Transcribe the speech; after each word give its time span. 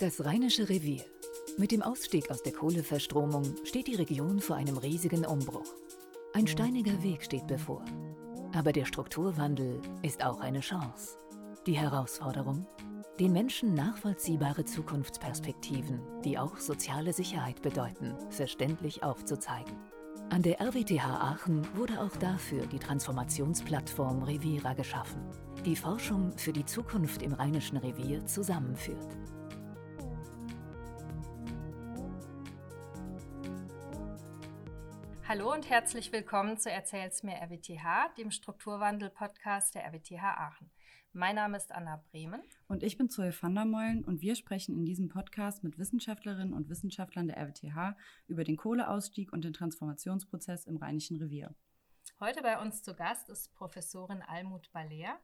Das 0.00 0.24
Rheinische 0.24 0.68
Revier. 0.68 1.02
Mit 1.56 1.72
dem 1.72 1.82
Ausstieg 1.82 2.30
aus 2.30 2.44
der 2.44 2.52
Kohleverstromung 2.52 3.42
steht 3.64 3.88
die 3.88 3.96
Region 3.96 4.38
vor 4.38 4.54
einem 4.54 4.76
riesigen 4.76 5.26
Umbruch. 5.26 5.74
Ein 6.34 6.46
steiniger 6.46 7.02
Weg 7.02 7.24
steht 7.24 7.48
bevor. 7.48 7.84
Aber 8.54 8.70
der 8.70 8.84
Strukturwandel 8.84 9.80
ist 10.02 10.24
auch 10.24 10.38
eine 10.38 10.60
Chance. 10.60 11.18
Die 11.66 11.76
Herausforderung? 11.76 12.64
Den 13.18 13.32
Menschen 13.32 13.74
nachvollziehbare 13.74 14.64
Zukunftsperspektiven, 14.64 16.00
die 16.24 16.38
auch 16.38 16.58
soziale 16.58 17.12
Sicherheit 17.12 17.60
bedeuten, 17.62 18.14
verständlich 18.30 19.02
aufzuzeigen. 19.02 19.76
An 20.30 20.42
der 20.42 20.60
RWTH 20.60 21.04
Aachen 21.04 21.66
wurde 21.76 22.00
auch 22.00 22.16
dafür 22.18 22.66
die 22.66 22.78
Transformationsplattform 22.78 24.22
Revira 24.22 24.74
geschaffen, 24.74 25.22
die 25.64 25.74
Forschung 25.74 26.38
für 26.38 26.52
die 26.52 26.66
Zukunft 26.66 27.20
im 27.20 27.32
Rheinischen 27.32 27.78
Revier 27.78 28.24
zusammenführt. 28.26 29.16
Hallo 35.28 35.52
und 35.52 35.68
herzlich 35.68 36.10
willkommen 36.10 36.56
zu 36.56 36.70
Erzähl's 36.70 37.22
mir 37.22 37.34
RWTH, 37.34 38.14
dem 38.16 38.30
Strukturwandel-Podcast 38.30 39.74
der 39.74 39.84
RWTH 39.84 40.22
Aachen. 40.22 40.70
Mein 41.12 41.34
Name 41.34 41.58
ist 41.58 41.70
Anna 41.70 42.02
Bremen. 42.10 42.40
Und 42.66 42.82
ich 42.82 42.96
bin 42.96 43.10
Zoe 43.10 43.30
van 43.38 43.54
der 43.54 43.66
Meulen 43.66 44.06
und 44.06 44.22
wir 44.22 44.36
sprechen 44.36 44.74
in 44.74 44.86
diesem 44.86 45.10
Podcast 45.10 45.62
mit 45.62 45.76
Wissenschaftlerinnen 45.76 46.54
und 46.54 46.70
Wissenschaftlern 46.70 47.26
der 47.26 47.36
RWTH 47.36 47.94
über 48.26 48.42
den 48.42 48.56
Kohleausstieg 48.56 49.30
und 49.30 49.44
den 49.44 49.52
Transformationsprozess 49.52 50.64
im 50.64 50.78
Rheinischen 50.78 51.18
Revier. 51.18 51.54
Heute 52.20 52.40
bei 52.40 52.58
uns 52.58 52.82
zu 52.82 52.94
Gast 52.94 53.28
ist 53.28 53.52
Professorin 53.52 54.22
Almut 54.22 54.72
Baller 54.72 55.20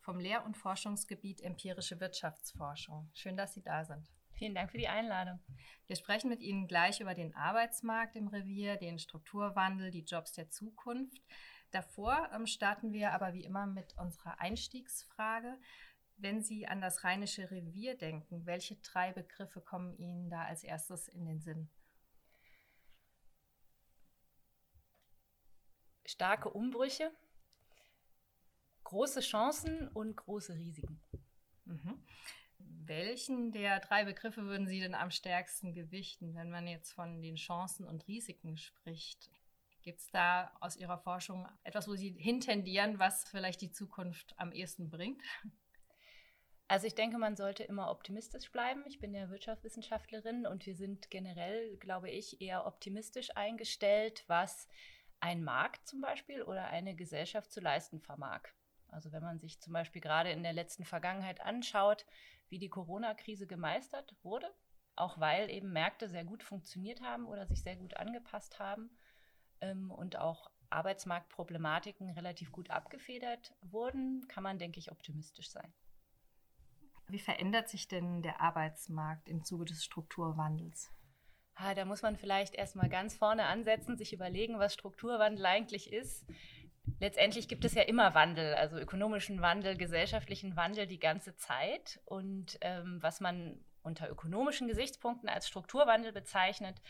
vom 0.00 0.18
Lehr- 0.18 0.46
und 0.46 0.56
Forschungsgebiet 0.56 1.42
Empirische 1.42 2.00
Wirtschaftsforschung. 2.00 3.10
Schön, 3.12 3.36
dass 3.36 3.52
Sie 3.52 3.62
da 3.62 3.84
sind. 3.84 4.10
Vielen 4.42 4.56
Dank 4.56 4.72
für 4.72 4.78
die 4.78 4.88
Einladung. 4.88 5.38
Wir 5.86 5.94
sprechen 5.94 6.28
mit 6.28 6.40
Ihnen 6.40 6.66
gleich 6.66 6.98
über 6.98 7.14
den 7.14 7.32
Arbeitsmarkt 7.32 8.16
im 8.16 8.26
Revier, 8.26 8.74
den 8.76 8.98
Strukturwandel, 8.98 9.92
die 9.92 10.02
Jobs 10.02 10.32
der 10.32 10.50
Zukunft. 10.50 11.22
Davor 11.70 12.28
ähm, 12.34 12.46
starten 12.46 12.92
wir 12.92 13.12
aber 13.12 13.34
wie 13.34 13.44
immer 13.44 13.66
mit 13.66 13.96
unserer 13.96 14.40
Einstiegsfrage. 14.40 15.60
Wenn 16.16 16.42
Sie 16.42 16.66
an 16.66 16.80
das 16.80 17.04
Rheinische 17.04 17.52
Revier 17.52 17.96
denken, 17.96 18.44
welche 18.44 18.74
drei 18.78 19.12
Begriffe 19.12 19.60
kommen 19.60 19.96
Ihnen 19.96 20.28
da 20.28 20.42
als 20.42 20.64
erstes 20.64 21.06
in 21.06 21.24
den 21.24 21.38
Sinn? 21.38 21.70
Starke 26.04 26.50
Umbrüche, 26.50 27.12
große 28.82 29.20
Chancen 29.20 29.86
und 29.86 30.16
große 30.16 30.56
Risiken. 30.56 31.00
Welchen 32.86 33.52
der 33.52 33.78
drei 33.78 34.04
Begriffe 34.04 34.42
würden 34.42 34.66
Sie 34.66 34.80
denn 34.80 34.94
am 34.94 35.12
stärksten 35.12 35.72
gewichten, 35.72 36.34
wenn 36.34 36.50
man 36.50 36.66
jetzt 36.66 36.92
von 36.92 37.22
den 37.22 37.36
Chancen 37.36 37.86
und 37.86 38.08
Risiken 38.08 38.56
spricht? 38.56 39.30
Gibt 39.82 40.00
es 40.00 40.10
da 40.10 40.52
aus 40.60 40.76
Ihrer 40.76 40.98
Forschung 40.98 41.46
etwas, 41.62 41.86
wo 41.86 41.94
Sie 41.94 42.10
hintendieren, 42.18 42.98
was 42.98 43.28
vielleicht 43.28 43.60
die 43.60 43.70
Zukunft 43.70 44.34
am 44.36 44.50
ehesten 44.50 44.90
bringt? 44.90 45.22
Also 46.66 46.86
ich 46.86 46.94
denke, 46.94 47.18
man 47.18 47.36
sollte 47.36 47.62
immer 47.62 47.90
optimistisch 47.90 48.50
bleiben. 48.50 48.82
Ich 48.86 48.98
bin 48.98 49.14
ja 49.14 49.28
Wirtschaftswissenschaftlerin 49.30 50.46
und 50.46 50.66
wir 50.66 50.74
sind 50.74 51.10
generell, 51.10 51.76
glaube 51.76 52.10
ich, 52.10 52.40
eher 52.40 52.66
optimistisch 52.66 53.36
eingestellt, 53.36 54.24
was 54.26 54.68
ein 55.20 55.44
Markt 55.44 55.86
zum 55.86 56.00
Beispiel 56.00 56.42
oder 56.42 56.66
eine 56.68 56.96
Gesellschaft 56.96 57.52
zu 57.52 57.60
leisten 57.60 58.00
vermag. 58.00 58.42
Also 58.88 59.12
wenn 59.12 59.22
man 59.22 59.38
sich 59.38 59.60
zum 59.60 59.72
Beispiel 59.72 60.00
gerade 60.00 60.30
in 60.30 60.42
der 60.42 60.52
letzten 60.52 60.84
Vergangenheit 60.84 61.40
anschaut, 61.40 62.06
wie 62.52 62.58
die 62.58 62.68
Corona-Krise 62.68 63.46
gemeistert 63.46 64.14
wurde, 64.22 64.54
auch 64.94 65.18
weil 65.18 65.50
eben 65.50 65.72
Märkte 65.72 66.10
sehr 66.10 66.24
gut 66.24 66.42
funktioniert 66.42 67.00
haben 67.00 67.24
oder 67.24 67.46
sich 67.46 67.62
sehr 67.62 67.76
gut 67.76 67.96
angepasst 67.96 68.58
haben 68.60 68.90
ähm, 69.62 69.90
und 69.90 70.16
auch 70.16 70.50
Arbeitsmarktproblematiken 70.68 72.10
relativ 72.10 72.52
gut 72.52 72.70
abgefedert 72.70 73.54
wurden, 73.62 74.28
kann 74.28 74.42
man, 74.42 74.58
denke 74.58 74.78
ich, 74.78 74.92
optimistisch 74.92 75.50
sein. 75.50 75.72
Wie 77.08 77.18
verändert 77.18 77.70
sich 77.70 77.88
denn 77.88 78.22
der 78.22 78.42
Arbeitsmarkt 78.42 79.30
im 79.30 79.44
Zuge 79.44 79.64
des 79.64 79.82
Strukturwandels? 79.82 80.90
Ah, 81.54 81.74
da 81.74 81.86
muss 81.86 82.02
man 82.02 82.16
vielleicht 82.16 82.54
erstmal 82.54 82.90
ganz 82.90 83.14
vorne 83.14 83.46
ansetzen, 83.46 83.96
sich 83.96 84.12
überlegen, 84.12 84.58
was 84.58 84.74
Strukturwandel 84.74 85.46
eigentlich 85.46 85.90
ist 85.90 86.26
letztendlich 87.00 87.48
gibt 87.48 87.64
es 87.64 87.74
ja 87.74 87.82
immer 87.82 88.14
Wandel, 88.14 88.54
also 88.54 88.78
ökonomischen 88.78 89.40
Wandel, 89.40 89.76
gesellschaftlichen 89.76 90.56
Wandel 90.56 90.86
die 90.86 90.98
ganze 90.98 91.36
Zeit. 91.36 92.00
Und 92.04 92.58
ähm, 92.60 92.98
was 93.00 93.20
man 93.20 93.64
unter 93.82 94.08
ökonomischen 94.10 94.68
Gesichtspunkten 94.68 95.28
als 95.28 95.48
Strukturwandel 95.48 96.12
bezeichnet, 96.12 96.80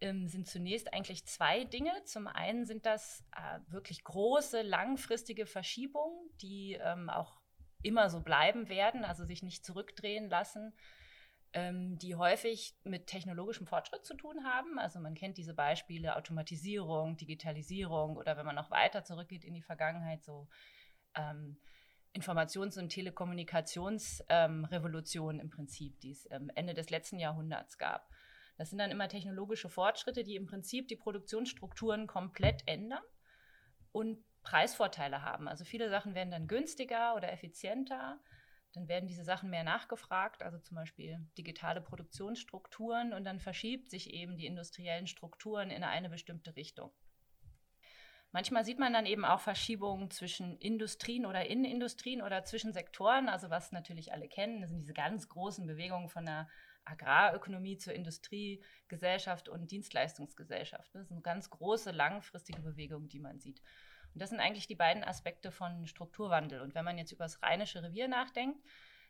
ähm, 0.00 0.28
sind 0.28 0.46
zunächst 0.46 0.92
eigentlich 0.92 1.24
zwei 1.26 1.64
Dinge. 1.64 1.92
Zum 2.04 2.26
einen 2.26 2.66
sind 2.66 2.86
das 2.86 3.24
äh, 3.36 3.72
wirklich 3.72 4.04
große, 4.04 4.62
langfristige 4.62 5.46
Verschiebungen, 5.46 6.30
die 6.40 6.78
ähm, 6.80 7.10
auch 7.10 7.40
immer 7.82 8.10
so 8.10 8.20
bleiben 8.20 8.68
werden, 8.68 9.04
also 9.04 9.24
sich 9.24 9.42
nicht 9.42 9.64
zurückdrehen 9.64 10.28
lassen 10.28 10.74
ähm, 11.52 11.98
die 11.98 12.14
häufig 12.14 12.74
mit 12.84 13.06
technologischem 13.06 13.66
Fortschritt 13.66 14.04
zu 14.04 14.14
tun 14.14 14.44
haben. 14.44 14.78
Also 14.78 15.00
man 15.00 15.14
kennt 15.14 15.38
diese 15.38 15.54
Beispiele 15.54 16.16
Automatisierung, 16.16 17.16
Digitalisierung 17.16 18.16
oder 18.16 18.36
wenn 18.36 18.46
man 18.46 18.56
noch 18.56 18.70
weiter 18.70 19.04
zurückgeht 19.04 19.44
in 19.44 19.54
die 19.54 19.62
Vergangenheit, 19.62 20.24
so 20.24 20.48
ähm, 21.14 21.58
Informations- 22.14 22.78
und 22.78 22.90
Telekommunikationsrevolution 22.90 25.34
ähm, 25.36 25.40
im 25.40 25.50
Prinzip, 25.50 25.98
die 26.00 26.10
es 26.10 26.28
ähm, 26.30 26.50
Ende 26.54 26.74
des 26.74 26.90
letzten 26.90 27.18
Jahrhunderts 27.18 27.78
gab. 27.78 28.08
Das 28.56 28.70
sind 28.70 28.78
dann 28.78 28.90
immer 28.90 29.08
technologische 29.08 29.68
Fortschritte, 29.68 30.24
die 30.24 30.36
im 30.36 30.46
Prinzip 30.46 30.88
die 30.88 30.96
Produktionsstrukturen 30.96 32.06
komplett 32.06 32.62
ändern 32.66 33.02
und 33.92 34.24
Preisvorteile 34.42 35.22
haben. 35.22 35.48
Also 35.48 35.64
viele 35.64 35.90
Sachen 35.90 36.14
werden 36.14 36.30
dann 36.30 36.48
günstiger 36.48 37.14
oder 37.14 37.32
effizienter 37.32 38.20
dann 38.72 38.88
werden 38.88 39.06
diese 39.06 39.24
Sachen 39.24 39.50
mehr 39.50 39.64
nachgefragt, 39.64 40.42
also 40.42 40.58
zum 40.58 40.76
Beispiel 40.76 41.18
digitale 41.36 41.80
Produktionsstrukturen, 41.80 43.12
und 43.12 43.24
dann 43.24 43.40
verschiebt 43.40 43.90
sich 43.90 44.12
eben 44.12 44.36
die 44.36 44.46
industriellen 44.46 45.06
Strukturen 45.06 45.70
in 45.70 45.82
eine 45.82 46.08
bestimmte 46.10 46.54
Richtung. 46.56 46.92
Manchmal 48.30 48.64
sieht 48.64 48.78
man 48.78 48.92
dann 48.92 49.06
eben 49.06 49.24
auch 49.24 49.40
Verschiebungen 49.40 50.10
zwischen 50.10 50.58
Industrien 50.58 51.24
oder 51.24 51.46
Innenindustrien 51.46 52.20
oder 52.20 52.44
zwischen 52.44 52.74
Sektoren. 52.74 53.28
Also 53.28 53.48
was 53.48 53.72
natürlich 53.72 54.12
alle 54.12 54.28
kennen, 54.28 54.60
das 54.60 54.68
sind 54.68 54.80
diese 54.80 54.92
ganz 54.92 55.28
großen 55.28 55.66
Bewegungen 55.66 56.10
von 56.10 56.26
der 56.26 56.46
Agrarökonomie 56.84 57.78
zur 57.78 57.94
Industriegesellschaft 57.94 59.48
und 59.48 59.70
Dienstleistungsgesellschaft. 59.70 60.94
Das 60.94 61.08
sind 61.08 61.24
ganz 61.24 61.48
große, 61.48 61.90
langfristige 61.90 62.60
Bewegungen, 62.60 63.08
die 63.08 63.20
man 63.20 63.40
sieht. 63.40 63.62
Und 64.14 64.22
das 64.22 64.30
sind 64.30 64.40
eigentlich 64.40 64.66
die 64.66 64.74
beiden 64.74 65.04
Aspekte 65.04 65.50
von 65.50 65.86
Strukturwandel. 65.86 66.60
Und 66.60 66.74
wenn 66.74 66.84
man 66.84 66.98
jetzt 66.98 67.12
über 67.12 67.24
das 67.24 67.42
Rheinische 67.42 67.82
Revier 67.82 68.08
nachdenkt, 68.08 68.62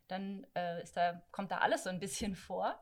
dann 0.09 0.47
äh, 0.55 0.85
da, 0.95 1.23
kommt 1.31 1.51
da 1.51 1.59
alles 1.59 1.85
so 1.85 1.91
ein 1.91 2.01
bisschen 2.01 2.35
vor. 2.37 2.81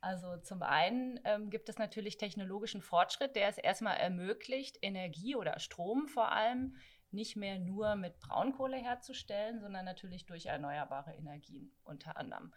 Also 0.00 0.38
zum 0.38 0.62
einen 0.62 1.20
ähm, 1.24 1.50
gibt 1.50 1.68
es 1.68 1.78
natürlich 1.78 2.16
technologischen 2.16 2.80
Fortschritt, 2.80 3.36
der 3.36 3.48
es 3.48 3.58
erstmal 3.58 3.98
ermöglicht, 3.98 4.78
Energie 4.80 5.36
oder 5.36 5.58
Strom 5.58 6.08
vor 6.08 6.32
allem 6.32 6.76
nicht 7.10 7.36
mehr 7.36 7.58
nur 7.58 7.96
mit 7.96 8.18
Braunkohle 8.20 8.76
herzustellen, 8.76 9.60
sondern 9.60 9.84
natürlich 9.84 10.26
durch 10.26 10.46
erneuerbare 10.46 11.12
Energien 11.12 11.72
unter 11.84 12.16
anderem. 12.16 12.52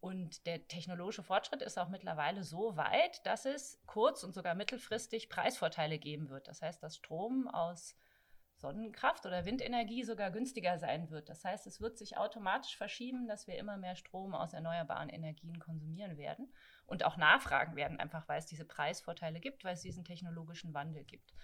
Und 0.00 0.46
der 0.46 0.66
technologische 0.66 1.22
Fortschritt 1.22 1.60
ist 1.60 1.78
auch 1.78 1.90
mittlerweile 1.90 2.42
so 2.42 2.76
weit, 2.76 3.24
dass 3.26 3.44
es 3.44 3.82
kurz- 3.86 4.24
und 4.24 4.32
sogar 4.32 4.54
mittelfristig 4.54 5.28
Preisvorteile 5.28 5.98
geben 5.98 6.30
wird. 6.30 6.48
Das 6.48 6.62
heißt, 6.62 6.82
dass 6.82 6.96
Strom 6.96 7.48
aus 7.48 7.96
Sonnenkraft 8.60 9.26
oder 9.26 9.44
Windenergie 9.44 10.04
sogar 10.04 10.30
günstiger 10.30 10.78
sein 10.78 11.10
wird. 11.10 11.28
Das 11.28 11.44
heißt, 11.44 11.66
es 11.66 11.80
wird 11.80 11.98
sich 11.98 12.16
automatisch 12.16 12.76
verschieben, 12.76 13.26
dass 13.26 13.46
wir 13.46 13.58
immer 13.58 13.76
mehr 13.76 13.96
Strom 13.96 14.34
aus 14.34 14.52
erneuerbaren 14.52 15.08
Energien 15.08 15.58
konsumieren 15.58 16.18
werden 16.18 16.52
und 16.86 17.04
auch 17.04 17.16
nachfragen 17.16 17.76
werden, 17.76 17.98
einfach 17.98 18.28
weil 18.28 18.38
es 18.38 18.46
diese 18.46 18.64
Preisvorteile 18.64 19.40
gibt, 19.40 19.64
weil 19.64 19.74
es 19.74 19.82
diesen 19.82 20.04
technologischen 20.04 20.74
Wandel 20.74 21.04
gibt. 21.04 21.34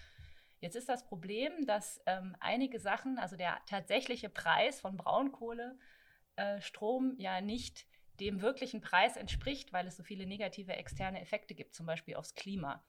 Jetzt 0.59 0.75
ist 0.75 0.89
das 0.89 1.05
Problem, 1.05 1.65
dass 1.65 2.01
ähm, 2.05 2.35
einige 2.39 2.79
Sachen, 2.79 3.19
also 3.19 3.35
der 3.35 3.59
tatsächliche 3.67 4.29
Preis 4.29 4.79
von 4.79 4.97
Braunkohlestrom 4.97 7.15
äh, 7.17 7.21
ja 7.21 7.41
nicht 7.41 7.85
dem 8.19 8.41
wirklichen 8.41 8.81
Preis 8.81 9.17
entspricht, 9.17 9.73
weil 9.73 9.87
es 9.87 9.97
so 9.97 10.03
viele 10.03 10.25
negative 10.25 10.73
externe 10.73 11.21
Effekte 11.21 11.53
gibt, 11.53 11.75
zum 11.75 11.85
Beispiel 11.85 12.15
aufs 12.15 12.33
Klima. 12.33 12.83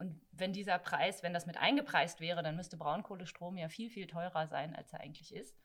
Und 0.00 0.18
wenn 0.32 0.54
dieser 0.54 0.78
Preis, 0.78 1.22
wenn 1.22 1.34
das 1.34 1.44
mit 1.44 1.58
eingepreist 1.58 2.20
wäre, 2.20 2.42
dann 2.42 2.56
müsste 2.56 2.78
Braunkohlestrom 2.78 3.58
ja 3.58 3.68
viel, 3.68 3.90
viel 3.90 4.06
teurer 4.06 4.46
sein, 4.46 4.74
als 4.74 4.92
er 4.94 5.00
eigentlich 5.00 5.34
ist. 5.34 5.60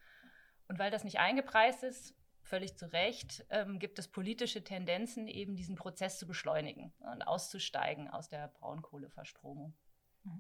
Und 0.68 0.78
weil 0.78 0.92
das 0.92 1.06
nicht 1.06 1.20
eingepreist 1.20 1.84
ist, 1.84 2.14
völlig 2.42 2.76
zu 2.78 2.92
Recht, 2.92 3.46
ähm, 3.50 3.80
gibt 3.80 3.98
es 3.98 4.10
politische 4.10 4.62
Tendenzen, 4.62 5.30
eben 5.30 5.56
diesen 5.56 5.76
Prozess 5.76 6.20
zu 6.20 6.28
beschleunigen 6.28 6.94
und 7.00 7.24
auszusteigen 7.24 8.10
aus 8.10 8.28
der 8.28 8.50
Braunkohleverstromung. 8.50 9.74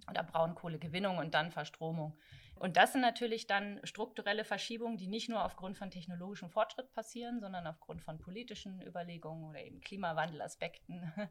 Oder 0.10 0.24
Braunkohlegewinnung 0.24 1.18
und 1.18 1.34
dann 1.34 1.52
Verstromung. 1.52 2.18
Und 2.58 2.78
das 2.78 2.94
sind 2.94 3.02
natürlich 3.02 3.48
dann 3.48 3.82
strukturelle 3.84 4.46
Verschiebungen, 4.46 4.98
die 4.98 5.08
nicht 5.08 5.30
nur 5.30 5.44
aufgrund 5.44 5.78
von 5.78 5.92
technologischem 5.92 6.50
Fortschritt 6.50 6.92
passieren, 6.94 7.42
sondern 7.42 7.68
aufgrund 7.68 8.02
von 8.02 8.18
politischen 8.18 8.82
Überlegungen 8.82 9.44
oder 9.44 9.62
eben 9.62 9.82
Klimawandelaspekten, 9.82 11.12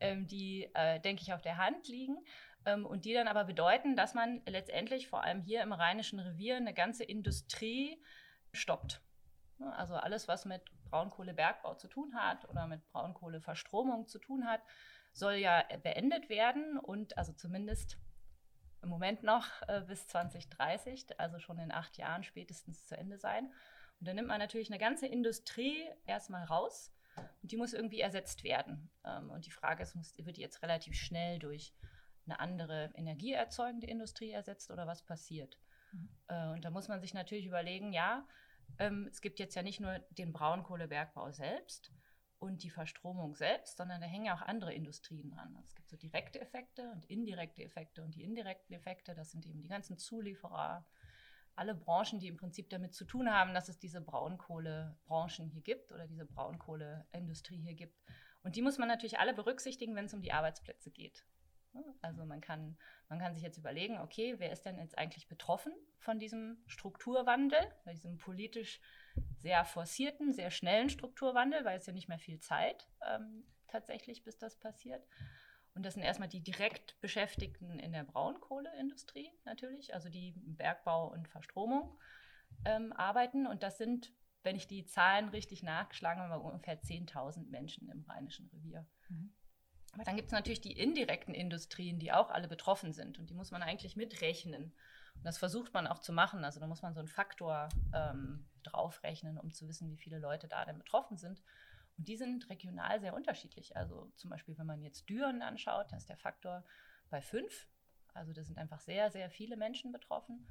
ähm, 0.00 0.26
die, 0.26 0.70
äh, 0.74 1.00
denke 1.00 1.22
ich, 1.22 1.32
auf 1.32 1.40
der 1.40 1.56
Hand 1.56 1.88
liegen 1.88 2.18
ähm, 2.66 2.84
und 2.84 3.06
die 3.06 3.14
dann 3.14 3.28
aber 3.28 3.44
bedeuten, 3.44 3.96
dass 3.96 4.12
man 4.12 4.42
letztendlich 4.46 5.08
vor 5.08 5.22
allem 5.22 5.40
hier 5.40 5.62
im 5.62 5.72
Rheinischen 5.72 6.20
Revier 6.20 6.56
eine 6.56 6.74
ganze 6.74 7.04
Industrie 7.04 8.02
stoppt. 8.52 9.00
Also 9.72 9.94
alles, 9.94 10.28
was 10.28 10.44
mit 10.44 10.62
Braunkohlebergbau 10.90 11.74
zu 11.74 11.88
tun 11.88 12.14
hat 12.14 12.48
oder 12.48 12.66
mit 12.66 12.86
Braunkohleverstromung 12.92 14.06
zu 14.06 14.18
tun 14.18 14.46
hat, 14.46 14.60
soll 15.18 15.34
ja 15.34 15.64
beendet 15.82 16.28
werden 16.28 16.78
und 16.78 17.18
also 17.18 17.32
zumindest 17.32 17.98
im 18.82 18.88
Moment 18.88 19.22
noch 19.22 19.46
äh, 19.66 19.82
bis 19.86 20.06
2030, 20.06 21.18
also 21.18 21.38
schon 21.38 21.58
in 21.58 21.72
acht 21.72 21.96
Jahren 21.98 22.22
spätestens 22.22 22.86
zu 22.86 22.96
Ende 22.96 23.18
sein. 23.18 23.52
Und 24.00 24.06
dann 24.06 24.16
nimmt 24.16 24.28
man 24.28 24.38
natürlich 24.38 24.70
eine 24.70 24.78
ganze 24.78 25.06
Industrie 25.06 25.88
erstmal 26.06 26.44
raus 26.44 26.92
und 27.42 27.50
die 27.50 27.56
muss 27.56 27.72
irgendwie 27.72 28.00
ersetzt 28.00 28.44
werden. 28.44 28.90
Ähm, 29.04 29.30
und 29.30 29.46
die 29.46 29.50
Frage 29.50 29.82
ist, 29.82 29.94
muss, 29.94 30.16
wird 30.18 30.36
die 30.36 30.42
jetzt 30.42 30.62
relativ 30.62 30.94
schnell 30.94 31.38
durch 31.38 31.74
eine 32.26 32.38
andere 32.40 32.90
energieerzeugende 32.94 33.86
Industrie 33.86 34.30
ersetzt 34.30 34.70
oder 34.70 34.86
was 34.86 35.02
passiert? 35.02 35.58
Mhm. 35.92 36.08
Äh, 36.28 36.48
und 36.50 36.64
da 36.64 36.70
muss 36.70 36.88
man 36.88 37.00
sich 37.00 37.14
natürlich 37.14 37.46
überlegen, 37.46 37.92
ja, 37.92 38.26
ähm, 38.78 39.08
es 39.10 39.20
gibt 39.20 39.38
jetzt 39.38 39.56
ja 39.56 39.62
nicht 39.62 39.80
nur 39.80 39.98
den 40.10 40.32
Braunkohlebergbau 40.32 41.32
selbst 41.32 41.90
und 42.38 42.62
die 42.62 42.70
Verstromung 42.70 43.34
selbst, 43.34 43.76
sondern 43.76 44.00
da 44.00 44.06
hängen 44.06 44.26
ja 44.26 44.34
auch 44.36 44.42
andere 44.42 44.72
Industrien 44.72 45.30
dran. 45.30 45.54
Also 45.56 45.68
es 45.68 45.74
gibt 45.74 45.90
so 45.90 45.96
direkte 45.96 46.40
Effekte 46.40 46.90
und 46.90 47.04
indirekte 47.06 47.62
Effekte 47.62 48.02
und 48.02 48.14
die 48.14 48.22
indirekten 48.22 48.74
Effekte, 48.74 49.14
das 49.14 49.30
sind 49.30 49.46
eben 49.46 49.60
die 49.60 49.68
ganzen 49.68 49.98
Zulieferer, 49.98 50.86
alle 51.56 51.74
Branchen, 51.74 52.20
die 52.20 52.28
im 52.28 52.36
Prinzip 52.36 52.70
damit 52.70 52.94
zu 52.94 53.04
tun 53.04 53.28
haben, 53.28 53.52
dass 53.52 53.68
es 53.68 53.78
diese 53.78 54.00
Braunkohlebranchen 54.00 55.48
hier 55.48 55.62
gibt 55.62 55.90
oder 55.90 56.06
diese 56.06 56.24
Braunkohleindustrie 56.24 57.58
hier 57.58 57.74
gibt. 57.74 58.00
Und 58.44 58.54
die 58.54 58.62
muss 58.62 58.78
man 58.78 58.86
natürlich 58.86 59.18
alle 59.18 59.34
berücksichtigen, 59.34 59.96
wenn 59.96 60.04
es 60.04 60.14
um 60.14 60.22
die 60.22 60.32
Arbeitsplätze 60.32 60.92
geht. 60.92 61.24
Also 62.00 62.24
man 62.24 62.40
kann, 62.40 62.78
man 63.08 63.18
kann 63.18 63.34
sich 63.34 63.42
jetzt 63.42 63.58
überlegen, 63.58 63.98
okay, 63.98 64.36
wer 64.38 64.52
ist 64.52 64.64
denn 64.64 64.78
jetzt 64.78 64.96
eigentlich 64.96 65.28
betroffen 65.28 65.72
von 65.98 66.18
diesem 66.18 66.62
Strukturwandel, 66.66 67.60
von 67.82 67.92
diesem 67.92 68.18
politisch 68.18 68.80
sehr 69.36 69.64
forcierten, 69.64 70.32
sehr 70.32 70.50
schnellen 70.50 70.90
Strukturwandel, 70.90 71.64
weil 71.64 71.78
es 71.78 71.86
ja 71.86 71.92
nicht 71.92 72.08
mehr 72.08 72.18
viel 72.18 72.40
Zeit 72.40 72.88
ähm, 73.06 73.44
tatsächlich, 73.68 74.24
bis 74.24 74.38
das 74.38 74.58
passiert. 74.58 75.06
Und 75.74 75.84
das 75.84 75.94
sind 75.94 76.02
erstmal 76.02 76.28
die 76.28 76.42
direkt 76.42 77.00
Beschäftigten 77.00 77.78
in 77.78 77.92
der 77.92 78.02
Braunkohleindustrie 78.04 79.30
natürlich, 79.44 79.94
also 79.94 80.08
die 80.08 80.30
im 80.30 80.56
Bergbau 80.56 81.12
und 81.12 81.28
Verstromung 81.28 81.96
ähm, 82.64 82.92
arbeiten. 82.92 83.46
Und 83.46 83.62
das 83.62 83.78
sind, 83.78 84.12
wenn 84.42 84.56
ich 84.56 84.66
die 84.66 84.86
Zahlen 84.86 85.28
richtig 85.28 85.62
nachgeschlagen 85.62 86.20
habe, 86.20 86.42
ungefähr 86.42 86.82
10.000 86.82 87.48
Menschen 87.48 87.88
im 87.90 88.02
Rheinischen 88.02 88.48
Revier. 88.48 88.86
Mhm. 89.08 89.32
Aber 89.92 90.04
dann 90.04 90.16
gibt 90.16 90.26
es 90.26 90.32
natürlich 90.32 90.60
die 90.60 90.72
indirekten 90.72 91.34
Industrien, 91.34 91.98
die 91.98 92.12
auch 92.12 92.30
alle 92.30 92.48
betroffen 92.48 92.92
sind 92.92 93.18
und 93.18 93.30
die 93.30 93.34
muss 93.34 93.50
man 93.50 93.62
eigentlich 93.62 93.96
mitrechnen. 93.96 94.74
Und 95.14 95.24
das 95.24 95.38
versucht 95.38 95.74
man 95.74 95.86
auch 95.86 96.00
zu 96.00 96.12
machen. 96.12 96.44
Also 96.44 96.60
da 96.60 96.66
muss 96.66 96.82
man 96.82 96.94
so 96.94 97.00
einen 97.00 97.08
Faktor 97.08 97.68
ähm, 97.94 98.47
draufrechnen, 98.62 99.38
um 99.38 99.52
zu 99.52 99.68
wissen, 99.68 99.90
wie 99.90 99.96
viele 99.96 100.18
Leute 100.18 100.48
da 100.48 100.64
denn 100.64 100.78
betroffen 100.78 101.16
sind. 101.16 101.42
Und 101.96 102.08
die 102.08 102.16
sind 102.16 102.48
regional 102.48 103.00
sehr 103.00 103.14
unterschiedlich. 103.14 103.76
Also 103.76 104.10
zum 104.16 104.30
Beispiel, 104.30 104.56
wenn 104.58 104.66
man 104.66 104.82
jetzt 104.82 105.08
Düren 105.08 105.42
anschaut, 105.42 105.90
da 105.90 105.96
ist 105.96 106.08
der 106.08 106.16
Faktor 106.16 106.64
bei 107.10 107.20
fünf. 107.20 107.68
Also 108.14 108.32
da 108.32 108.42
sind 108.44 108.58
einfach 108.58 108.80
sehr, 108.80 109.10
sehr 109.10 109.30
viele 109.30 109.56
Menschen 109.56 109.92
betroffen. 109.92 110.46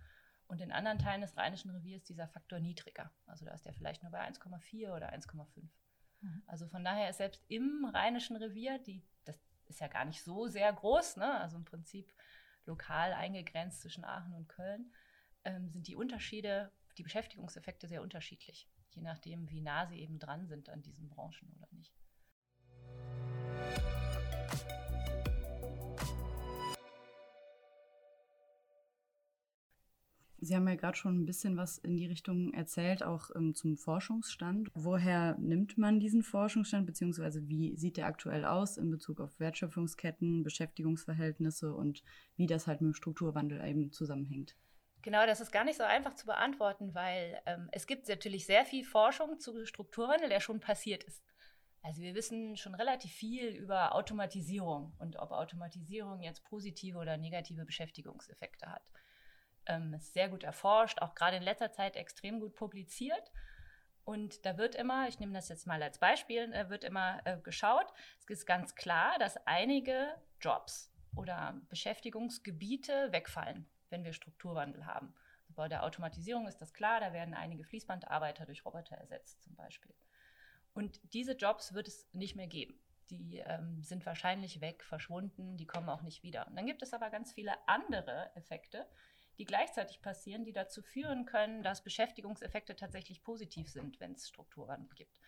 Und 0.47 0.61
in 0.61 0.71
anderen 0.71 0.99
Teilen 0.99 1.21
des 1.21 1.35
Rheinischen 1.35 1.71
Reviers 1.71 2.01
ist 2.01 2.09
dieser 2.09 2.27
Faktor 2.27 2.59
niedriger. 2.59 3.11
Also 3.25 3.45
da 3.45 3.53
ist 3.53 3.65
der 3.65 3.73
vielleicht 3.73 4.03
nur 4.03 4.11
bei 4.11 4.25
1,4 4.27 4.95
oder 4.95 5.13
1,5. 5.13 5.45
Mhm. 6.21 6.43
Also 6.47 6.67
von 6.67 6.83
daher 6.83 7.09
ist 7.09 7.17
selbst 7.17 7.43
im 7.47 7.85
Rheinischen 7.93 8.37
Revier, 8.37 8.79
die, 8.79 9.03
das 9.25 9.39
ist 9.65 9.81
ja 9.81 9.87
gar 9.87 10.05
nicht 10.05 10.23
so 10.23 10.47
sehr 10.47 10.71
groß, 10.71 11.17
ne? 11.17 11.39
also 11.39 11.57
im 11.57 11.65
Prinzip 11.65 12.13
lokal 12.65 13.13
eingegrenzt 13.13 13.81
zwischen 13.81 14.05
Aachen 14.05 14.33
und 14.33 14.47
Köln, 14.47 14.93
ähm, 15.43 15.69
sind 15.69 15.87
die 15.87 15.95
Unterschiede, 15.95 16.71
die 16.97 17.03
Beschäftigungseffekte 17.03 17.87
sehr 17.87 18.01
unterschiedlich, 18.01 18.67
je 18.91 19.01
nachdem, 19.01 19.49
wie 19.49 19.61
nah 19.61 19.85
sie 19.85 19.99
eben 19.99 20.19
dran 20.19 20.47
sind 20.47 20.69
an 20.69 20.81
diesen 20.81 21.09
Branchen 21.09 21.51
oder 21.55 21.67
nicht. 21.71 21.93
Sie 30.39 30.55
haben 30.55 30.67
ja 30.67 30.75
gerade 30.75 30.95
schon 30.95 31.19
ein 31.19 31.25
bisschen 31.25 31.57
was 31.57 31.79
in 31.79 31.97
die 31.97 32.05
Richtung 32.05 32.53
erzählt, 32.53 33.03
auch 33.03 33.31
ähm, 33.35 33.53
zum 33.55 33.75
Forschungsstand. 33.75 34.69
Woher 34.75 35.35
nimmt 35.39 35.77
man 35.77 35.99
diesen 35.99 36.21
Forschungsstand, 36.21 36.85
beziehungsweise 36.85 37.49
wie 37.49 37.75
sieht 37.75 37.97
der 37.97 38.05
aktuell 38.05 38.45
aus 38.45 38.77
in 38.77 38.91
Bezug 38.91 39.19
auf 39.19 39.39
Wertschöpfungsketten, 39.39 40.43
Beschäftigungsverhältnisse 40.43 41.73
und 41.73 42.03
wie 42.37 42.45
das 42.45 42.67
halt 42.67 42.81
mit 42.81 42.91
dem 42.91 42.93
Strukturwandel 42.93 43.61
eben 43.65 43.91
zusammenhängt? 43.91 44.55
Genau, 45.01 45.25
das 45.25 45.39
ist 45.39 45.51
gar 45.51 45.63
nicht 45.63 45.77
so 45.77 45.83
einfach 45.83 46.15
zu 46.15 46.25
beantworten, 46.25 46.93
weil 46.93 47.41
ähm, 47.45 47.69
es 47.71 47.87
gibt 47.87 48.07
natürlich 48.09 48.45
sehr 48.45 48.65
viel 48.65 48.83
Forschung 48.83 49.39
zu 49.39 49.65
Strukturwandel, 49.65 50.29
der 50.29 50.39
schon 50.39 50.59
passiert 50.59 51.03
ist. 51.03 51.23
Also 51.81 52.01
wir 52.01 52.15
wissen 52.15 52.57
schon 52.57 52.75
relativ 52.75 53.11
viel 53.11 53.47
über 53.49 53.95
Automatisierung 53.95 54.93
und 54.99 55.17
ob 55.17 55.31
Automatisierung 55.31 56.21
jetzt 56.21 56.43
positive 56.43 56.97
oder 56.97 57.15
negative 57.15 57.63
Beschäftigungseffekte 57.63 58.67
hat 58.67 58.83
ähm, 59.67 59.93
ist 59.93 60.13
sehr 60.13 60.29
gut 60.29 60.43
erforscht, 60.43 61.01
auch 61.01 61.15
gerade 61.15 61.37
in 61.37 61.43
letzter 61.43 61.71
Zeit 61.71 61.95
extrem 61.95 62.39
gut 62.39 62.55
publiziert. 62.55 63.31
Und 64.03 64.45
da 64.45 64.57
wird 64.57 64.75
immer, 64.75 65.07
ich 65.09 65.19
nehme 65.19 65.33
das 65.33 65.49
jetzt 65.49 65.67
mal 65.67 65.83
als 65.83 65.99
Beispiel, 65.99 66.51
äh, 66.53 66.69
wird 66.69 66.83
immer 66.83 67.19
äh, 67.25 67.37
geschaut, 67.39 67.87
es 68.19 68.25
ist 68.29 68.45
ganz 68.45 68.75
klar, 68.75 69.17
dass 69.19 69.37
einige 69.45 70.15
Jobs 70.39 70.93
oder 71.15 71.59
Beschäftigungsgebiete 71.69 73.11
wegfallen, 73.11 73.67
wenn 73.89 74.03
wir 74.03 74.13
Strukturwandel 74.13 74.85
haben. 74.85 75.13
Bei 75.49 75.67
der 75.67 75.83
Automatisierung 75.83 76.47
ist 76.47 76.61
das 76.61 76.73
klar, 76.73 76.99
da 76.99 77.13
werden 77.13 77.33
einige 77.33 77.63
Fließbandarbeiter 77.63 78.45
durch 78.45 78.65
Roboter 78.65 78.95
ersetzt 78.97 79.41
zum 79.41 79.55
Beispiel. 79.55 79.93
Und 80.73 80.99
diese 81.13 81.33
Jobs 81.33 81.73
wird 81.73 81.87
es 81.87 82.07
nicht 82.13 82.35
mehr 82.35 82.47
geben. 82.47 82.79
Die 83.09 83.37
ähm, 83.37 83.81
sind 83.81 84.05
wahrscheinlich 84.05 84.61
weg, 84.61 84.83
verschwunden, 84.83 85.57
die 85.57 85.65
kommen 85.65 85.89
auch 85.89 86.01
nicht 86.01 86.23
wieder. 86.23 86.45
Und 86.47 86.55
dann 86.55 86.65
gibt 86.65 86.83
es 86.83 86.93
aber 86.93 87.09
ganz 87.09 87.31
viele 87.31 87.53
andere 87.67 88.31
Effekte, 88.35 88.85
die 89.37 89.45
gleichzeitig 89.45 90.01
passieren, 90.01 90.43
die 90.43 90.51
dazu 90.51 90.81
führen 90.81 91.25
können, 91.25 91.63
dass 91.63 91.83
Beschäftigungseffekte 91.83 92.75
tatsächlich 92.75 93.23
positiv 93.23 93.71
sind, 93.71 93.99
wenn 93.99 94.13
es 94.13 94.27
Strukturwandel 94.27 94.93
gibt. 94.95 95.19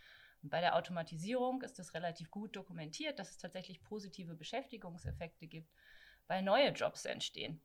Und 0.42 0.50
bei 0.50 0.62
der 0.62 0.76
Automatisierung 0.76 1.62
ist 1.62 1.80
es 1.80 1.94
relativ 1.94 2.32
gut 2.32 2.56
dokumentiert, 2.56 3.20
dass 3.20 3.32
es 3.32 3.38
tatsächlich 3.38 3.84
positive 3.84 4.36
Beschäftigungseffekte 4.36 5.48
gibt, 5.48 5.74
weil 6.28 6.42
neue 6.42 6.70
Jobs 6.70 7.06
entstehen. 7.06 7.62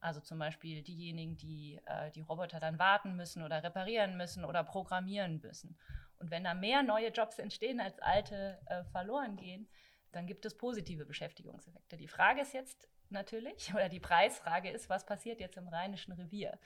Also 0.00 0.20
zum 0.20 0.38
Beispiel 0.38 0.82
diejenigen, 0.82 1.36
die 1.36 1.80
äh, 1.86 2.10
die 2.10 2.20
Roboter 2.20 2.60
dann 2.60 2.78
warten 2.78 3.16
müssen 3.16 3.42
oder 3.42 3.62
reparieren 3.62 4.16
müssen 4.16 4.44
oder 4.44 4.62
programmieren 4.62 5.40
müssen. 5.40 5.78
Und 6.18 6.30
wenn 6.30 6.44
da 6.44 6.54
mehr 6.54 6.82
neue 6.82 7.08
Jobs 7.08 7.38
entstehen 7.38 7.80
als 7.80 7.98
alte 7.98 8.60
äh, 8.66 8.84
verloren 8.84 9.36
gehen, 9.36 9.68
dann 10.12 10.26
gibt 10.26 10.46
es 10.46 10.56
positive 10.56 11.04
Beschäftigungseffekte. 11.04 11.96
Die 11.96 12.08
Frage 12.08 12.40
ist 12.40 12.54
jetzt, 12.54 12.88
natürlich, 13.10 13.72
oder 13.74 13.88
die 13.88 14.00
Preisfrage 14.00 14.70
ist, 14.70 14.88
was 14.88 15.06
passiert 15.06 15.40
jetzt 15.40 15.56
im 15.56 15.68
Rheinischen 15.68 16.12
Revier? 16.12 16.58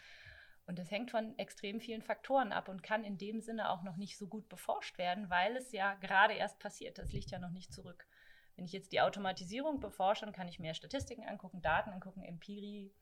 Und 0.66 0.78
das 0.78 0.90
hängt 0.90 1.10
von 1.10 1.37
extrem 1.38 1.80
vielen 1.80 2.02
Faktoren 2.02 2.52
ab 2.52 2.68
und 2.68 2.82
kann 2.82 3.02
in 3.02 3.18
dem 3.18 3.40
Sinne 3.40 3.70
auch 3.70 3.82
noch 3.82 3.96
nicht 3.96 4.16
so 4.16 4.28
gut 4.28 4.49
beforscht 4.49 4.99
werden, 4.99 5.28
weil 5.28 5.56
es 5.56 5.72
ja 5.72 5.94
gerade 5.94 6.34
erst 6.34 6.60
passiert. 6.60 6.99
Das 6.99 7.10
liegt 7.12 7.30
ja 7.30 7.38
noch 7.38 7.50
nicht 7.50 7.72
zurück. 7.72 8.06
Wenn 8.54 8.66
ich 8.66 8.72
jetzt 8.72 8.92
die 8.92 9.00
Automatisierung 9.00 9.80
beforsche, 9.80 10.26
dann 10.26 10.34
kann 10.34 10.46
ich 10.46 10.60
mir 10.60 10.75
Statistiken 10.75 11.26
angucken, 11.26 11.62
Daten 11.62 11.90
angucken, 11.90 12.22
Empirie, 12.22 12.92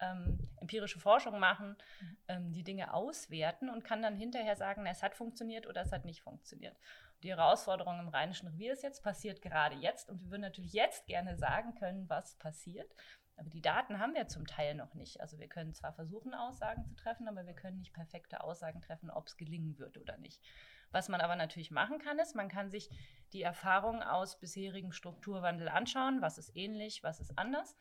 ähm, 0.00 0.48
empirische 0.60 1.00
Forschung 1.00 1.38
machen, 1.38 1.76
mhm. 2.00 2.16
ähm, 2.28 2.52
die 2.52 2.64
Dinge 2.64 2.92
auswerten 2.92 3.68
und 3.68 3.84
kann 3.84 4.02
dann 4.02 4.16
hinterher 4.16 4.56
sagen, 4.56 4.86
es 4.86 5.02
hat 5.02 5.14
funktioniert 5.14 5.66
oder 5.66 5.82
es 5.82 5.92
hat 5.92 6.04
nicht 6.04 6.22
funktioniert. 6.22 6.76
Die 7.22 7.30
Herausforderung 7.30 7.98
im 7.98 8.08
Rheinischen 8.08 8.48
Revier 8.48 8.72
ist 8.72 8.82
jetzt, 8.82 9.02
passiert 9.02 9.42
gerade 9.42 9.74
jetzt. 9.76 10.08
Und 10.08 10.22
wir 10.22 10.30
würden 10.30 10.42
natürlich 10.42 10.72
jetzt 10.72 11.06
gerne 11.06 11.36
sagen 11.36 11.74
können, 11.74 12.08
was 12.08 12.36
passiert. 12.36 12.94
Aber 13.36 13.50
die 13.50 13.62
Daten 13.62 13.98
haben 13.98 14.14
wir 14.14 14.28
zum 14.28 14.46
Teil 14.46 14.74
noch 14.74 14.94
nicht. 14.94 15.20
Also 15.20 15.38
wir 15.38 15.48
können 15.48 15.74
zwar 15.74 15.92
versuchen, 15.92 16.34
Aussagen 16.34 16.84
zu 16.84 16.94
treffen, 16.94 17.28
aber 17.28 17.46
wir 17.46 17.54
können 17.54 17.78
nicht 17.78 17.92
perfekte 17.92 18.42
Aussagen 18.42 18.80
treffen, 18.82 19.10
ob 19.10 19.26
es 19.26 19.36
gelingen 19.36 19.78
wird 19.78 19.96
oder 19.98 20.16
nicht. 20.18 20.42
Was 20.90 21.08
man 21.08 21.20
aber 21.20 21.36
natürlich 21.36 21.70
machen 21.70 21.98
kann, 21.98 22.18
ist, 22.18 22.34
man 22.34 22.48
kann 22.48 22.70
sich 22.70 22.88
die 23.32 23.42
Erfahrungen 23.42 24.02
aus 24.02 24.38
bisherigem 24.40 24.92
Strukturwandel 24.92 25.68
anschauen, 25.68 26.22
was 26.22 26.38
ist 26.38 26.56
ähnlich, 26.56 27.02
was 27.02 27.20
ist 27.20 27.38
anders 27.38 27.76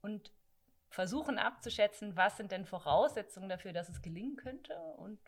und 0.00 0.32
versuchen 0.90 1.38
abzuschätzen, 1.38 2.16
was 2.16 2.36
sind 2.36 2.52
denn 2.52 2.64
Voraussetzungen 2.64 3.48
dafür, 3.48 3.72
dass 3.72 3.88
es 3.88 4.02
gelingen 4.02 4.36
könnte 4.36 4.74
und 4.96 5.20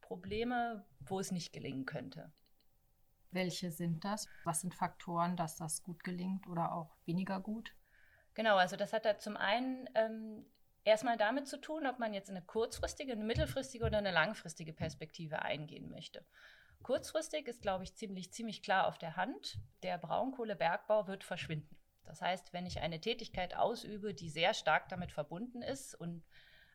Probleme, 0.00 0.86
wo 1.00 1.20
es 1.20 1.32
nicht 1.32 1.52
gelingen 1.52 1.84
könnte. 1.84 2.32
Welche 3.30 3.70
sind 3.70 4.04
das? 4.04 4.26
Was 4.44 4.62
sind 4.62 4.74
Faktoren, 4.74 5.36
dass 5.36 5.56
das 5.56 5.82
gut 5.82 6.02
gelingt 6.02 6.48
oder 6.48 6.72
auch 6.72 6.96
weniger 7.04 7.40
gut? 7.40 7.74
Genau, 8.32 8.56
also 8.56 8.76
das 8.76 8.94
hat 8.94 9.04
da 9.04 9.18
zum 9.18 9.36
einen 9.36 9.88
ähm, 9.94 10.46
erstmal 10.84 11.18
damit 11.18 11.46
zu 11.46 11.60
tun, 11.60 11.86
ob 11.86 11.98
man 11.98 12.14
jetzt 12.14 12.30
eine 12.30 12.40
kurzfristige, 12.40 13.12
eine 13.12 13.24
mittelfristige 13.24 13.84
oder 13.84 13.98
eine 13.98 14.12
langfristige 14.12 14.72
Perspektive 14.72 15.42
eingehen 15.42 15.90
möchte. 15.90 16.24
Kurzfristig 16.82 17.46
ist, 17.48 17.60
glaube 17.60 17.84
ich, 17.84 17.94
ziemlich, 17.94 18.32
ziemlich 18.32 18.62
klar 18.62 18.86
auf 18.86 18.96
der 18.96 19.16
Hand, 19.16 19.58
der 19.82 19.98
Braunkohlebergbau 19.98 21.06
wird 21.06 21.24
verschwinden. 21.24 21.76
Das 22.08 22.20
heißt, 22.20 22.52
wenn 22.52 22.66
ich 22.66 22.80
eine 22.80 23.00
Tätigkeit 23.00 23.54
ausübe, 23.54 24.14
die 24.14 24.30
sehr 24.30 24.54
stark 24.54 24.88
damit 24.88 25.12
verbunden 25.12 25.62
ist 25.62 25.94
und 25.94 26.24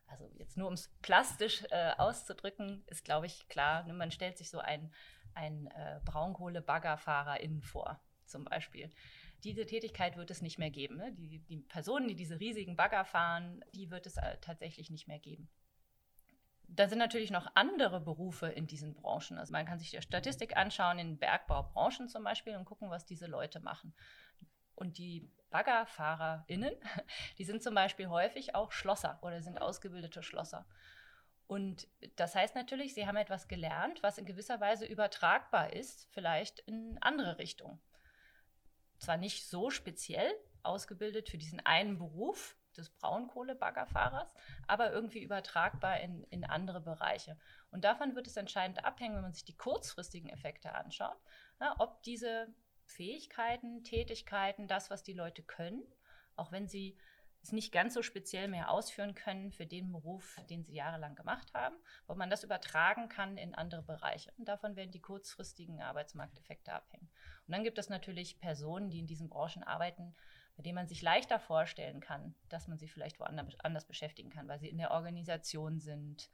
also 0.06 0.30
jetzt 0.34 0.56
nur 0.56 0.68
um 0.68 0.74
es 0.74 0.90
plastisch 1.02 1.64
äh, 1.70 1.92
auszudrücken, 1.96 2.84
ist, 2.86 3.04
glaube 3.04 3.26
ich, 3.26 3.48
klar, 3.48 3.84
ne, 3.84 3.94
man 3.94 4.10
stellt 4.10 4.38
sich 4.38 4.50
so 4.50 4.58
einen, 4.58 4.90
äh, 5.34 6.00
Braunkohle-Baggerfahrer 6.04 7.40
innen 7.40 7.62
vor, 7.62 8.00
zum 8.26 8.44
Beispiel 8.44 8.92
diese 9.44 9.66
Tätigkeit 9.66 10.16
wird 10.16 10.30
es 10.30 10.42
nicht 10.42 10.58
mehr 10.58 10.70
geben. 10.70 10.96
Ne? 10.96 11.12
Die, 11.12 11.38
die, 11.38 11.58
Personen, 11.58 12.08
die 12.08 12.14
diese 12.14 12.40
riesigen 12.40 12.76
Bagger 12.76 13.04
fahren, 13.04 13.62
die 13.74 13.90
wird 13.90 14.06
es 14.06 14.16
äh, 14.16 14.38
tatsächlich 14.40 14.90
nicht 14.90 15.06
mehr 15.06 15.18
geben. 15.18 15.48
Da 16.66 16.88
sind 16.88 16.98
natürlich 16.98 17.30
noch 17.30 17.46
andere 17.54 18.00
Berufe 18.00 18.46
in 18.46 18.66
diesen 18.66 18.94
Branchen. 18.94 19.38
Also 19.38 19.52
man 19.52 19.66
kann 19.66 19.78
sich 19.78 19.90
die 19.90 20.00
Statistik 20.00 20.56
anschauen 20.56 20.98
in 20.98 21.18
Bergbaubranchen 21.18 22.08
zum 22.08 22.24
Beispiel 22.24 22.56
und 22.56 22.64
gucken, 22.64 22.90
was 22.90 23.04
diese 23.04 23.26
Leute 23.26 23.60
machen. 23.60 23.94
Und 24.74 24.98
die 24.98 25.30
BaggerfahrerInnen, 25.50 26.74
die 27.38 27.44
sind 27.44 27.62
zum 27.62 27.74
Beispiel 27.74 28.08
häufig 28.08 28.54
auch 28.54 28.72
Schlosser 28.72 29.18
oder 29.22 29.40
sind 29.42 29.60
ausgebildete 29.60 30.22
Schlosser. 30.22 30.66
Und 31.46 31.86
das 32.16 32.34
heißt 32.34 32.54
natürlich, 32.54 32.94
sie 32.94 33.06
haben 33.06 33.16
etwas 33.16 33.48
gelernt, 33.48 34.02
was 34.02 34.18
in 34.18 34.24
gewisser 34.24 34.60
Weise 34.60 34.86
übertragbar 34.86 35.72
ist, 35.72 36.08
vielleicht 36.10 36.60
in 36.60 36.98
andere 37.00 37.38
Richtungen 37.38 37.80
zwar 38.98 39.16
nicht 39.16 39.48
so 39.48 39.70
speziell 39.70 40.32
ausgebildet 40.62 41.28
für 41.28 41.38
diesen 41.38 41.60
einen 41.60 41.98
Beruf 41.98 42.56
des 42.76 42.90
Braunkohlebaggerfahrers, 42.90 44.34
aber 44.66 44.92
irgendwie 44.92 45.22
übertragbar 45.22 46.00
in, 46.00 46.24
in 46.24 46.44
andere 46.44 46.80
Bereiche. 46.80 47.38
Und 47.70 47.84
davon 47.84 48.16
wird 48.16 48.26
es 48.26 48.36
entscheidend 48.36 48.84
abhängen, 48.84 49.14
wenn 49.14 49.22
man 49.22 49.34
sich 49.34 49.44
die 49.44 49.56
kurzfristigen 49.56 50.28
Effekte 50.28 50.74
anschaut, 50.74 51.16
ja, 51.60 51.74
ob 51.78 52.02
diese 52.02 52.48
Fähigkeiten, 52.86 53.84
Tätigkeiten, 53.84 54.68
das, 54.68 54.90
was 54.90 55.02
die 55.02 55.12
Leute 55.12 55.42
können, 55.42 55.82
auch 56.36 56.52
wenn 56.52 56.68
sie 56.68 56.96
es 57.44 57.52
nicht 57.52 57.72
ganz 57.72 57.92
so 57.94 58.02
speziell 58.02 58.48
mehr 58.48 58.70
ausführen 58.70 59.14
können 59.14 59.52
für 59.52 59.66
den 59.66 59.92
Beruf, 59.92 60.40
den 60.48 60.64
sie 60.64 60.74
jahrelang 60.74 61.14
gemacht 61.14 61.52
haben, 61.52 61.76
ob 62.06 62.16
man 62.16 62.30
das 62.30 62.42
übertragen 62.42 63.08
kann 63.08 63.36
in 63.36 63.54
andere 63.54 63.82
Bereiche. 63.82 64.32
Und 64.38 64.48
davon 64.48 64.76
werden 64.76 64.92
die 64.92 65.02
kurzfristigen 65.02 65.82
Arbeitsmarkteffekte 65.82 66.72
abhängen. 66.72 67.10
Und 67.46 67.52
dann 67.52 67.62
gibt 67.62 67.78
es 67.78 67.90
natürlich 67.90 68.40
Personen, 68.40 68.90
die 68.90 68.98
in 68.98 69.06
diesen 69.06 69.28
Branchen 69.28 69.62
arbeiten, 69.62 70.14
bei 70.56 70.62
denen 70.62 70.76
man 70.76 70.88
sich 70.88 71.02
leichter 71.02 71.38
vorstellen 71.38 72.00
kann, 72.00 72.34
dass 72.48 72.66
man 72.66 72.78
sie 72.78 72.88
vielleicht 72.88 73.20
woanders 73.20 73.84
beschäftigen 73.84 74.30
kann, 74.30 74.48
weil 74.48 74.60
sie 74.60 74.68
in 74.68 74.78
der 74.78 74.92
Organisation 74.92 75.80
sind, 75.80 76.30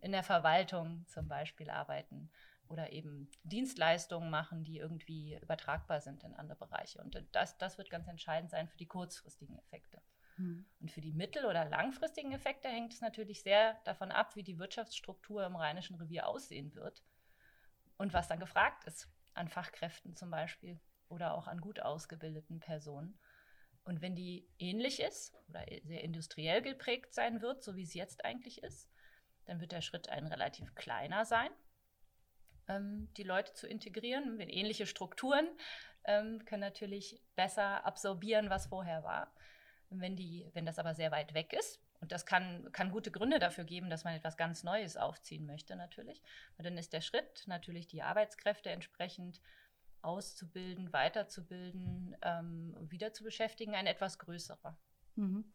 in 0.00 0.12
der 0.12 0.24
Verwaltung 0.24 1.06
zum 1.06 1.28
Beispiel 1.28 1.70
arbeiten 1.70 2.30
oder 2.70 2.92
eben 2.92 3.28
Dienstleistungen 3.42 4.30
machen, 4.30 4.64
die 4.64 4.78
irgendwie 4.78 5.36
übertragbar 5.42 6.00
sind 6.00 6.22
in 6.22 6.34
andere 6.34 6.56
Bereiche. 6.56 7.00
Und 7.00 7.22
das, 7.32 7.58
das 7.58 7.78
wird 7.78 7.90
ganz 7.90 8.06
entscheidend 8.06 8.50
sein 8.50 8.68
für 8.68 8.76
die 8.76 8.86
kurzfristigen 8.86 9.58
Effekte. 9.58 10.00
Mhm. 10.36 10.64
Und 10.80 10.92
für 10.92 11.00
die 11.00 11.12
mittel- 11.12 11.46
oder 11.46 11.64
langfristigen 11.64 12.32
Effekte 12.32 12.68
hängt 12.68 12.92
es 12.92 13.00
natürlich 13.00 13.42
sehr 13.42 13.74
davon 13.84 14.12
ab, 14.12 14.36
wie 14.36 14.44
die 14.44 14.58
Wirtschaftsstruktur 14.58 15.44
im 15.44 15.56
Rheinischen 15.56 15.96
Revier 15.96 16.28
aussehen 16.28 16.72
wird 16.74 17.02
und 17.98 18.12
was 18.12 18.28
dann 18.28 18.38
gefragt 18.38 18.84
ist 18.84 19.10
an 19.34 19.48
Fachkräften 19.48 20.14
zum 20.14 20.30
Beispiel 20.30 20.80
oder 21.08 21.34
auch 21.34 21.48
an 21.48 21.60
gut 21.60 21.80
ausgebildeten 21.80 22.60
Personen. 22.60 23.18
Und 23.82 24.00
wenn 24.00 24.14
die 24.14 24.48
ähnlich 24.58 25.00
ist 25.00 25.34
oder 25.48 25.64
sehr 25.82 26.04
industriell 26.04 26.62
geprägt 26.62 27.14
sein 27.14 27.42
wird, 27.42 27.64
so 27.64 27.74
wie 27.74 27.82
es 27.82 27.94
jetzt 27.94 28.24
eigentlich 28.24 28.62
ist, 28.62 28.88
dann 29.46 29.60
wird 29.60 29.72
der 29.72 29.80
Schritt 29.80 30.08
ein 30.08 30.26
relativ 30.28 30.74
kleiner 30.76 31.24
sein, 31.24 31.50
die 32.78 33.22
Leute 33.22 33.52
zu 33.54 33.66
integrieren. 33.66 34.38
Wenn 34.38 34.48
ähnliche 34.48 34.86
Strukturen 34.86 35.48
ähm, 36.04 36.44
können 36.44 36.60
natürlich 36.60 37.20
besser 37.34 37.84
absorbieren, 37.84 38.50
was 38.50 38.66
vorher 38.66 39.02
war. 39.02 39.32
Wenn, 39.90 40.14
die, 40.16 40.48
wenn 40.54 40.66
das 40.66 40.78
aber 40.78 40.94
sehr 40.94 41.10
weit 41.10 41.34
weg 41.34 41.52
ist, 41.52 41.80
und 42.00 42.12
das 42.12 42.24
kann, 42.24 42.72
kann 42.72 42.90
gute 42.90 43.10
Gründe 43.10 43.38
dafür 43.38 43.64
geben, 43.64 43.90
dass 43.90 44.04
man 44.04 44.14
etwas 44.14 44.36
ganz 44.36 44.64
Neues 44.64 44.96
aufziehen 44.96 45.46
möchte, 45.46 45.76
natürlich. 45.76 46.22
Und 46.56 46.64
dann 46.64 46.78
ist 46.78 46.92
der 46.92 47.02
Schritt, 47.02 47.44
natürlich 47.46 47.88
die 47.88 48.02
Arbeitskräfte 48.02 48.70
entsprechend 48.70 49.40
auszubilden, 50.00 50.92
weiterzubilden, 50.94 52.16
ähm, 52.22 52.74
wieder 52.90 53.12
zu 53.12 53.22
beschäftigen, 53.22 53.74
ein 53.74 53.86
etwas 53.86 54.18
größerer. 54.18 54.78
Mhm. 55.16 55.52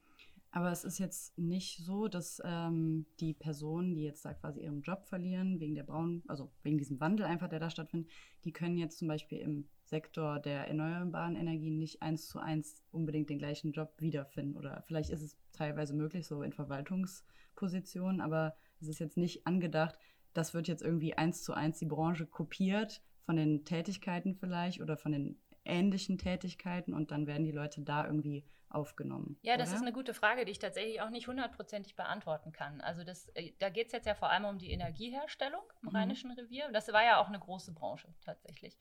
Aber 0.56 0.72
es 0.72 0.86
ist 0.86 1.00
jetzt 1.00 1.38
nicht 1.38 1.84
so, 1.84 2.08
dass 2.08 2.42
ähm, 2.46 3.06
die 3.20 3.34
Personen, 3.34 3.94
die 3.94 4.04
jetzt 4.04 4.24
da 4.24 4.34
quasi 4.34 4.62
ihren 4.62 4.84
Job 4.84 5.06
verlieren, 5.06 5.60
wegen 5.60 5.76
der 5.76 5.84
Braun, 5.84 6.24
also 6.28 6.50
wegen 6.64 6.78
diesem 6.78 6.98
Wandel 7.02 7.26
einfach, 7.26 7.50
der 7.50 7.60
da 7.60 7.70
stattfindet, 7.70 8.10
die 8.46 8.54
können 8.54 8.78
jetzt 8.78 8.98
zum 8.98 9.10
Beispiel 9.10 9.40
im 9.40 9.68
Sektor 9.84 10.40
der 10.40 10.70
erneuerbaren 10.70 11.36
Energien 11.36 11.78
nicht 11.78 12.02
eins 12.02 12.30
zu 12.30 12.40
eins 12.40 12.82
unbedingt 12.94 13.30
den 13.30 13.38
gleichen 13.38 13.74
Job 13.74 13.96
wiederfinden. 13.98 14.56
Oder 14.56 14.82
vielleicht 14.88 15.10
ist 15.10 15.24
es 15.24 15.38
teilweise 15.52 15.94
möglich, 15.94 16.26
so 16.26 16.42
in 16.42 16.54
Verwaltungspositionen, 16.54 18.22
aber 18.22 18.56
es 18.80 18.88
ist 18.88 19.00
jetzt 19.00 19.18
nicht 19.18 19.46
angedacht, 19.46 19.98
das 20.34 20.54
wird 20.54 20.70
jetzt 20.70 20.84
irgendwie 20.84 21.18
eins 21.18 21.44
zu 21.44 21.54
eins 21.54 21.80
die 21.80 21.86
Branche 21.86 22.26
kopiert 22.26 23.02
von 23.26 23.36
den 23.36 23.66
Tätigkeiten 23.66 24.36
vielleicht 24.36 24.80
oder 24.80 24.96
von 24.96 25.12
den 25.12 25.38
ähnlichen 25.66 26.18
Tätigkeiten 26.18 26.94
und 26.94 27.12
dann 27.12 27.28
werden 27.28 27.44
die 27.44 27.52
Leute 27.52 27.82
da 27.82 28.06
irgendwie 28.06 28.46
aufgenommen. 28.76 29.38
Ja, 29.42 29.58
das 29.58 29.70
oder? 29.70 29.78
ist 29.78 29.82
eine 29.82 29.94
gute 29.94 30.14
Frage, 30.14 30.46
die 30.46 30.52
ich 30.52 30.60
tatsächlich 30.60 31.02
auch 31.02 31.10
nicht 31.10 31.28
hundertprozentig 31.28 31.96
beantworten 31.96 32.52
kann. 32.52 32.82
Also 32.82 33.04
das, 33.04 33.30
äh, 33.30 33.54
da 33.60 33.70
geht 33.70 33.88
es 33.88 33.94
jetzt 33.94 34.06
ja 34.06 34.14
vor 34.14 34.30
allem 34.30 34.46
um 34.46 34.58
die 34.58 34.72
Energieherstellung 34.72 35.64
im 35.82 35.90
mhm. 35.90 35.96
Rheinischen 35.96 36.32
Revier. 36.32 36.70
Das 36.72 36.92
war 36.92 37.04
ja 37.04 37.20
auch 37.20 37.28
eine 37.28 37.40
große 37.40 37.74
Branche 37.74 38.14
tatsächlich. 38.22 38.78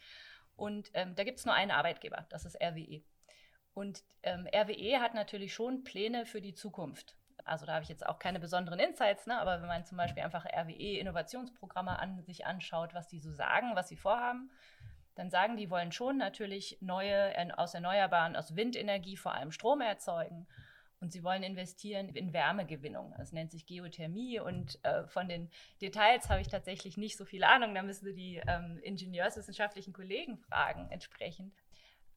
Und 0.56 0.90
ähm, 0.94 1.14
da 1.14 1.24
gibt 1.24 1.38
es 1.38 1.46
nur 1.46 1.54
einen 1.54 1.70
Arbeitgeber, 1.70 2.26
das 2.28 2.44
ist 2.44 2.56
RWE. 2.60 3.02
Und 3.72 4.04
ähm, 4.22 4.46
RWE 4.54 5.00
hat 5.00 5.14
natürlich 5.14 5.52
schon 5.52 5.82
Pläne 5.82 6.26
für 6.26 6.40
die 6.40 6.54
Zukunft. 6.54 7.16
Also 7.44 7.66
da 7.66 7.74
habe 7.74 7.82
ich 7.82 7.88
jetzt 7.88 8.06
auch 8.06 8.18
keine 8.18 8.40
besonderen 8.40 8.78
Insights, 8.78 9.26
ne? 9.26 9.38
aber 9.38 9.60
wenn 9.60 9.68
man 9.68 9.84
zum 9.84 9.98
Beispiel 9.98 10.22
einfach 10.22 10.46
RWE-Innovationsprogramme 10.46 11.98
an 11.98 12.22
sich 12.22 12.46
anschaut, 12.46 12.94
was 12.94 13.08
die 13.08 13.18
so 13.18 13.32
sagen, 13.32 13.72
was 13.74 13.88
sie 13.88 13.96
vorhaben, 13.96 14.50
dann 15.14 15.30
sagen 15.30 15.56
die, 15.56 15.70
wollen 15.70 15.92
schon 15.92 16.16
natürlich 16.16 16.78
neue, 16.80 17.58
aus 17.58 17.74
Erneuerbaren, 17.74 18.36
aus 18.36 18.56
Windenergie 18.56 19.16
vor 19.16 19.34
allem 19.34 19.52
Strom 19.52 19.80
erzeugen 19.80 20.46
und 21.04 21.12
sie 21.12 21.22
wollen 21.22 21.42
investieren 21.42 22.08
in 22.08 22.32
Wärmegewinnung. 22.32 23.14
Das 23.18 23.32
nennt 23.32 23.50
sich 23.50 23.66
Geothermie. 23.66 24.40
Und 24.40 24.82
äh, 24.84 25.06
von 25.06 25.28
den 25.28 25.50
Details 25.82 26.30
habe 26.30 26.40
ich 26.40 26.48
tatsächlich 26.48 26.96
nicht 26.96 27.18
so 27.18 27.26
viel 27.26 27.44
Ahnung. 27.44 27.74
Da 27.74 27.82
müssen 27.82 28.06
Sie 28.06 28.14
die 28.14 28.42
ähm, 28.46 28.78
ingenieurswissenschaftlichen 28.82 29.92
Kollegen 29.92 30.38
fragen 30.38 30.90
entsprechend. 30.90 31.54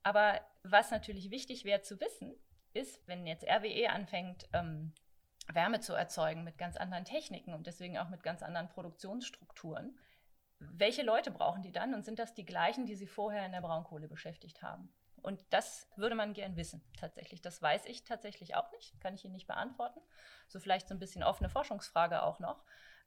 Aber 0.03 0.39
was 0.63 0.89
natürlich 0.89 1.31
wichtig 1.31 1.65
wäre 1.65 1.81
zu 1.81 1.99
wissen, 1.99 2.33
ist, 2.73 3.05
wenn 3.07 3.27
jetzt 3.27 3.43
RWE 3.43 3.89
anfängt, 3.89 4.47
ähm, 4.53 4.93
Wärme 5.51 5.81
zu 5.81 5.93
erzeugen 5.93 6.45
mit 6.45 6.57
ganz 6.57 6.77
anderen 6.77 7.03
Techniken 7.03 7.53
und 7.53 7.67
deswegen 7.67 7.97
auch 7.97 8.07
mit 8.07 8.23
ganz 8.23 8.41
anderen 8.41 8.69
Produktionsstrukturen, 8.69 9.97
welche 10.59 11.03
Leute 11.03 11.31
brauchen 11.31 11.61
die 11.61 11.71
dann 11.71 11.93
und 11.93 12.03
sind 12.03 12.19
das 12.19 12.33
die 12.33 12.45
gleichen, 12.45 12.85
die 12.85 12.95
sie 12.95 13.07
vorher 13.07 13.45
in 13.45 13.51
der 13.51 13.61
Braunkohle 13.61 14.07
beschäftigt 14.07 14.61
haben? 14.61 14.91
Und 15.21 15.43
das 15.49 15.89
würde 15.95 16.15
man 16.15 16.33
gern 16.33 16.55
wissen, 16.55 16.81
tatsächlich. 16.97 17.41
Das 17.41 17.61
weiß 17.61 17.85
ich 17.85 18.03
tatsächlich 18.03 18.55
auch 18.55 18.71
nicht, 18.71 18.99
kann 19.01 19.13
ich 19.13 19.25
Ihnen 19.25 19.33
nicht 19.33 19.47
beantworten. 19.47 19.99
So 20.47 20.59
vielleicht 20.59 20.87
so 20.87 20.95
ein 20.95 20.99
bisschen 20.99 21.23
offene 21.23 21.49
Forschungsfrage 21.49 22.23
auch 22.23 22.39
noch. 22.39 22.63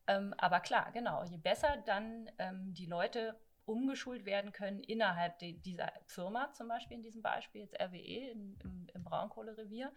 Ähm, 0.07 0.35
aber 0.39 0.61
klar, 0.61 0.91
genau, 0.93 1.25
je 1.25 1.39
besser 1.39 1.79
dann 1.87 2.31
ähm, 2.39 2.75
die 2.75 2.87
Leute 2.87 3.39
umgeschult 3.65 4.25
werden 4.25 4.53
können 4.53 4.81
innerhalb 4.81 5.39
de, 5.39 5.53
dieser 5.53 5.93
Firma, 6.07 6.53
zum 6.53 6.69
Beispiel 6.69 6.97
in 6.97 7.03
diesem 7.03 7.23
Beispiel 7.23 7.63
jetzt 7.63 7.81
RWE 7.81 8.31
in, 8.31 8.59
im, 8.65 8.87
im 8.93 9.05
Braunkohlerevier, 9.05 9.93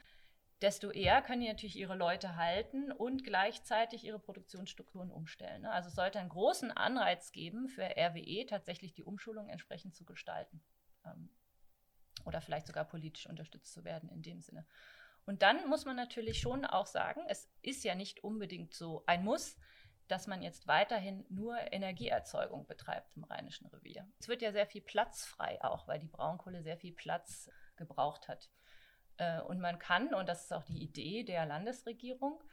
desto 0.64 0.92
eher 0.92 1.22
können 1.22 1.42
die 1.42 1.50
natürlich 1.50 1.76
ihre 1.76 1.96
Leute 1.96 2.38
halten 2.38 2.92
und 2.94 3.26
gleichzeitig 3.26 4.06
ihre 4.06 4.18
Produktionsstrukturen 4.18 5.12
umstellen. 5.12 5.64
Ne? 5.64 5.72
Also 5.72 5.90
es 5.90 5.96
sollte 5.96 6.20
einen 6.20 6.30
großen 6.30 6.72
Anreiz 6.72 7.34
geben 7.34 7.68
für 7.68 7.84
RWE, 7.84 8.46
tatsächlich 8.48 8.94
die 8.94 9.04
Umschulung 9.04 9.50
entsprechend 9.50 9.94
zu 9.94 10.06
gestalten. 10.06 10.64
Ähm, 11.06 11.30
oder 12.24 12.40
vielleicht 12.40 12.68
sogar 12.68 12.86
politisch 12.86 13.28
unterstützt 13.28 13.74
zu 13.74 13.84
werden 13.84 14.10
in 14.10 14.22
dem 14.22 14.40
Sinne. 14.40 14.66
Und 15.26 15.42
dann 15.42 15.68
muss 15.68 15.84
man 15.84 15.98
natürlich 15.98 16.40
schon 16.40 16.64
auch 16.64 16.86
sagen, 16.86 17.22
es 17.28 17.52
ist 17.62 17.84
ja 17.84 17.94
nicht 17.94 18.24
unbedingt 18.24 18.74
so 18.74 19.04
ein 19.06 19.26
Muss, 19.26 19.58
dass 20.08 20.28
man 20.28 20.42
jetzt 20.42 20.68
weiterhin 20.68 21.26
nur 21.28 21.58
Energieerzeugung 21.74 22.68
betreibt 22.68 23.18
im 23.18 23.26
Rheinischen 23.26 23.68
Revier. 23.68 24.08
Es 24.20 24.30
wird 24.30 24.42
ja 24.42 24.54
sehr 24.54 24.68
viel 24.68 24.82
Platz 24.82 25.26
frei 25.26 25.62
auch, 25.62 25.90
weil 25.90 26.00
die 26.00 26.08
Braunkohle 26.08 26.64
sehr 26.64 26.78
viel 26.78 26.94
Platz 26.94 27.50
gebraucht 27.76 28.30
hat. 28.30 28.50
Äh, 29.18 29.42
und 29.42 29.60
man 29.60 29.80
kann, 29.80 30.14
und 30.14 30.28
das 30.28 30.44
ist 30.44 30.54
auch 30.54 30.64
die 30.64 30.82
Idee 30.82 31.24
der 31.24 31.46
Landesregierung, 31.46 32.44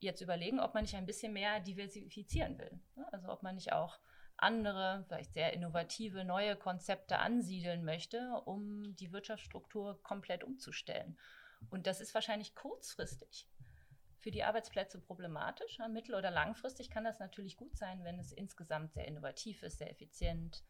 jetzt 0.00 0.20
überlegen, 0.20 0.60
ob 0.60 0.74
man 0.74 0.82
nicht 0.82 0.96
ein 0.96 1.06
bisschen 1.06 1.32
mehr 1.32 1.60
diversifizieren 1.60 2.58
will. 2.58 2.80
Also 3.12 3.28
ob 3.28 3.42
man 3.42 3.54
nicht 3.54 3.72
auch 3.72 3.98
andere, 4.36 5.04
vielleicht 5.06 5.32
sehr 5.32 5.52
innovative, 5.52 6.24
neue 6.24 6.56
Konzepte 6.56 7.18
ansiedeln 7.18 7.84
möchte, 7.84 8.42
um 8.44 8.94
die 8.96 9.12
Wirtschaftsstruktur 9.12 10.02
komplett 10.02 10.44
umzustellen. 10.44 11.18
Und 11.70 11.86
das 11.86 12.00
ist 12.00 12.14
wahrscheinlich 12.14 12.54
kurzfristig 12.54 13.48
für 14.20 14.30
die 14.30 14.42
Arbeitsplätze 14.42 14.98
problematisch. 14.98 15.78
Mittel- 15.90 16.14
oder 16.14 16.30
langfristig 16.30 16.90
kann 16.90 17.04
das 17.04 17.18
natürlich 17.18 17.56
gut 17.56 17.76
sein, 17.76 18.04
wenn 18.04 18.18
es 18.18 18.32
insgesamt 18.32 18.92
sehr 18.92 19.06
innovativ 19.06 19.62
ist, 19.62 19.78
sehr 19.78 19.90
effizient 19.90 20.64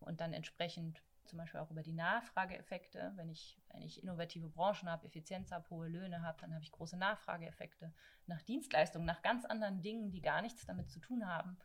und 0.00 0.20
dann 0.20 0.32
entsprechend 0.32 1.02
zum 1.26 1.38
Beispiel 1.38 1.60
auch 1.60 1.70
über 1.70 1.82
die 1.82 1.92
Nachfrageeffekte. 1.92 3.12
Wenn 3.16 3.28
ich, 3.28 3.58
wenn 3.72 3.82
ich 3.82 4.02
innovative 4.02 4.48
Branchen 4.48 4.90
habe, 4.90 5.06
Effizienz 5.06 5.50
habe, 5.52 5.68
hohe 5.70 5.88
Löhne 5.88 6.22
habe, 6.22 6.40
dann 6.40 6.54
habe 6.54 6.62
ich 6.62 6.72
große 6.72 6.96
Nachfrageeffekte 6.96 7.92
nach 8.26 8.42
Dienstleistungen, 8.42 9.06
nach 9.06 9.22
ganz 9.22 9.44
anderen 9.44 9.82
Dingen, 9.82 10.10
die 10.10 10.20
gar 10.20 10.42
nichts 10.42 10.66
damit 10.66 10.90
zu 10.90 11.00
tun 11.00 11.26
haben, 11.26 11.58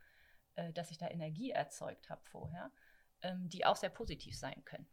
äh, 0.55 0.71
dass 0.73 0.91
ich 0.91 0.97
da 0.97 1.07
Energie 1.07 1.51
erzeugt 1.51 2.09
habe 2.09 2.21
vorher, 2.25 2.71
ähm, 3.21 3.49
die 3.49 3.65
auch 3.65 3.75
sehr 3.75 3.89
positiv 3.89 4.37
sein 4.37 4.63
können. 4.65 4.87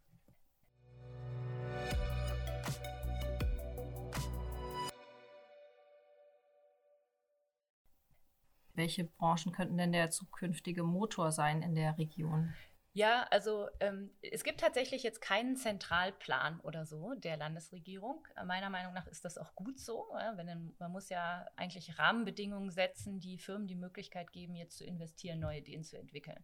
Welche 8.77 9.05
Branchen 9.05 9.51
könnten 9.51 9.77
denn 9.77 9.91
der 9.91 10.11
zukünftige 10.11 10.83
Motor 10.83 11.31
sein 11.31 11.63
in 11.63 11.73
der 11.73 11.97
Region? 11.97 12.53
Ja, 12.97 13.27
also 13.29 13.67
ähm, 13.79 14.09
es 14.23 14.43
gibt 14.43 14.59
tatsächlich 14.59 15.03
jetzt 15.03 15.21
keinen 15.21 15.55
Zentralplan 15.55 16.59
oder 16.61 16.83
so 16.87 17.13
der 17.13 17.37
Landesregierung. 17.37 18.27
Meiner 18.43 18.71
Meinung 18.71 18.95
nach 18.95 19.05
ist 19.05 19.23
das 19.23 19.37
auch 19.37 19.53
gut 19.53 19.79
so. 19.79 20.07
Ja? 20.13 20.35
Wenn, 20.35 20.73
man 20.79 20.91
muss 20.91 21.09
ja 21.09 21.45
eigentlich 21.57 21.99
Rahmenbedingungen 21.99 22.71
setzen, 22.71 23.19
die 23.19 23.37
Firmen 23.37 23.67
die 23.67 23.75
Möglichkeit 23.75 24.33
geben, 24.33 24.55
jetzt 24.55 24.79
zu 24.79 24.83
investieren, 24.83 25.39
neue 25.39 25.59
Ideen 25.59 25.83
zu 25.83 25.95
entwickeln. 25.95 26.43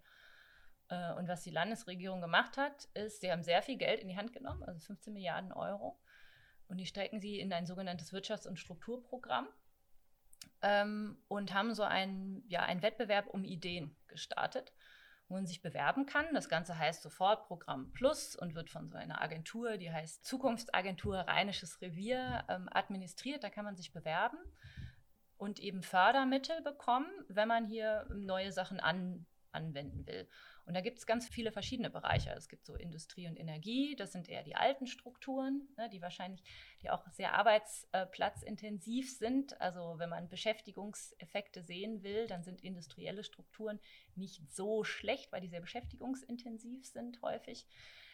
Äh, 0.89 1.13
und 1.13 1.27
was 1.27 1.41
die 1.41 1.49
Landesregierung 1.49 2.21
gemacht 2.21 2.55
hat, 2.55 2.87
ist, 2.93 3.21
sie 3.21 3.31
haben 3.31 3.41
sehr 3.41 3.63
viel 3.63 3.79
Geld 3.79 3.99
in 3.99 4.07
die 4.07 4.17
Hand 4.17 4.31
genommen, 4.31 4.61
also 4.61 4.79
15 4.79 5.11
Milliarden 5.11 5.53
Euro, 5.53 5.99
und 6.67 6.77
die 6.77 6.85
stecken 6.85 7.19
sie 7.19 7.39
in 7.39 7.51
ein 7.51 7.65
sogenanntes 7.65 8.13
Wirtschafts- 8.13 8.47
und 8.47 8.59
Strukturprogramm 8.59 9.47
ähm, 10.61 11.17
und 11.29 11.51
haben 11.51 11.73
so 11.73 11.81
einen, 11.81 12.47
ja, 12.47 12.61
einen 12.61 12.83
Wettbewerb 12.83 13.25
um 13.25 13.43
Ideen 13.43 13.95
gestartet, 14.07 14.71
wo 15.27 15.35
man 15.35 15.45
sich 15.45 15.61
bewerben 15.61 16.05
kann. 16.05 16.25
Das 16.33 16.49
Ganze 16.49 16.77
heißt 16.77 17.01
sofort 17.01 17.47
Programm 17.47 17.91
Plus 17.91 18.35
und 18.35 18.55
wird 18.55 18.69
von 18.69 18.89
so 18.89 18.97
einer 18.97 19.21
Agentur, 19.21 19.77
die 19.77 19.91
heißt 19.91 20.25
Zukunftsagentur 20.25 21.17
Rheinisches 21.19 21.81
Revier, 21.81 22.43
ähm, 22.49 22.69
administriert. 22.71 23.43
Da 23.43 23.49
kann 23.49 23.65
man 23.65 23.75
sich 23.75 23.93
bewerben 23.93 24.37
und 25.37 25.59
eben 25.59 25.83
Fördermittel 25.83 26.61
bekommen, 26.61 27.09
wenn 27.27 27.47
man 27.47 27.65
hier 27.65 28.07
neue 28.13 28.51
Sachen 28.51 28.79
an, 28.79 29.25
anwenden 29.51 30.05
will. 30.07 30.27
Und 30.65 30.75
da 30.75 30.81
gibt 30.81 30.97
es 30.97 31.05
ganz 31.05 31.27
viele 31.27 31.51
verschiedene 31.51 31.89
Bereiche. 31.89 32.31
Es 32.31 32.47
gibt 32.47 32.65
so 32.65 32.75
Industrie 32.75 33.27
und 33.27 33.37
Energie, 33.37 33.95
das 33.95 34.13
sind 34.13 34.29
eher 34.29 34.43
die 34.43 34.55
alten 34.55 34.87
Strukturen, 34.87 35.67
ne, 35.77 35.89
die 35.89 36.01
wahrscheinlich, 36.01 36.43
die 36.81 36.89
auch 36.89 37.05
sehr 37.11 37.33
arbeitsplatzintensiv 37.33 39.11
sind. 39.17 39.59
Also 39.59 39.95
wenn 39.97 40.09
man 40.09 40.29
Beschäftigungseffekte 40.29 41.63
sehen 41.63 42.03
will, 42.03 42.27
dann 42.27 42.43
sind 42.43 42.63
industrielle 42.63 43.23
Strukturen 43.23 43.79
nicht 44.15 44.41
so 44.51 44.83
schlecht, 44.83 45.31
weil 45.31 45.41
die 45.41 45.49
sehr 45.49 45.61
beschäftigungsintensiv 45.61 46.85
sind 46.85 47.21
häufig. 47.21 47.67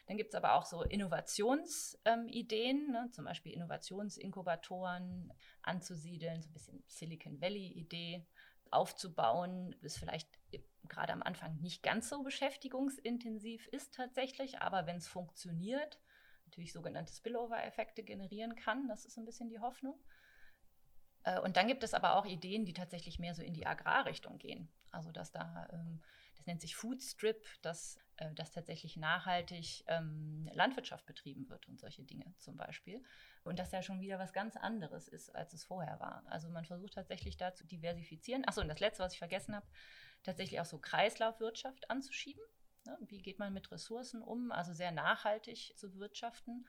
Dann 0.07 0.17
gibt 0.17 0.33
es 0.33 0.35
aber 0.35 0.55
auch 0.55 0.65
so 0.65 0.81
Innovationsideen, 0.81 2.77
ähm, 2.77 2.91
ne, 2.91 3.09
zum 3.11 3.25
Beispiel 3.25 3.53
Innovationsinkubatoren 3.53 5.31
anzusiedeln, 5.61 6.41
so 6.41 6.49
ein 6.49 6.53
bisschen 6.53 6.83
Silicon 6.87 7.39
Valley-Idee 7.39 8.25
aufzubauen, 8.71 9.75
ist 9.81 9.97
vielleicht 9.97 10.27
gerade 10.87 11.13
am 11.13 11.23
Anfang 11.23 11.59
nicht 11.61 11.83
ganz 11.83 12.09
so 12.09 12.23
beschäftigungsintensiv 12.23 13.67
ist 13.67 13.93
tatsächlich, 13.93 14.59
aber 14.59 14.87
wenn 14.87 14.97
es 14.97 15.07
funktioniert, 15.07 15.99
natürlich 16.45 16.73
sogenannte 16.73 17.13
Spillover-Effekte 17.13 18.03
generieren 18.03 18.55
kann, 18.55 18.87
das 18.87 19.05
ist 19.05 19.17
ein 19.17 19.25
bisschen 19.25 19.49
die 19.49 19.59
Hoffnung. 19.59 19.99
Äh, 21.23 21.39
und 21.39 21.57
dann 21.57 21.67
gibt 21.67 21.83
es 21.83 21.93
aber 21.93 22.15
auch 22.15 22.25
Ideen, 22.25 22.65
die 22.65 22.73
tatsächlich 22.73 23.19
mehr 23.19 23.35
so 23.35 23.41
in 23.41 23.53
die 23.53 23.67
Agrarrichtung 23.67 24.37
gehen. 24.37 24.69
Also 24.91 25.11
dass 25.11 25.31
da, 25.31 25.67
ähm, 25.71 26.01
das 26.35 26.45
nennt 26.47 26.61
sich 26.61 26.75
Food 26.75 27.03
Strip, 27.03 27.45
dass, 27.61 27.99
äh, 28.17 28.33
dass 28.33 28.51
tatsächlich 28.51 28.97
nachhaltig 28.97 29.83
ähm, 29.87 30.49
Landwirtschaft 30.53 31.05
betrieben 31.05 31.49
wird 31.49 31.67
und 31.67 31.79
solche 31.79 32.03
Dinge 32.03 32.33
zum 32.39 32.57
Beispiel. 32.57 33.03
Und 33.43 33.59
dass 33.59 33.71
ja 33.71 33.81
schon 33.81 34.01
wieder 34.01 34.19
was 34.19 34.33
ganz 34.33 34.57
anderes 34.57 35.07
ist, 35.07 35.33
als 35.35 35.53
es 35.53 35.63
vorher 35.63 35.99
war. 35.99 36.23
Also 36.27 36.49
man 36.49 36.65
versucht 36.65 36.93
tatsächlich 36.93 37.37
da 37.37 37.53
zu 37.53 37.65
diversifizieren. 37.65 38.47
Achso, 38.47 38.61
und 38.61 38.67
das 38.67 38.79
Letzte, 38.79 39.03
was 39.03 39.13
ich 39.13 39.19
vergessen 39.19 39.55
habe, 39.55 39.65
tatsächlich 40.23 40.59
auch 40.59 40.65
so 40.65 40.77
Kreislaufwirtschaft 40.79 41.89
anzuschieben. 41.89 42.43
Ne? 42.85 42.97
Wie 43.07 43.21
geht 43.21 43.39
man 43.39 43.53
mit 43.53 43.71
Ressourcen 43.71 44.21
um? 44.21 44.51
Also 44.51 44.73
sehr 44.73 44.91
nachhaltig 44.91 45.73
zu 45.77 45.95
wirtschaften 45.95 46.67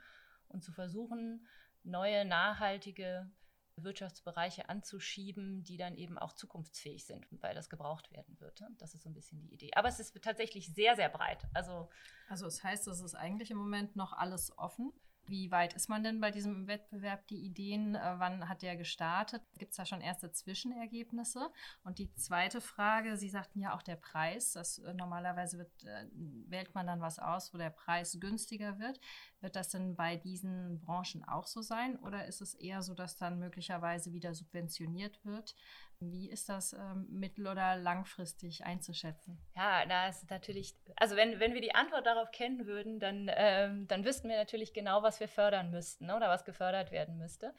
und 0.48 0.62
zu 0.62 0.72
versuchen, 0.72 1.46
neue 1.82 2.24
nachhaltige 2.24 3.30
Wirtschaftsbereiche 3.76 4.68
anzuschieben, 4.68 5.64
die 5.64 5.76
dann 5.76 5.96
eben 5.96 6.18
auch 6.18 6.32
zukunftsfähig 6.32 7.06
sind, 7.06 7.26
weil 7.30 7.54
das 7.54 7.70
gebraucht 7.70 8.10
werden 8.12 8.38
wird. 8.40 8.60
Ne? 8.60 8.68
Das 8.78 8.94
ist 8.94 9.02
so 9.02 9.08
ein 9.08 9.14
bisschen 9.14 9.40
die 9.40 9.52
Idee. 9.52 9.70
Aber 9.74 9.88
es 9.88 10.00
ist 10.00 10.20
tatsächlich 10.22 10.74
sehr, 10.74 10.96
sehr 10.96 11.08
breit. 11.08 11.46
Also, 11.54 11.88
also 12.28 12.46
es 12.46 12.62
heißt, 12.62 12.86
es 12.88 13.00
ist 13.00 13.14
eigentlich 13.14 13.50
im 13.50 13.56
Moment 13.56 13.96
noch 13.96 14.12
alles 14.12 14.56
offen. 14.58 14.92
Wie 15.30 15.52
weit 15.52 15.74
ist 15.74 15.88
man 15.88 16.02
denn 16.02 16.20
bei 16.20 16.32
diesem 16.32 16.66
Wettbewerb? 16.66 17.24
Die 17.28 17.38
Ideen, 17.38 17.94
äh, 17.94 18.14
wann 18.18 18.48
hat 18.48 18.62
der 18.62 18.76
gestartet? 18.76 19.42
Gibt 19.58 19.70
es 19.70 19.76
da 19.76 19.86
schon 19.86 20.00
erste 20.00 20.32
Zwischenergebnisse? 20.32 21.52
Und 21.84 22.00
die 22.00 22.12
zweite 22.14 22.60
Frage, 22.60 23.16
Sie 23.16 23.28
sagten 23.28 23.60
ja 23.60 23.72
auch 23.72 23.82
der 23.82 23.94
Preis. 23.94 24.54
Das, 24.54 24.78
äh, 24.78 24.92
normalerweise 24.92 25.58
wird, 25.58 25.84
äh, 25.84 26.06
wählt 26.48 26.74
man 26.74 26.88
dann 26.88 27.00
was 27.00 27.20
aus, 27.20 27.54
wo 27.54 27.58
der 27.58 27.70
Preis 27.70 28.18
günstiger 28.18 28.80
wird. 28.80 28.98
Wird 29.40 29.54
das 29.54 29.68
denn 29.68 29.94
bei 29.94 30.16
diesen 30.16 30.80
Branchen 30.80 31.22
auch 31.22 31.46
so 31.46 31.62
sein? 31.62 31.96
Oder 32.00 32.26
ist 32.26 32.40
es 32.40 32.54
eher 32.54 32.82
so, 32.82 32.94
dass 32.94 33.16
dann 33.16 33.38
möglicherweise 33.38 34.12
wieder 34.12 34.34
subventioniert 34.34 35.24
wird? 35.24 35.54
Wie 36.00 36.30
ist 36.30 36.48
das 36.48 36.72
ähm, 36.72 37.06
mittel- 37.10 37.46
oder 37.46 37.76
langfristig 37.76 38.64
einzuschätzen? 38.64 39.38
Ja, 39.54 39.84
da 39.84 40.08
ist 40.08 40.30
natürlich, 40.30 40.74
also 40.96 41.14
wenn, 41.14 41.38
wenn 41.40 41.52
wir 41.52 41.60
die 41.60 41.74
Antwort 41.74 42.06
darauf 42.06 42.30
kennen 42.30 42.66
würden, 42.66 43.00
dann, 43.00 43.30
ähm, 43.34 43.86
dann 43.86 44.04
wüssten 44.04 44.30
wir 44.30 44.36
natürlich 44.36 44.72
genau, 44.72 45.02
was 45.02 45.20
wir 45.20 45.28
fördern 45.28 45.70
müssten 45.70 46.06
ne, 46.06 46.16
oder 46.16 46.30
was 46.30 46.46
gefördert 46.46 46.90
werden 46.90 47.18
müsste. 47.18 47.54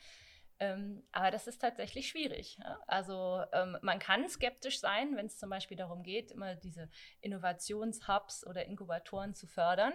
Ähm, 0.61 1.03
aber 1.11 1.31
das 1.31 1.47
ist 1.47 1.59
tatsächlich 1.59 2.07
schwierig. 2.07 2.57
Ja? 2.63 2.79
Also 2.85 3.43
ähm, 3.51 3.77
man 3.81 3.97
kann 3.97 4.29
skeptisch 4.29 4.79
sein, 4.79 5.15
wenn 5.15 5.25
es 5.25 5.37
zum 5.37 5.49
Beispiel 5.49 5.75
darum 5.75 6.03
geht, 6.03 6.31
immer 6.31 6.55
diese 6.55 6.89
Innovationshubs 7.21 8.45
oder 8.45 8.65
Inkubatoren 8.65 9.33
zu 9.33 9.47
fördern 9.47 9.93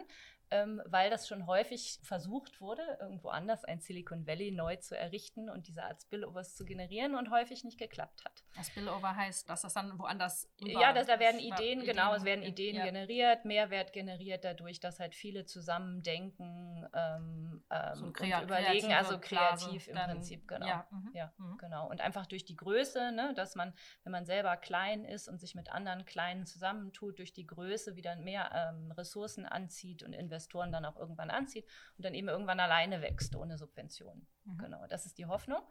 ähm, 0.51 0.81
weil 0.87 1.11
das 1.11 1.27
schon 1.27 1.47
häufig 1.47 1.99
versucht 2.03 2.61
wurde, 2.61 2.99
irgendwo 3.01 3.31
anders 3.31 3.65
ein 3.65 3.81
Silicon 3.81 4.27
Valley 4.27 4.53
neu 4.53 4.77
zu 4.77 4.97
errichten 4.97 5.51
und 5.51 5.67
diese 5.67 5.83
Art 5.83 6.01
Spillovers 6.03 6.55
zu 6.55 6.65
generieren 6.65 7.17
und 7.17 7.31
häufig 7.31 7.65
nicht 7.65 7.79
geklappt 7.79 8.25
hat. 8.25 8.45
Das 8.57 8.69
Spillover 8.69 9.17
heißt, 9.17 9.51
dass 9.51 9.63
das 9.63 9.75
dann 9.75 9.99
woanders. 9.99 10.49
Ja, 10.61 10.93
das, 10.93 11.09
da 11.09 11.19
werden 11.19 11.41
Ideen, 11.41 11.85
genau, 11.85 12.15
es 12.15 12.25
werden 12.25 12.45
Ideen 12.45 12.77
ja. 12.77 12.85
generiert, 12.85 13.45
Mehrwert 13.45 13.93
generiert 13.93 14.45
dadurch, 14.45 14.79
dass 14.79 15.01
halt 15.01 15.17
viele 15.17 15.47
zusammen 15.47 16.03
denken 16.05 16.87
ähm, 16.95 17.65
so 17.95 18.07
und 18.07 18.21
überlegen, 18.21 18.93
also 18.93 19.19
kreativ 19.19 19.89
im 19.89 19.97
dann, 19.97 20.11
Prinzip, 20.11 20.47
genau. 20.47 20.67
Ja, 20.67 20.87
mhm, 20.91 21.11
ja 21.13 21.33
mhm. 21.39 21.59
genau. 21.59 21.91
Und 21.91 22.01
einfach 22.01 22.27
durch 22.27 22.45
die 22.45 22.57
Größe, 22.57 23.11
ne, 23.11 23.35
dass 23.35 23.57
man, 23.57 23.75
wenn 24.05 24.13
man 24.13 24.27
selber 24.27 24.57
klein 24.57 25.05
ist 25.05 25.29
und 25.29 25.41
sich 25.41 25.57
mit 25.57 25.73
anderen 25.73 26.05
Kleinen 26.05 26.47
zusammentut, 26.47 27.19
durch 27.19 27.33
die 27.33 27.47
Größe 27.47 27.97
wieder 27.97 28.15
mehr 28.15 28.51
ähm, 28.55 28.93
Ressourcen 28.93 29.45
anzieht 29.45 30.05
und 30.05 30.13
investiert 30.13 30.36
Investoren 30.37 30.71
dann 30.71 30.85
auch 30.85 30.97
irgendwann 30.97 31.31
anzieht 31.31 31.67
und 31.97 32.05
dann 32.05 32.15
eben 32.15 32.29
irgendwann 32.29 32.61
alleine 32.61 33.01
wächst 33.01 33.35
ohne 33.35 33.57
Subventionen. 33.57 34.27
Mhm. 34.45 34.59
Genau, 34.59 34.87
das 34.87 35.07
ist 35.07 35.17
die 35.17 35.27
Hoffnung. 35.27 35.63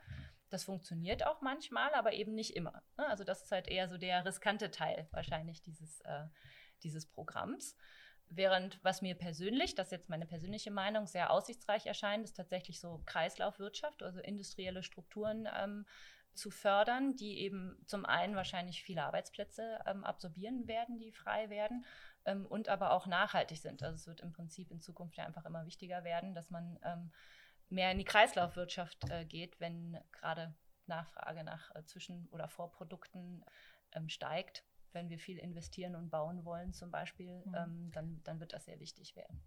Das 0.50 0.64
funktioniert 0.64 1.26
auch 1.26 1.42
manchmal, 1.42 1.94
aber 1.94 2.14
eben 2.14 2.34
nicht 2.34 2.56
immer. 2.56 2.84
Ne? 2.98 3.08
Also 3.08 3.24
das 3.24 3.44
ist 3.44 3.52
halt 3.52 3.68
eher 3.68 3.88
so 3.88 3.98
der 3.98 4.26
riskante 4.26 4.72
Teil 4.72 5.08
wahrscheinlich 5.12 5.62
dieses, 5.62 6.02
äh, 6.02 6.26
dieses 6.84 7.06
Programms. 7.06 7.76
Während 8.28 8.84
was 8.84 9.04
mir 9.04 9.14
persönlich, 9.14 9.76
das 9.76 9.88
ist 9.88 9.92
jetzt 9.92 10.10
meine 10.10 10.26
persönliche 10.26 10.72
Meinung, 10.72 11.06
sehr 11.06 11.30
aussichtsreich 11.30 11.86
erscheint, 11.86 12.24
ist 12.24 12.36
tatsächlich 12.36 12.80
so 12.80 13.04
Kreislaufwirtschaft, 13.06 14.02
also 14.02 14.20
industrielle 14.20 14.82
Strukturen 14.82 15.48
ähm, 15.56 15.86
zu 16.34 16.50
fördern, 16.50 17.16
die 17.16 17.40
eben 17.40 17.78
zum 17.86 18.04
einen 18.04 18.36
wahrscheinlich 18.36 18.84
viele 18.84 19.04
Arbeitsplätze 19.04 19.80
ähm, 19.86 20.04
absorbieren 20.04 20.68
werden, 20.68 20.98
die 20.98 21.12
frei 21.12 21.50
werden 21.52 21.86
ähm, 22.26 22.46
und 22.46 22.70
aber 22.70 22.92
auch 22.92 23.08
nachhaltig 23.08 23.60
sind. 23.60 23.84
Also 23.84 23.96
es 23.96 24.08
wird 24.08 24.22
im 24.22 24.34
Prinzip 24.34 24.72
in 24.72 24.82
Zukunft 24.82 25.18
ja 25.18 25.26
einfach 25.26 25.46
immer 25.46 25.66
wichtiger 25.66 26.04
werden, 26.04 26.34
dass 26.34 26.50
man 26.50 26.80
ähm, 26.84 27.12
mehr 27.70 27.92
in 27.92 27.98
die 27.98 28.06
Kreislaufwirtschaft 28.06 29.10
äh, 29.10 29.26
geht, 29.26 29.60
wenn 29.60 29.98
gerade 30.12 30.54
Nachfrage 30.88 31.44
nach 31.44 31.74
äh, 31.76 31.84
Zwischen- 31.86 32.28
oder 32.30 32.48
Vorprodukten 32.48 33.44
ähm, 33.94 34.10
steigt. 34.10 34.64
Wenn 34.92 35.10
wir 35.10 35.20
viel 35.20 35.38
investieren 35.38 35.96
und 35.96 36.10
bauen 36.10 36.46
wollen 36.46 36.74
zum 36.74 36.90
Beispiel, 36.90 37.44
mhm. 37.46 37.56
Ähm, 37.56 37.92
dann, 37.92 38.24
dann 38.24 38.40
wird 38.40 38.54
das 38.54 38.66
sehr 38.66 38.80
wichtig 38.80 39.16
werden. 39.16 39.44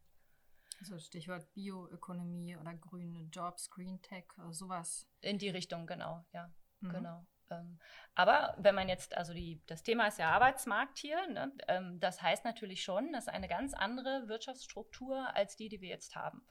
Also 0.81 0.99
Stichwort 0.99 1.53
Bioökonomie 1.55 2.57
oder 2.57 2.75
grüne 2.75 3.23
Jobs, 3.33 3.71
Green 3.71 4.01
Tech, 4.03 4.25
äh, 4.39 4.53
sowas. 4.53 5.09
In 5.21 5.39
die 5.39 5.49
Richtung, 5.49 5.87
genau, 5.87 6.25
ja, 6.33 6.53
mhm. 6.81 6.91
genau. 6.91 7.27
Ähm, 7.51 7.79
aber 8.15 8.55
wenn 8.59 8.75
man 8.75 8.89
jetzt, 8.89 9.17
also 9.17 9.33
die, 9.33 9.61
das 9.67 9.83
Thema 9.83 10.07
ist 10.09 10.19
ja 10.19 10.31
Arbeitsmarkt 10.31 10.99
hier, 10.99 11.27
ne? 11.29 11.53
Ähm, 11.69 12.01
das 12.01 12.23
heißt 12.23 12.45
natürlich 12.45 12.83
schon, 12.83 13.13
dass 13.13 13.29
eine 13.29 13.49
ganz 13.49 13.75
andere 13.75 14.29
Wirtschaftsstruktur 14.29 15.35
als 15.35 15.57
die, 15.57 15.69
die 15.69 15.81
wir 15.81 15.89
jetzt 15.89 16.17
haben. 16.17 16.43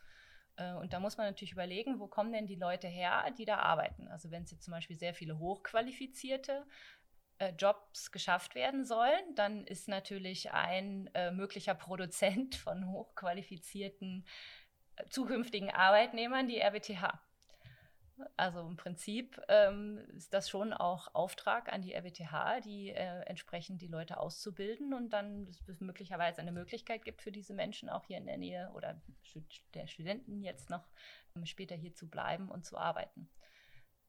Äh, 0.57 0.73
und 0.73 0.93
da 0.93 0.99
muss 0.99 1.17
man 1.17 1.27
natürlich 1.27 1.53
überlegen, 1.53 1.99
wo 1.99 2.07
kommen 2.07 2.33
denn 2.33 2.47
die 2.47 2.55
Leute 2.55 2.87
her, 2.87 3.31
die 3.37 3.45
da 3.45 3.57
arbeiten. 3.57 4.07
Also 4.07 4.31
wenn 4.31 4.43
es 4.43 4.51
jetzt 4.51 4.63
zum 4.63 4.73
Beispiel 4.73 4.97
sehr 4.97 5.13
viele 5.13 5.39
hochqualifizierte 5.39 6.65
äh, 7.39 7.53
Jobs 7.57 8.11
geschafft 8.11 8.55
werden 8.55 8.85
sollen, 8.85 9.35
dann 9.35 9.65
ist 9.65 9.87
natürlich 9.87 10.51
ein 10.51 11.09
äh, 11.13 11.31
möglicher 11.31 11.75
Produzent 11.75 12.55
von 12.55 12.89
hochqualifizierten 12.91 14.25
zukünftigen 15.09 15.69
Arbeitnehmern 15.69 16.47
die 16.47 16.59
RWTH. 16.59 17.19
Also 18.35 18.61
im 18.61 18.77
Prinzip 18.77 19.41
ähm, 19.47 19.99
ist 20.15 20.33
das 20.33 20.49
schon 20.49 20.73
auch 20.73 21.13
Auftrag 21.13 21.71
an 21.71 21.81
die 21.81 21.93
RWTH, 21.93 22.61
die 22.61 22.89
äh, 22.89 23.21
entsprechend 23.25 23.81
die 23.81 23.87
Leute 23.87 24.19
auszubilden 24.19 24.93
und 24.93 25.11
dann 25.11 25.47
es 25.47 25.61
möglicherweise 25.79 26.41
eine 26.41 26.51
Möglichkeit 26.51 27.05
gibt 27.05 27.21
für 27.21 27.31
diese 27.31 27.53
Menschen 27.53 27.89
auch 27.89 28.05
hier 28.05 28.17
in 28.17 28.25
der 28.25 28.37
Nähe 28.37 28.71
oder 28.73 28.99
der 29.73 29.87
Studenten 29.87 30.41
jetzt 30.41 30.69
noch 30.69 30.87
ähm, 31.35 31.45
später 31.45 31.75
hier 31.75 31.93
zu 31.93 32.09
bleiben 32.09 32.49
und 32.49 32.65
zu 32.65 32.77
arbeiten. 32.77 33.29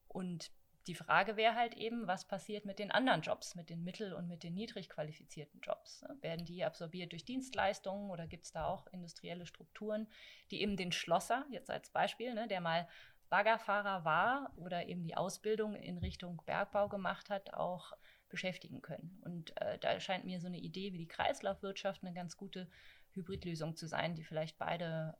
Und 0.07 0.51
die 0.88 0.94
Frage 0.94 1.37
wäre 1.37 1.55
halt 1.55 1.75
eben, 1.75 2.07
was 2.07 2.27
passiert 2.27 2.64
mit 2.64 2.79
den 2.79 2.90
anderen 2.90 3.21
Jobs, 3.21 3.55
mit 3.55 3.68
den 3.68 3.85
mittel- 3.85 4.14
und 4.14 4.27
mit 4.27 4.42
den 4.42 4.55
niedrig 4.55 4.88
qualifizierten 4.88 5.61
Jobs? 5.61 6.01
Ne? 6.01 6.16
Werden 6.23 6.47
die 6.47 6.64
absorbiert 6.64 7.12
durch 7.12 7.27
Dienstleistungen 7.27 8.11
oder 8.11 8.27
gibt 8.27 8.47
es 8.47 8.53
da 8.53 8.64
auch 8.64 8.87
industrielle 8.87 9.44
Strukturen, 9.44 10.09
die 10.51 10.62
eben 10.62 10.79
den 10.79 10.90
Schlosser, 10.90 11.44
jetzt 11.51 11.71
als 11.71 11.90
Beispiel, 11.90 12.33
ne, 12.33 12.49
der 12.49 12.62
mal 12.62 12.88
Baggerfahrer 13.28 14.04
war 14.04 14.52
oder 14.56 14.86
eben 14.86 15.02
die 15.04 15.16
Ausbildung 15.16 15.74
in 15.74 15.98
Richtung 15.98 16.42
Bergbau 16.46 16.88
gemacht 16.88 17.28
hat, 17.30 17.52
auch 17.54 17.92
beschäftigen 18.28 18.82
können. 18.82 19.20
Und 19.24 19.56
äh, 19.60 19.78
da 19.78 20.00
scheint 20.00 20.24
mir 20.24 20.40
so 20.40 20.46
eine 20.46 20.58
Idee 20.58 20.92
wie 20.92 20.98
die 20.98 21.08
Kreislaufwirtschaft 21.08 22.02
eine 22.02 22.14
ganz 22.14 22.36
gute 22.36 22.68
Hybridlösung 23.12 23.76
zu 23.76 23.86
sein, 23.86 24.14
die 24.14 24.24
vielleicht 24.24 24.58
beide, 24.58 25.16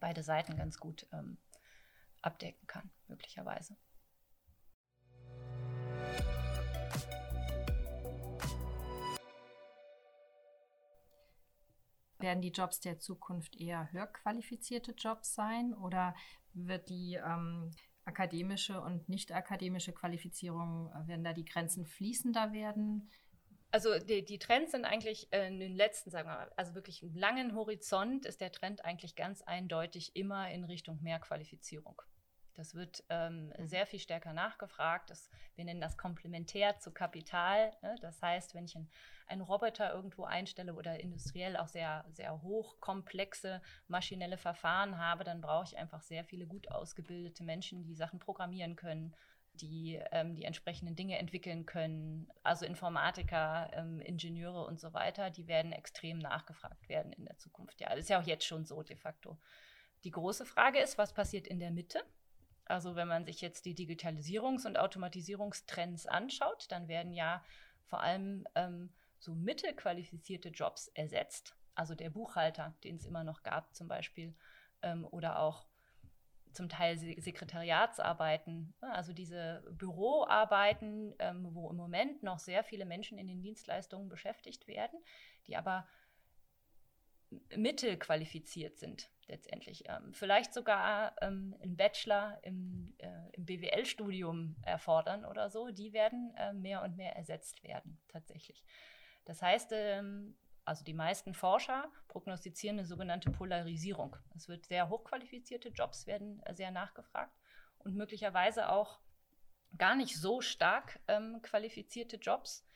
beide 0.00 0.22
Seiten 0.22 0.56
ganz 0.56 0.78
gut 0.78 1.06
ähm, 1.12 1.38
abdecken 2.22 2.66
kann, 2.66 2.90
möglicherweise. 3.08 3.76
Werden 12.18 12.40
die 12.40 12.50
Jobs 12.50 12.80
der 12.80 12.98
Zukunft 12.98 13.56
eher 13.56 13.92
höher 13.92 14.06
qualifizierte 14.06 14.92
Jobs 14.92 15.34
sein 15.34 15.74
oder 15.74 16.14
wird 16.56 16.88
die 16.88 17.14
ähm, 17.14 17.70
akademische 18.04 18.80
und 18.80 19.08
nicht 19.08 19.32
akademische 19.32 19.92
Qualifizierung, 19.92 20.90
äh, 20.92 21.08
werden 21.08 21.24
da 21.24 21.32
die 21.32 21.44
Grenzen 21.44 21.86
fließender 21.86 22.52
werden? 22.52 23.10
Also 23.70 23.98
die, 23.98 24.24
die 24.24 24.38
Trends 24.38 24.72
sind 24.72 24.84
eigentlich 24.84 25.32
äh, 25.32 25.48
in 25.48 25.58
den 25.60 25.74
letzten, 25.74 26.10
sagen 26.10 26.28
wir 26.28 26.34
mal, 26.34 26.52
also 26.56 26.74
wirklich 26.74 27.04
langen 27.14 27.54
Horizont 27.54 28.24
ist 28.24 28.40
der 28.40 28.52
Trend 28.52 28.84
eigentlich 28.84 29.16
ganz 29.16 29.42
eindeutig 29.42 30.14
immer 30.16 30.50
in 30.50 30.64
Richtung 30.64 31.02
mehr 31.02 31.18
Qualifizierung. 31.18 32.00
Das 32.56 32.74
wird 32.74 33.04
ähm, 33.10 33.52
mhm. 33.56 33.66
sehr 33.66 33.86
viel 33.86 33.98
stärker 33.98 34.32
nachgefragt. 34.32 35.10
Das, 35.10 35.30
wir 35.54 35.64
nennen 35.64 35.80
das 35.80 35.96
komplementär 35.96 36.78
zu 36.78 36.90
Kapital. 36.90 37.72
Ne? 37.82 37.96
Das 38.00 38.22
heißt, 38.22 38.54
wenn 38.54 38.64
ich 38.64 38.76
einen 39.26 39.42
Roboter 39.42 39.92
irgendwo 39.92 40.24
einstelle 40.24 40.74
oder 40.74 40.98
industriell 41.00 41.56
auch 41.56 41.68
sehr, 41.68 42.04
sehr 42.08 42.42
hochkomplexe 42.42 43.60
maschinelle 43.88 44.38
Verfahren 44.38 44.98
habe, 44.98 45.24
dann 45.24 45.40
brauche 45.40 45.64
ich 45.64 45.76
einfach 45.76 46.02
sehr 46.02 46.24
viele 46.24 46.46
gut 46.46 46.70
ausgebildete 46.70 47.44
Menschen, 47.44 47.84
die 47.84 47.94
Sachen 47.94 48.18
programmieren 48.18 48.76
können, 48.76 49.14
die 49.54 50.00
ähm, 50.12 50.34
die 50.34 50.44
entsprechenden 50.44 50.96
Dinge 50.96 51.18
entwickeln 51.18 51.66
können. 51.66 52.28
Also 52.42 52.66
Informatiker, 52.66 53.70
ähm, 53.72 54.00
Ingenieure 54.00 54.64
und 54.64 54.80
so 54.80 54.92
weiter, 54.92 55.30
die 55.30 55.46
werden 55.46 55.72
extrem 55.72 56.18
nachgefragt 56.18 56.88
werden 56.88 57.12
in 57.12 57.24
der 57.24 57.36
Zukunft. 57.38 57.80
Ja, 57.80 57.90
das 57.90 58.00
ist 58.00 58.10
ja 58.10 58.20
auch 58.20 58.26
jetzt 58.26 58.44
schon 58.44 58.64
so 58.64 58.82
de 58.82 58.96
facto. 58.96 59.38
Die 60.04 60.10
große 60.10 60.46
Frage 60.46 60.78
ist, 60.78 60.98
was 60.98 61.12
passiert 61.12 61.46
in 61.46 61.58
der 61.58 61.70
Mitte? 61.70 62.04
Also 62.66 62.96
wenn 62.96 63.08
man 63.08 63.24
sich 63.24 63.40
jetzt 63.40 63.64
die 63.64 63.74
Digitalisierungs- 63.74 64.66
und 64.66 64.76
Automatisierungstrends 64.76 66.06
anschaut, 66.06 66.66
dann 66.68 66.88
werden 66.88 67.12
ja 67.12 67.42
vor 67.84 68.00
allem 68.00 68.46
ähm, 68.54 68.92
so 69.18 69.34
mittelqualifizierte 69.34 70.48
Jobs 70.50 70.88
ersetzt. 70.88 71.56
Also 71.74 71.94
der 71.94 72.10
Buchhalter, 72.10 72.74
den 72.84 72.96
es 72.96 73.06
immer 73.06 73.24
noch 73.24 73.42
gab 73.42 73.74
zum 73.74 73.88
Beispiel, 73.88 74.34
ähm, 74.82 75.06
oder 75.10 75.38
auch 75.38 75.66
zum 76.52 76.68
Teil 76.68 76.96
Sekretariatsarbeiten, 76.98 78.74
also 78.80 79.12
diese 79.12 79.62
Büroarbeiten, 79.72 81.14
ähm, 81.18 81.54
wo 81.54 81.70
im 81.70 81.76
Moment 81.76 82.22
noch 82.22 82.38
sehr 82.38 82.64
viele 82.64 82.86
Menschen 82.86 83.18
in 83.18 83.28
den 83.28 83.42
Dienstleistungen 83.42 84.08
beschäftigt 84.08 84.66
werden, 84.66 84.98
die 85.46 85.56
aber 85.56 85.86
mittelqualifiziert 87.54 88.78
sind 88.78 89.10
letztendlich. 89.28 89.84
Ähm, 89.88 90.12
vielleicht 90.12 90.54
sogar 90.54 91.14
ähm, 91.20 91.56
einen 91.60 91.76
Bachelor 91.76 92.38
im, 92.42 92.94
äh, 92.98 93.08
im 93.32 93.44
BWL-Studium 93.44 94.56
erfordern 94.62 95.24
oder 95.24 95.50
so, 95.50 95.70
die 95.70 95.92
werden 95.92 96.34
äh, 96.36 96.52
mehr 96.52 96.82
und 96.82 96.96
mehr 96.96 97.16
ersetzt 97.16 97.62
werden, 97.64 97.98
tatsächlich. 98.08 98.64
Das 99.24 99.42
heißt, 99.42 99.70
ähm, 99.72 100.36
also 100.64 100.84
die 100.84 100.94
meisten 100.94 101.34
Forscher 101.34 101.90
prognostizieren 102.08 102.78
eine 102.78 102.86
sogenannte 102.86 103.30
Polarisierung. 103.30 104.16
Es 104.34 104.48
wird 104.48 104.66
sehr 104.66 104.88
hochqualifizierte 104.88 105.68
Jobs 105.68 106.06
werden 106.06 106.42
äh, 106.44 106.54
sehr 106.54 106.70
nachgefragt 106.70 107.36
und 107.78 107.94
möglicherweise 107.94 108.68
auch 108.68 109.00
gar 109.78 109.94
nicht 109.96 110.16
so 110.16 110.40
stark 110.40 111.00
ähm, 111.08 111.40
qualifizierte 111.42 112.16
Jobs, 112.16 112.66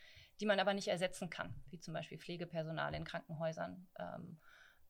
die 0.41 0.47
man 0.47 0.59
aber 0.59 0.75
nicht 0.75 0.89
ersetzen 0.89 1.29
kann, 1.29 1.55
wie 1.69 1.79
zum 1.79 1.95
Beispiel 1.95 2.19
Pflegepersonal 2.19 2.95
in 2.95 3.05
Krankenhäusern 3.05 3.87
ähm, 3.99 4.39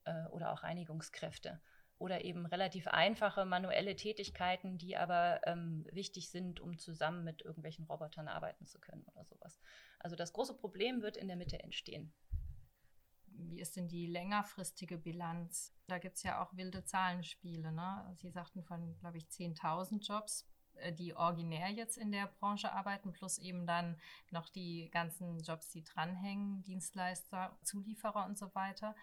äh, 0.05 0.25
oder 0.27 0.51
auch 0.53 0.63
Reinigungskräfte. 0.63 1.61
Oder 1.97 2.23
eben 2.23 2.47
relativ 2.47 2.87
einfache 2.87 3.45
manuelle 3.45 3.95
Tätigkeiten, 3.95 4.79
die 4.79 4.97
aber 4.97 5.41
ähm, 5.45 5.85
wichtig 5.91 6.31
sind, 6.31 6.59
um 6.59 6.79
zusammen 6.79 7.23
mit 7.23 7.43
irgendwelchen 7.43 7.85
Robotern 7.85 8.27
arbeiten 8.27 8.65
zu 8.65 8.79
können 8.79 9.03
oder 9.13 9.23
sowas. 9.25 9.59
Also 9.99 10.15
das 10.15 10.33
große 10.33 10.57
Problem 10.57 11.03
wird 11.03 11.15
in 11.15 11.27
der 11.27 11.37
Mitte 11.37 11.61
entstehen. 11.61 12.11
Wie 13.27 13.59
ist 13.59 13.75
denn 13.75 13.87
die 13.87 14.07
längerfristige 14.07 14.97
Bilanz? 14.97 15.75
Da 15.87 15.99
gibt 15.99 16.17
es 16.17 16.23
ja 16.23 16.41
auch 16.41 16.55
wilde 16.55 16.83
Zahlenspiele. 16.83 17.71
Ne? 17.71 18.15
Sie 18.17 18.31
sagten 18.31 18.63
von, 18.63 18.97
glaube 18.97 19.17
ich, 19.17 19.25
10.000 19.25 20.03
Jobs 20.03 20.47
die 20.91 21.15
originär 21.15 21.69
jetzt 21.69 21.97
in 21.97 22.11
der 22.11 22.27
Branche 22.27 22.71
arbeiten, 22.71 23.13
plus 23.13 23.37
eben 23.37 23.65
dann 23.67 23.99
noch 24.31 24.49
die 24.49 24.89
ganzen 24.91 25.39
Jobs, 25.39 25.69
die 25.69 25.83
dranhängen, 25.83 26.63
Dienstleister, 26.63 27.57
Zulieferer 27.63 28.25
und 28.25 28.37
so 28.37 28.53
weiter. 28.55 28.95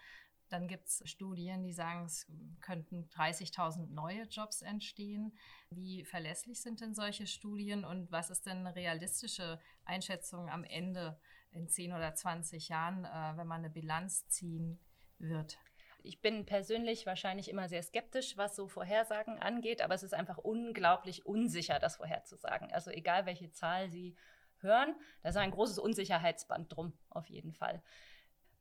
Dann 0.49 0.67
gibt 0.67 0.87
es 0.87 1.03
Studien, 1.05 1.63
die 1.63 1.73
sagen, 1.73 2.05
es 2.05 2.27
könnten 2.61 3.07
30.000 3.09 3.87
neue 3.91 4.23
Jobs 4.23 4.63
entstehen. 4.63 5.37
Wie 5.69 6.03
verlässlich 6.05 6.61
sind 6.61 6.81
denn 6.81 6.95
solche 6.95 7.27
Studien 7.27 7.85
und 7.85 8.11
was 8.11 8.31
ist 8.31 8.47
denn 8.47 8.59
eine 8.59 8.75
realistische 8.75 9.59
Einschätzung 9.85 10.49
am 10.49 10.63
Ende 10.63 11.19
in 11.51 11.69
10 11.69 11.93
oder 11.93 12.15
20 12.15 12.69
Jahren, 12.69 13.05
äh, 13.05 13.37
wenn 13.37 13.47
man 13.47 13.59
eine 13.59 13.69
Bilanz 13.69 14.27
ziehen 14.27 14.79
wird? 15.19 15.59
Ich 16.03 16.21
bin 16.21 16.45
persönlich 16.45 17.05
wahrscheinlich 17.05 17.49
immer 17.49 17.67
sehr 17.69 17.83
skeptisch, 17.83 18.37
was 18.37 18.55
so 18.55 18.67
Vorhersagen 18.67 19.39
angeht, 19.39 19.81
aber 19.81 19.95
es 19.95 20.03
ist 20.03 20.13
einfach 20.13 20.37
unglaublich 20.37 21.25
unsicher, 21.25 21.79
das 21.79 21.97
vorherzusagen. 21.97 22.71
Also 22.71 22.91
egal, 22.91 23.25
welche 23.25 23.51
Zahl 23.51 23.89
Sie 23.89 24.15
hören, 24.59 24.95
da 25.21 25.29
ist 25.29 25.37
ein 25.37 25.51
großes 25.51 25.79
Unsicherheitsband 25.79 26.75
drum, 26.75 26.93
auf 27.09 27.27
jeden 27.27 27.53
Fall. 27.53 27.81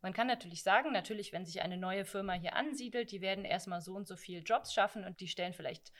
Man 0.00 0.12
kann 0.12 0.28
natürlich 0.28 0.62
sagen, 0.62 0.92
natürlich, 0.92 1.32
wenn 1.32 1.44
sich 1.44 1.60
eine 1.60 1.76
neue 1.76 2.04
Firma 2.04 2.34
hier 2.34 2.54
ansiedelt, 2.54 3.10
die 3.10 3.20
werden 3.20 3.44
erstmal 3.44 3.80
so 3.80 3.94
und 3.94 4.06
so 4.06 4.16
viele 4.16 4.42
Jobs 4.42 4.72
schaffen 4.72 5.04
und 5.04 5.20
die 5.20 5.28
stellen 5.28 5.54
vielleicht 5.54 5.92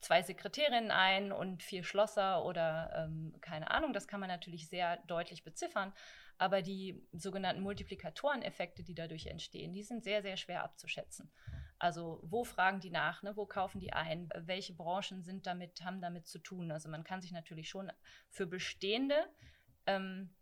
zwei 0.00 0.22
Sekretärinnen 0.22 0.90
ein 0.90 1.32
und 1.32 1.62
vier 1.62 1.84
Schlosser 1.84 2.44
oder 2.44 2.92
ähm, 2.96 3.34
keine 3.40 3.70
Ahnung. 3.70 3.92
Das 3.92 4.08
kann 4.08 4.20
man 4.20 4.28
natürlich 4.28 4.68
sehr 4.68 4.98
deutlich 5.06 5.44
beziffern. 5.44 5.92
Aber 6.38 6.60
die 6.60 7.02
sogenannten 7.12 7.62
Multiplikatoreneffekte, 7.62 8.82
die 8.82 8.94
dadurch 8.94 9.26
entstehen, 9.26 9.72
die 9.72 9.82
sind 9.82 10.04
sehr, 10.04 10.22
sehr 10.22 10.36
schwer 10.36 10.64
abzuschätzen. 10.64 11.30
Also 11.78 12.20
wo 12.22 12.44
fragen 12.44 12.80
die 12.80 12.90
nach, 12.90 13.22
ne? 13.22 13.36
wo 13.36 13.46
kaufen 13.46 13.80
die 13.80 13.92
ein, 13.92 14.28
welche 14.34 14.74
Branchen 14.74 15.22
sind 15.22 15.46
damit, 15.46 15.82
haben 15.82 16.00
damit 16.00 16.26
zu 16.26 16.38
tun. 16.38 16.70
Also 16.70 16.88
man 16.88 17.04
kann 17.04 17.20
sich 17.20 17.32
natürlich 17.32 17.68
schon 17.68 17.90
für 18.30 18.46
bestehende 18.46 19.16
ähm, 19.86 20.34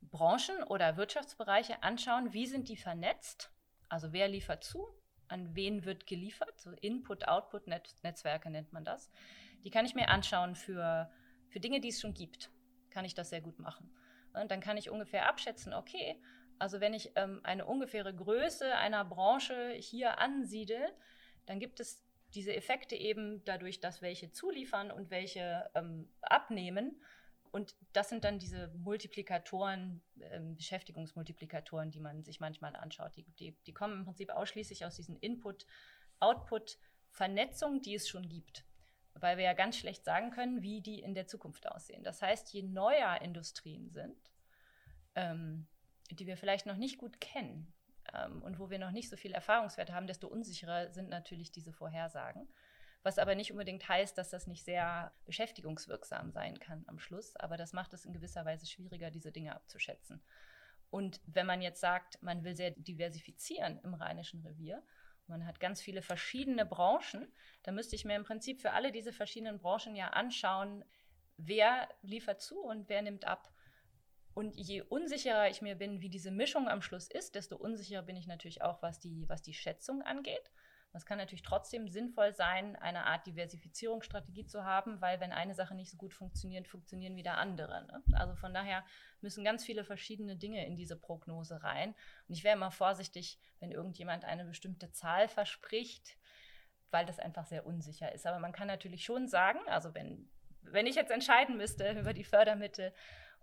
Branchen 0.00 0.62
oder 0.64 0.96
Wirtschaftsbereiche 0.96 1.82
anschauen, 1.82 2.32
wie 2.32 2.46
sind 2.46 2.68
die 2.68 2.76
vernetzt, 2.76 3.52
also 3.88 4.12
wer 4.12 4.28
liefert 4.28 4.62
zu, 4.62 4.86
an 5.26 5.54
wen 5.54 5.84
wird 5.84 6.06
geliefert, 6.06 6.60
so 6.60 6.70
Input-Output-Netzwerke 6.70 8.50
nennt 8.50 8.72
man 8.72 8.84
das. 8.84 9.10
Die 9.64 9.70
kann 9.70 9.84
ich 9.84 9.94
mir 9.94 10.08
anschauen 10.08 10.54
für, 10.54 11.10
für 11.48 11.60
Dinge, 11.60 11.80
die 11.80 11.88
es 11.88 12.00
schon 12.00 12.14
gibt, 12.14 12.50
kann 12.90 13.04
ich 13.04 13.14
das 13.14 13.30
sehr 13.30 13.40
gut 13.40 13.58
machen. 13.58 13.90
Und 14.38 14.50
dann 14.50 14.60
kann 14.60 14.76
ich 14.76 14.90
ungefähr 14.90 15.28
abschätzen, 15.28 15.72
okay, 15.74 16.20
also 16.58 16.80
wenn 16.80 16.94
ich 16.94 17.12
ähm, 17.16 17.40
eine 17.44 17.66
ungefähre 17.66 18.14
Größe 18.14 18.74
einer 18.76 19.04
Branche 19.04 19.72
hier 19.72 20.18
ansiedel, 20.18 20.80
dann 21.46 21.60
gibt 21.60 21.80
es 21.80 22.04
diese 22.34 22.54
Effekte 22.54 22.96
eben 22.96 23.42
dadurch, 23.44 23.80
dass 23.80 24.02
welche 24.02 24.30
zuliefern 24.30 24.90
und 24.90 25.10
welche 25.10 25.70
ähm, 25.74 26.08
abnehmen. 26.20 27.00
Und 27.50 27.74
das 27.92 28.10
sind 28.10 28.24
dann 28.24 28.38
diese 28.38 28.68
Multiplikatoren, 28.76 30.02
äh, 30.18 30.40
Beschäftigungsmultiplikatoren, 30.40 31.90
die 31.90 32.00
man 32.00 32.24
sich 32.24 32.40
manchmal 32.40 32.76
anschaut. 32.76 33.16
Die, 33.16 33.24
die, 33.38 33.56
die 33.66 33.72
kommen 33.72 34.00
im 34.00 34.04
Prinzip 34.04 34.30
ausschließlich 34.30 34.84
aus 34.84 34.96
diesen 34.96 35.16
Input, 35.16 35.66
Output, 36.20 36.78
Vernetzung, 37.10 37.80
die 37.80 37.94
es 37.94 38.08
schon 38.08 38.28
gibt. 38.28 38.64
Weil 39.20 39.36
wir 39.36 39.44
ja 39.44 39.52
ganz 39.52 39.76
schlecht 39.76 40.04
sagen 40.04 40.30
können, 40.30 40.62
wie 40.62 40.80
die 40.80 41.00
in 41.00 41.14
der 41.14 41.26
Zukunft 41.26 41.66
aussehen. 41.68 42.04
Das 42.04 42.22
heißt, 42.22 42.52
je 42.52 42.62
neuer 42.62 43.20
Industrien 43.20 43.90
sind, 43.90 44.32
ähm, 45.14 45.66
die 46.10 46.26
wir 46.26 46.36
vielleicht 46.36 46.66
noch 46.66 46.76
nicht 46.76 46.98
gut 46.98 47.20
kennen 47.20 47.72
ähm, 48.14 48.42
und 48.42 48.58
wo 48.58 48.70
wir 48.70 48.78
noch 48.78 48.90
nicht 48.90 49.08
so 49.08 49.16
viel 49.16 49.32
Erfahrungswert 49.32 49.90
haben, 49.90 50.06
desto 50.06 50.28
unsicherer 50.28 50.90
sind 50.92 51.08
natürlich 51.08 51.50
diese 51.50 51.72
Vorhersagen. 51.72 52.48
Was 53.02 53.18
aber 53.18 53.34
nicht 53.34 53.52
unbedingt 53.52 53.88
heißt, 53.88 54.18
dass 54.18 54.30
das 54.30 54.46
nicht 54.46 54.64
sehr 54.64 55.12
beschäftigungswirksam 55.24 56.32
sein 56.32 56.58
kann 56.58 56.84
am 56.88 56.98
Schluss. 56.98 57.36
Aber 57.36 57.56
das 57.56 57.72
macht 57.72 57.92
es 57.92 58.04
in 58.04 58.12
gewisser 58.12 58.44
Weise 58.44 58.66
schwieriger, 58.66 59.10
diese 59.10 59.30
Dinge 59.30 59.54
abzuschätzen. 59.54 60.20
Und 60.90 61.20
wenn 61.26 61.46
man 61.46 61.62
jetzt 61.62 61.80
sagt, 61.80 62.20
man 62.22 62.44
will 62.44 62.56
sehr 62.56 62.72
diversifizieren 62.72 63.78
im 63.84 63.94
Rheinischen 63.94 64.40
Revier, 64.44 64.82
man 65.28 65.46
hat 65.46 65.60
ganz 65.60 65.80
viele 65.80 66.02
verschiedene 66.02 66.66
Branchen, 66.66 67.32
dann 67.62 67.74
müsste 67.74 67.96
ich 67.96 68.04
mir 68.04 68.16
im 68.16 68.24
Prinzip 68.24 68.60
für 68.60 68.72
alle 68.72 68.92
diese 68.92 69.12
verschiedenen 69.12 69.58
Branchen 69.58 69.94
ja 69.94 70.08
anschauen, 70.08 70.84
wer 71.36 71.88
liefert 72.02 72.40
zu 72.40 72.60
und 72.60 72.88
wer 72.88 73.02
nimmt 73.02 73.26
ab. 73.26 73.52
Und 74.34 74.56
je 74.56 74.82
unsicherer 74.82 75.48
ich 75.48 75.62
mir 75.62 75.74
bin, 75.74 76.00
wie 76.00 76.10
diese 76.10 76.30
Mischung 76.30 76.68
am 76.68 76.82
Schluss 76.82 77.08
ist, 77.08 77.34
desto 77.34 77.56
unsicherer 77.56 78.02
bin 78.02 78.16
ich 78.16 78.26
natürlich 78.26 78.62
auch, 78.62 78.82
was 78.82 79.00
die, 79.00 79.28
was 79.28 79.42
die 79.42 79.54
Schätzung 79.54 80.02
angeht. 80.02 80.50
Es 80.94 81.04
kann 81.04 81.18
natürlich 81.18 81.42
trotzdem 81.42 81.88
sinnvoll 81.88 82.34
sein, 82.34 82.74
eine 82.76 83.04
Art 83.04 83.26
Diversifizierungsstrategie 83.26 84.46
zu 84.46 84.64
haben, 84.64 85.00
weil 85.00 85.20
wenn 85.20 85.32
eine 85.32 85.54
Sache 85.54 85.74
nicht 85.74 85.90
so 85.90 85.96
gut 85.96 86.14
funktioniert, 86.14 86.66
funktionieren 86.66 87.14
wieder 87.14 87.36
andere. 87.36 87.86
Ne? 87.86 88.02
Also 88.14 88.34
von 88.34 88.54
daher 88.54 88.84
müssen 89.20 89.44
ganz 89.44 89.64
viele 89.64 89.84
verschiedene 89.84 90.36
Dinge 90.36 90.66
in 90.66 90.76
diese 90.76 90.96
Prognose 90.96 91.62
rein. 91.62 91.94
Und 92.26 92.34
ich 92.34 92.42
wäre 92.42 92.56
immer 92.56 92.70
vorsichtig, 92.70 93.38
wenn 93.60 93.70
irgendjemand 93.70 94.24
eine 94.24 94.44
bestimmte 94.44 94.90
Zahl 94.90 95.28
verspricht, 95.28 96.16
weil 96.90 97.04
das 97.04 97.18
einfach 97.18 97.44
sehr 97.44 97.66
unsicher 97.66 98.12
ist. 98.12 98.26
Aber 98.26 98.38
man 98.38 98.52
kann 98.52 98.66
natürlich 98.66 99.04
schon 99.04 99.28
sagen, 99.28 99.60
also 99.66 99.94
wenn, 99.94 100.28
wenn 100.62 100.86
ich 100.86 100.96
jetzt 100.96 101.10
entscheiden 101.10 101.58
müsste 101.58 101.92
über 101.92 102.14
die 102.14 102.24
Fördermittel 102.24 102.94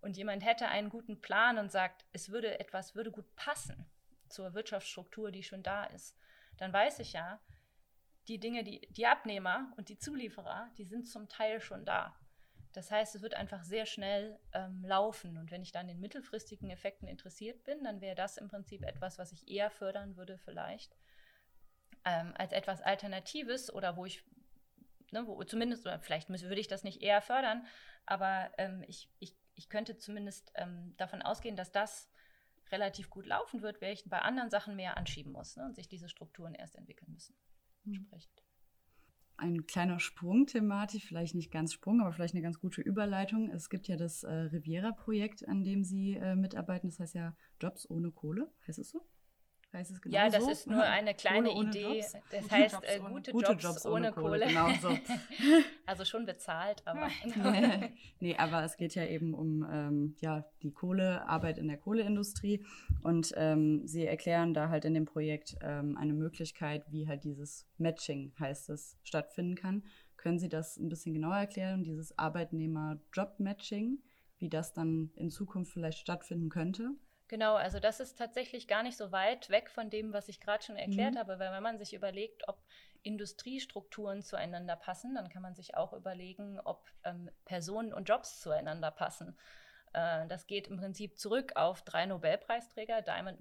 und 0.01 0.17
jemand 0.17 0.43
hätte 0.43 0.67
einen 0.67 0.89
guten 0.89 1.21
Plan 1.21 1.59
und 1.59 1.71
sagt, 1.71 2.05
es 2.11 2.29
würde 2.29 2.59
etwas 2.59 2.95
würde 2.95 3.11
gut 3.11 3.35
passen 3.35 3.85
zur 4.29 4.55
Wirtschaftsstruktur, 4.55 5.31
die 5.31 5.43
schon 5.43 5.61
da 5.61 5.85
ist, 5.85 6.17
dann 6.57 6.73
weiß 6.73 6.99
ich 6.99 7.13
ja, 7.13 7.39
die 8.27 8.39
Dinge, 8.39 8.63
die, 8.63 8.81
die 8.89 9.05
Abnehmer 9.05 9.71
und 9.77 9.89
die 9.89 9.97
Zulieferer, 9.97 10.69
die 10.77 10.85
sind 10.85 11.07
zum 11.07 11.29
Teil 11.29 11.61
schon 11.61 11.85
da. 11.85 12.15
Das 12.73 12.91
heißt, 12.91 13.15
es 13.15 13.21
wird 13.21 13.35
einfach 13.35 13.63
sehr 13.63 13.85
schnell 13.85 14.37
ähm, 14.51 14.83
laufen. 14.85 15.37
Und 15.37 15.49
wenn 15.49 15.61
ich 15.61 15.71
dann 15.71 15.87
in 15.87 15.99
mittelfristigen 15.99 16.69
Effekten 16.69 17.07
interessiert 17.07 17.63
bin, 17.63 17.83
dann 17.83 18.01
wäre 18.01 18.15
das 18.15 18.37
im 18.37 18.49
Prinzip 18.49 18.83
etwas, 18.83 19.17
was 19.17 19.31
ich 19.31 19.47
eher 19.47 19.69
fördern 19.69 20.17
würde 20.17 20.37
vielleicht, 20.37 20.97
ähm, 22.03 22.33
als 22.37 22.51
etwas 22.51 22.81
Alternatives 22.81 23.73
oder 23.73 23.95
wo 23.95 24.05
ich, 24.05 24.25
ne, 25.11 25.25
wo 25.25 25.41
zumindest, 25.45 25.85
oder 25.85 25.99
vielleicht 25.99 26.29
würde 26.29 26.59
ich 26.59 26.67
das 26.67 26.83
nicht 26.83 27.01
eher 27.01 27.21
fördern, 27.21 27.65
aber 28.05 28.51
ähm, 28.57 28.83
ich, 28.87 29.09
ich, 29.19 29.37
ich 29.55 29.69
könnte 29.69 29.97
zumindest 29.97 30.51
ähm, 30.55 30.93
davon 30.97 31.21
ausgehen, 31.21 31.55
dass 31.55 31.71
das 31.71 32.11
relativ 32.71 33.09
gut 33.09 33.25
laufen 33.25 33.61
wird, 33.61 33.81
wäre 33.81 33.93
ich 33.93 34.03
bei 34.05 34.19
anderen 34.19 34.49
Sachen 34.49 34.75
mehr 34.75 34.97
anschieben 34.97 35.31
muss 35.31 35.55
ne, 35.55 35.65
und 35.65 35.75
sich 35.75 35.87
diese 35.87 36.09
Strukturen 36.09 36.53
erst 36.53 36.75
entwickeln 36.75 37.11
müssen. 37.11 37.35
Hm. 37.85 37.93
Entsprechend. 37.93 38.43
Ein 39.37 39.67
kleiner 39.67 39.99
Sprung 39.99 40.47
thematisch, 40.47 41.05
vielleicht 41.05 41.35
nicht 41.35 41.51
ganz 41.51 41.73
Sprung, 41.73 41.99
aber 41.99 42.13
vielleicht 42.13 42.35
eine 42.35 42.43
ganz 42.43 42.59
gute 42.59 42.81
Überleitung. 42.81 43.49
Es 43.51 43.69
gibt 43.69 43.87
ja 43.89 43.97
das 43.97 44.23
äh, 44.23 44.31
Riviera-Projekt, 44.31 45.45
an 45.47 45.65
dem 45.65 45.83
Sie 45.83 46.13
äh, 46.13 46.35
mitarbeiten. 46.35 46.89
Das 46.89 46.99
heißt 46.99 47.15
ja 47.15 47.35
Jobs 47.59 47.89
ohne 47.89 48.11
Kohle, 48.11 48.49
heißt 48.65 48.79
es 48.79 48.91
so? 48.91 49.05
Heißt 49.73 49.91
es 49.91 50.01
genau 50.01 50.15
Ja, 50.15 50.29
das 50.29 50.45
so? 50.45 50.49
ist 50.49 50.67
nur 50.67 50.83
eine 50.83 51.13
kleine 51.13 51.51
ohne 51.51 51.69
Idee. 51.69 51.97
Jobs? 51.97 52.13
Das 52.31 52.49
heißt 52.49 52.75
Jobs 52.75 52.87
äh, 52.87 52.99
gute, 52.99 53.31
gute 53.33 53.51
Jobs, 53.51 53.63
Jobs, 53.63 53.85
ohne, 53.85 54.13
Kohle. 54.13 54.39
Kohle. 54.39 54.47
Genau 54.47 54.69
so. 54.81 54.89
also 55.85 56.05
schon 56.05 56.25
bezahlt, 56.25 56.81
aber. 56.85 57.09
nee, 58.19 58.35
aber 58.35 58.63
es 58.63 58.77
geht 58.77 58.95
ja 58.95 59.05
eben 59.05 59.33
um 59.33 59.67
ähm, 59.71 60.15
ja, 60.19 60.45
die 60.61 60.71
Kohlearbeit 60.71 61.57
in 61.57 61.67
der 61.67 61.77
Kohleindustrie. 61.77 62.65
Und 63.03 63.33
ähm, 63.35 63.87
Sie 63.87 64.05
erklären 64.05 64.53
da 64.53 64.69
halt 64.69 64.85
in 64.85 64.93
dem 64.93 65.05
Projekt 65.05 65.55
ähm, 65.61 65.97
eine 65.97 66.13
Möglichkeit, 66.13 66.91
wie 66.91 67.07
halt 67.07 67.23
dieses 67.23 67.67
Matching, 67.77 68.33
heißt 68.39 68.69
es, 68.69 68.97
stattfinden 69.03 69.55
kann. 69.55 69.83
Können 70.17 70.39
Sie 70.39 70.49
das 70.49 70.77
ein 70.77 70.89
bisschen 70.89 71.13
genauer 71.13 71.37
erklären, 71.37 71.83
dieses 71.83 72.17
Arbeitnehmer-Job-Matching, 72.17 73.99
wie 74.39 74.49
das 74.49 74.73
dann 74.73 75.11
in 75.15 75.29
Zukunft 75.29 75.71
vielleicht 75.71 75.99
stattfinden 75.99 76.49
könnte? 76.49 76.91
Genau, 77.27 77.55
also 77.55 77.79
das 77.79 77.99
ist 77.99 78.17
tatsächlich 78.17 78.67
gar 78.67 78.83
nicht 78.83 78.97
so 78.97 79.11
weit 79.11 79.49
weg 79.49 79.69
von 79.69 79.89
dem, 79.89 80.13
was 80.13 80.29
ich 80.29 80.39
gerade 80.39 80.63
schon 80.63 80.75
erklärt 80.75 81.15
mhm. 81.15 81.19
habe, 81.19 81.39
weil 81.39 81.51
wenn 81.51 81.63
man 81.63 81.79
sich 81.79 81.93
überlegt, 81.93 82.47
ob 82.47 82.59
Industriestrukturen 83.05 84.23
zueinander 84.23 84.75
passen, 84.75 85.15
dann 85.15 85.29
kann 85.29 85.41
man 85.41 85.55
sich 85.55 85.75
auch 85.75 85.93
überlegen, 85.93 86.59
ob 86.59 86.89
ähm, 87.03 87.29
Personen 87.45 87.93
und 87.93 88.09
Jobs 88.09 88.41
zueinander 88.41 88.91
passen. 88.91 89.37
Äh, 89.93 90.27
das 90.27 90.47
geht 90.47 90.67
im 90.67 90.77
Prinzip 90.77 91.17
zurück 91.17 91.53
auf 91.55 91.83
drei 91.83 92.05
Nobelpreisträger, 92.05 93.01
Diamond, 93.01 93.39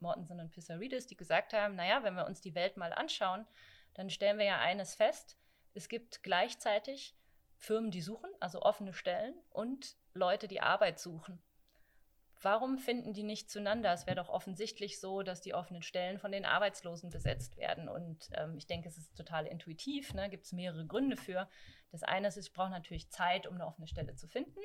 Mortenson 0.00 0.40
und 0.40 0.50
Pissarides, 0.50 1.06
die 1.06 1.16
gesagt 1.16 1.52
haben, 1.52 1.76
naja, 1.76 2.02
wenn 2.02 2.14
wir 2.14 2.26
uns 2.26 2.40
die 2.40 2.54
Welt 2.54 2.76
mal 2.76 2.92
anschauen, 2.92 3.46
dann 3.94 4.10
stellen 4.10 4.38
wir 4.38 4.46
ja 4.46 4.58
eines 4.58 4.94
fest, 4.94 5.38
es 5.74 5.88
gibt 5.88 6.22
gleichzeitig 6.22 7.16
Firmen, 7.56 7.90
die 7.90 8.02
suchen, 8.02 8.30
also 8.40 8.62
offene 8.62 8.92
Stellen, 8.92 9.34
und 9.50 9.96
Leute, 10.12 10.48
die 10.48 10.60
Arbeit 10.60 10.98
suchen 10.98 11.40
warum 12.44 12.78
finden 12.78 13.12
die 13.12 13.22
nicht 13.22 13.50
zueinander? 13.50 13.92
Es 13.92 14.06
wäre 14.06 14.16
doch 14.16 14.28
offensichtlich 14.28 15.00
so, 15.00 15.22
dass 15.22 15.40
die 15.40 15.54
offenen 15.54 15.82
Stellen 15.82 16.18
von 16.18 16.30
den 16.30 16.44
Arbeitslosen 16.44 17.10
besetzt 17.10 17.56
werden. 17.56 17.88
Und 17.88 18.28
ähm, 18.32 18.56
ich 18.56 18.66
denke, 18.66 18.88
es 18.88 18.98
ist 18.98 19.16
total 19.16 19.46
intuitiv. 19.46 20.14
Ne? 20.14 20.28
Gibt 20.28 20.44
es 20.44 20.52
mehrere 20.52 20.86
Gründe 20.86 21.16
für. 21.16 21.48
Das 21.90 22.02
eine 22.02 22.28
ist, 22.28 22.36
ich 22.36 22.52
brauche 22.52 22.70
natürlich 22.70 23.10
Zeit, 23.10 23.46
um 23.46 23.54
eine 23.54 23.66
offene 23.66 23.88
Stelle 23.88 24.14
zu 24.14 24.28
finden. 24.28 24.60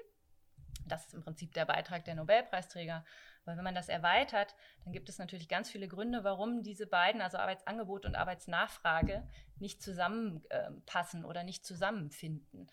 Das 0.85 1.05
ist 1.05 1.13
im 1.13 1.21
Prinzip 1.21 1.53
der 1.53 1.65
Beitrag 1.65 2.05
der 2.05 2.15
Nobelpreisträger. 2.15 3.05
Weil 3.45 3.57
wenn 3.57 3.63
man 3.63 3.75
das 3.75 3.89
erweitert, 3.89 4.55
dann 4.83 4.93
gibt 4.93 5.09
es 5.09 5.17
natürlich 5.17 5.47
ganz 5.47 5.69
viele 5.69 5.87
Gründe, 5.87 6.23
warum 6.23 6.61
diese 6.61 6.85
beiden, 6.85 7.21
also 7.21 7.37
Arbeitsangebot 7.37 8.05
und 8.05 8.15
Arbeitsnachfrage, 8.15 9.27
nicht 9.57 9.81
zusammenpassen 9.81 11.23
äh, 11.23 11.25
oder 11.25 11.43
nicht 11.43 11.65
zusammenfinden. 11.65 12.67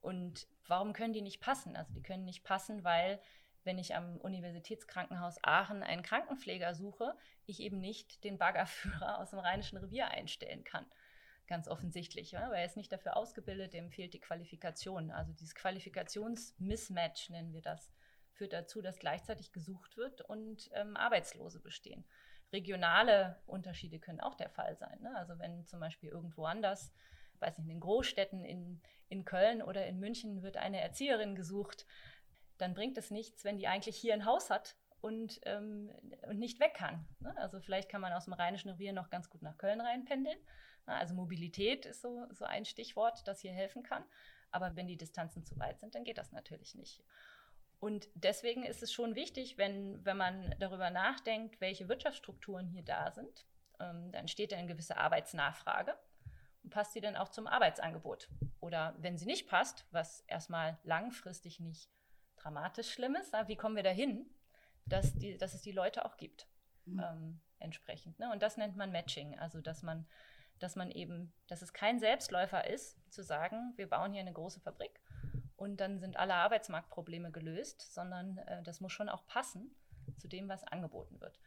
Und 0.00 0.46
warum 0.66 0.92
können 0.92 1.12
die 1.12 1.22
nicht 1.22 1.40
passen? 1.40 1.76
Also 1.76 1.92
die 1.94 2.02
können 2.02 2.24
nicht 2.24 2.44
passen, 2.44 2.84
weil 2.84 3.20
wenn 3.64 3.78
ich 3.78 3.94
am 3.94 4.16
Universitätskrankenhaus 4.18 5.38
Aachen 5.42 5.82
einen 5.82 6.02
Krankenpfleger 6.02 6.74
suche, 6.74 7.14
ich 7.46 7.60
eben 7.60 7.80
nicht 7.80 8.24
den 8.24 8.38
Baggerführer 8.38 9.18
aus 9.18 9.30
dem 9.30 9.38
Rheinischen 9.38 9.78
Revier 9.78 10.08
einstellen 10.08 10.64
kann. 10.64 10.86
Ganz 11.46 11.68
offensichtlich, 11.68 12.32
ja? 12.32 12.48
weil 12.50 12.60
er 12.60 12.64
ist 12.64 12.76
nicht 12.76 12.92
dafür 12.92 13.16
ausgebildet, 13.16 13.72
dem 13.74 13.90
fehlt 13.90 14.14
die 14.14 14.20
Qualifikation. 14.20 15.10
Also 15.10 15.32
dieses 15.32 15.54
Qualifikationsmismatch 15.54 17.30
nennen 17.30 17.52
wir 17.52 17.62
das, 17.62 17.92
führt 18.32 18.52
dazu, 18.52 18.80
dass 18.80 18.98
gleichzeitig 18.98 19.52
gesucht 19.52 19.96
wird 19.96 20.22
und 20.22 20.70
ähm, 20.74 20.96
Arbeitslose 20.96 21.60
bestehen. 21.60 22.04
Regionale 22.52 23.40
Unterschiede 23.46 23.98
können 23.98 24.20
auch 24.20 24.34
der 24.34 24.50
Fall 24.50 24.76
sein. 24.76 25.00
Ne? 25.00 25.14
Also 25.16 25.38
wenn 25.38 25.66
zum 25.66 25.80
Beispiel 25.80 26.10
irgendwo 26.10 26.44
anders, 26.44 26.92
weiß 27.40 27.58
nicht, 27.58 27.66
in 27.66 27.74
den 27.74 27.80
Großstädten 27.80 28.44
in, 28.44 28.80
in 29.08 29.24
Köln 29.24 29.62
oder 29.62 29.86
in 29.86 29.98
München 29.98 30.42
wird 30.42 30.56
eine 30.56 30.80
Erzieherin 30.80 31.34
gesucht, 31.34 31.86
dann 32.62 32.74
bringt 32.74 32.96
es 32.96 33.10
nichts, 33.10 33.44
wenn 33.44 33.58
die 33.58 33.66
eigentlich 33.66 33.96
hier 33.96 34.14
ein 34.14 34.24
Haus 34.24 34.48
hat 34.48 34.76
und, 35.00 35.40
ähm, 35.44 35.90
und 36.28 36.38
nicht 36.38 36.60
weg 36.60 36.74
kann. 36.74 37.06
Ne? 37.18 37.36
Also 37.36 37.60
vielleicht 37.60 37.88
kann 37.88 38.00
man 38.00 38.12
aus 38.12 38.24
dem 38.24 38.34
Rheinischen 38.34 38.70
Revier 38.70 38.92
noch 38.92 39.10
ganz 39.10 39.28
gut 39.28 39.42
nach 39.42 39.58
Köln 39.58 39.80
reinpendeln. 39.80 40.38
Ne? 40.86 40.94
Also 40.94 41.14
Mobilität 41.14 41.84
ist 41.84 42.00
so, 42.00 42.26
so 42.30 42.44
ein 42.44 42.64
Stichwort, 42.64 43.26
das 43.26 43.40
hier 43.40 43.52
helfen 43.52 43.82
kann. 43.82 44.04
Aber 44.52 44.76
wenn 44.76 44.86
die 44.86 44.96
Distanzen 44.96 45.44
zu 45.44 45.58
weit 45.58 45.80
sind, 45.80 45.94
dann 45.94 46.04
geht 46.04 46.18
das 46.18 46.30
natürlich 46.30 46.74
nicht. 46.76 47.02
Und 47.80 48.08
deswegen 48.14 48.62
ist 48.64 48.82
es 48.82 48.92
schon 48.92 49.16
wichtig, 49.16 49.58
wenn, 49.58 50.04
wenn 50.04 50.16
man 50.16 50.54
darüber 50.60 50.90
nachdenkt, 50.90 51.60
welche 51.60 51.88
Wirtschaftsstrukturen 51.88 52.68
hier 52.68 52.84
da 52.84 53.10
sind, 53.10 53.44
ähm, 53.80 54.12
dann 54.12 54.28
steht 54.28 54.52
da 54.52 54.56
eine 54.56 54.68
gewisse 54.68 54.98
Arbeitsnachfrage. 54.98 55.98
Und 56.62 56.70
passt 56.70 56.92
sie 56.92 57.00
dann 57.00 57.16
auch 57.16 57.28
zum 57.28 57.48
Arbeitsangebot? 57.48 58.28
Oder 58.60 58.94
wenn 58.98 59.18
sie 59.18 59.26
nicht 59.26 59.48
passt, 59.48 59.84
was 59.90 60.20
erstmal 60.28 60.78
langfristig 60.84 61.58
nicht 61.58 61.90
dramatisch 62.42 62.92
Schlimmes. 62.92 63.32
Wie 63.46 63.56
kommen 63.56 63.76
wir 63.76 63.82
dahin, 63.82 64.26
dass, 64.86 65.14
die, 65.14 65.36
dass 65.38 65.54
es 65.54 65.62
die 65.62 65.72
Leute 65.72 66.04
auch 66.04 66.16
gibt? 66.16 66.46
Mhm. 66.84 67.00
Ähm, 67.00 67.40
entsprechend. 67.58 68.18
Ne? 68.18 68.30
Und 68.32 68.42
das 68.42 68.56
nennt 68.56 68.76
man 68.76 68.90
Matching, 68.90 69.38
also 69.38 69.60
dass 69.60 69.82
man, 69.82 70.06
dass 70.58 70.76
man 70.76 70.90
eben, 70.90 71.32
dass 71.46 71.62
es 71.62 71.72
kein 71.72 71.98
Selbstläufer 71.98 72.68
ist, 72.68 72.98
zu 73.10 73.22
sagen, 73.22 73.72
wir 73.76 73.88
bauen 73.88 74.12
hier 74.12 74.20
eine 74.20 74.32
große 74.32 74.60
Fabrik 74.60 75.00
und 75.56 75.80
dann 75.80 76.00
sind 76.00 76.16
alle 76.16 76.34
Arbeitsmarktprobleme 76.34 77.30
gelöst, 77.30 77.94
sondern 77.94 78.38
äh, 78.38 78.62
das 78.62 78.80
muss 78.80 78.92
schon 78.92 79.08
auch 79.08 79.26
passen 79.26 79.74
zu 80.16 80.28
dem, 80.28 80.48
was 80.48 80.64
angeboten 80.64 81.20
wird. 81.20 81.38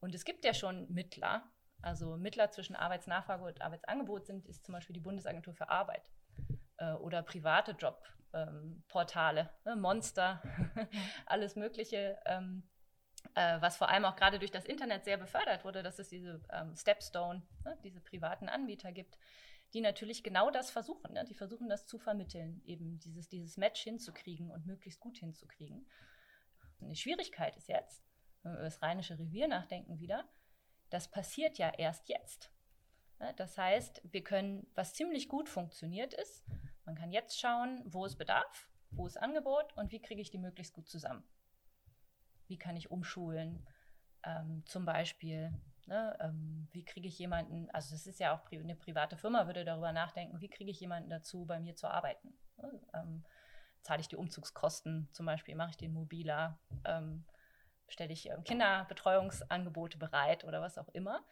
Und 0.00 0.14
es 0.14 0.24
gibt 0.24 0.44
ja 0.44 0.52
schon 0.52 0.92
Mittler, 0.92 1.50
also 1.80 2.16
Mittler 2.16 2.50
zwischen 2.50 2.76
Arbeitsnachfrage 2.76 3.44
und 3.44 3.62
Arbeitsangebot 3.62 4.26
sind, 4.26 4.46
ist 4.46 4.64
zum 4.64 4.74
Beispiel 4.74 4.94
die 4.94 5.00
Bundesagentur 5.00 5.54
für 5.54 5.68
Arbeit 5.68 6.10
äh, 6.76 6.92
oder 6.92 7.22
private 7.22 7.72
Jobportale, 7.72 8.14
ähm, 8.34 8.82
ne, 9.64 9.76
Monster, 9.76 10.42
alles 11.26 11.56
Mögliche. 11.56 12.18
Ähm, 12.26 12.68
äh, 13.34 13.60
was 13.60 13.76
vor 13.76 13.88
allem 13.88 14.04
auch 14.04 14.16
gerade 14.16 14.38
durch 14.38 14.50
das 14.50 14.66
Internet 14.66 15.04
sehr 15.04 15.16
befördert 15.16 15.64
wurde, 15.64 15.82
dass 15.82 15.98
es 15.98 16.08
diese 16.08 16.42
ähm, 16.52 16.76
Stepstone, 16.76 17.42
ne, 17.64 17.78
diese 17.82 18.00
privaten 18.00 18.48
Anbieter 18.48 18.92
gibt, 18.92 19.18
die 19.72 19.80
natürlich 19.80 20.22
genau 20.22 20.50
das 20.50 20.70
versuchen. 20.70 21.12
Ne? 21.12 21.24
Die 21.24 21.34
versuchen 21.34 21.68
das 21.68 21.86
zu 21.86 21.98
vermitteln, 21.98 22.62
eben 22.64 22.98
dieses, 23.00 23.28
dieses 23.28 23.56
Match 23.56 23.82
hinzukriegen 23.82 24.50
und 24.50 24.66
möglichst 24.66 25.00
gut 25.00 25.18
hinzukriegen. 25.18 25.86
Und 26.80 26.90
die 26.90 26.96
Schwierigkeit 26.96 27.56
ist 27.56 27.68
jetzt, 27.68 28.04
wenn 28.42 28.52
wir 28.52 28.58
über 28.58 28.64
das 28.66 28.82
Rheinische 28.82 29.18
Revier 29.18 29.48
nachdenken 29.48 29.98
wieder, 29.98 30.28
das 30.90 31.10
passiert 31.10 31.58
ja 31.58 31.70
erst 31.70 32.08
jetzt. 32.08 32.52
Ne? 33.18 33.34
Das 33.36 33.58
heißt, 33.58 34.02
wir 34.04 34.22
können, 34.22 34.70
was 34.74 34.94
ziemlich 34.94 35.28
gut 35.28 35.48
funktioniert 35.48 36.14
ist, 36.14 36.44
man 36.84 36.94
kann 36.94 37.12
jetzt 37.12 37.38
schauen, 37.38 37.82
wo 37.86 38.04
es 38.04 38.16
Bedarf, 38.16 38.68
wo 38.90 39.06
ist 39.06 39.16
Angebot 39.16 39.76
und 39.76 39.92
wie 39.92 40.00
kriege 40.00 40.20
ich 40.20 40.30
die 40.30 40.38
möglichst 40.38 40.74
gut 40.74 40.88
zusammen. 40.88 41.24
Wie 42.46 42.58
kann 42.58 42.76
ich 42.76 42.90
umschulen? 42.90 43.66
Ähm, 44.22 44.62
zum 44.66 44.84
Beispiel 44.84 45.52
Ne, 45.86 46.16
ähm, 46.20 46.66
wie 46.72 46.84
kriege 46.84 47.06
ich 47.08 47.18
jemanden, 47.18 47.68
also 47.70 47.94
das 47.94 48.06
ist 48.06 48.18
ja 48.18 48.34
auch 48.34 48.50
eine 48.50 48.74
private 48.74 49.18
Firma, 49.18 49.46
würde 49.46 49.66
darüber 49.66 49.92
nachdenken, 49.92 50.40
wie 50.40 50.48
kriege 50.48 50.70
ich 50.70 50.80
jemanden 50.80 51.10
dazu, 51.10 51.44
bei 51.44 51.60
mir 51.60 51.76
zu 51.76 51.88
arbeiten? 51.88 52.34
Ne, 52.56 52.80
ähm, 52.94 53.24
zahle 53.82 54.00
ich 54.00 54.08
die 54.08 54.16
Umzugskosten 54.16 55.10
zum 55.12 55.26
Beispiel, 55.26 55.54
mache 55.54 55.70
ich 55.70 55.76
den 55.76 55.92
mobiler, 55.92 56.58
ähm, 56.86 57.26
stelle 57.86 58.14
ich 58.14 58.30
ähm, 58.30 58.44
Kinderbetreuungsangebote 58.44 59.98
bereit 59.98 60.44
oder 60.44 60.62
was 60.62 60.78
auch 60.78 60.88
immer. 60.88 61.22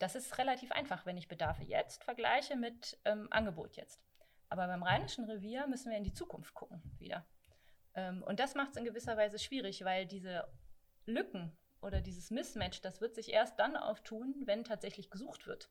Das 0.00 0.16
ist 0.16 0.38
relativ 0.38 0.72
einfach, 0.72 1.06
wenn 1.06 1.16
ich 1.16 1.28
Bedarfe 1.28 1.62
jetzt 1.62 2.02
vergleiche 2.02 2.56
mit 2.56 2.98
ähm, 3.04 3.28
Angebot 3.30 3.76
jetzt. 3.76 4.02
Aber 4.48 4.66
beim 4.66 4.82
Rheinischen 4.82 5.24
Revier 5.24 5.66
müssen 5.66 5.90
wir 5.90 5.98
in 5.98 6.04
die 6.04 6.12
Zukunft 6.12 6.54
gucken 6.54 6.82
wieder. 6.98 7.26
Ähm, 7.94 8.22
und 8.22 8.40
das 8.40 8.54
macht 8.54 8.70
es 8.70 8.76
in 8.76 8.84
gewisser 8.84 9.16
Weise 9.16 9.38
schwierig, 9.38 9.84
weil 9.84 10.06
diese 10.06 10.48
Lücken 11.04 11.56
oder 11.80 12.00
dieses 12.00 12.30
Mismatch, 12.30 12.80
das 12.80 13.00
wird 13.00 13.14
sich 13.14 13.32
erst 13.32 13.58
dann 13.58 13.76
auftun, 13.76 14.34
wenn 14.44 14.64
tatsächlich 14.64 15.10
gesucht 15.10 15.46
wird. 15.46 15.70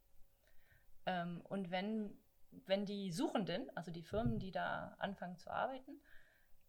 Ähm, 1.06 1.42
und 1.46 1.72
wenn, 1.72 2.18
wenn 2.52 2.86
die 2.86 3.12
Suchenden, 3.12 3.70
also 3.76 3.92
die 3.92 4.04
Firmen, 4.04 4.40
die 4.40 4.52
da 4.52 4.96
anfangen 5.00 5.38
zu 5.38 5.50
arbeiten, 5.50 6.00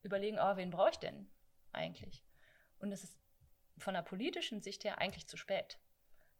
überlegen, 0.02 0.38
oh, 0.40 0.56
wen 0.56 0.70
brauche 0.70 0.90
ich 0.90 0.98
denn 0.98 1.30
eigentlich? 1.72 2.24
Und 2.78 2.92
es 2.92 3.04
ist 3.04 3.18
von 3.78 3.94
der 3.94 4.02
politischen 4.02 4.62
Sicht 4.62 4.84
her 4.84 4.98
eigentlich 4.98 5.28
zu 5.28 5.36
spät. 5.36 5.78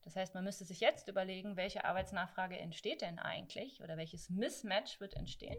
Das 0.05 0.17
heißt, 0.17 0.35
man 0.35 0.45
müsste 0.45 0.65
sich 0.65 0.81
jetzt 0.81 1.09
überlegen, 1.09 1.57
welche 1.57 1.85
Arbeitsnachfrage 1.85 2.59
entsteht 2.59 3.03
denn 3.03 3.19
eigentlich 3.19 3.83
oder 3.83 3.97
welches 3.97 4.31
Mismatch 4.31 5.01
wird 5.01 5.15
entstehen. 5.15 5.59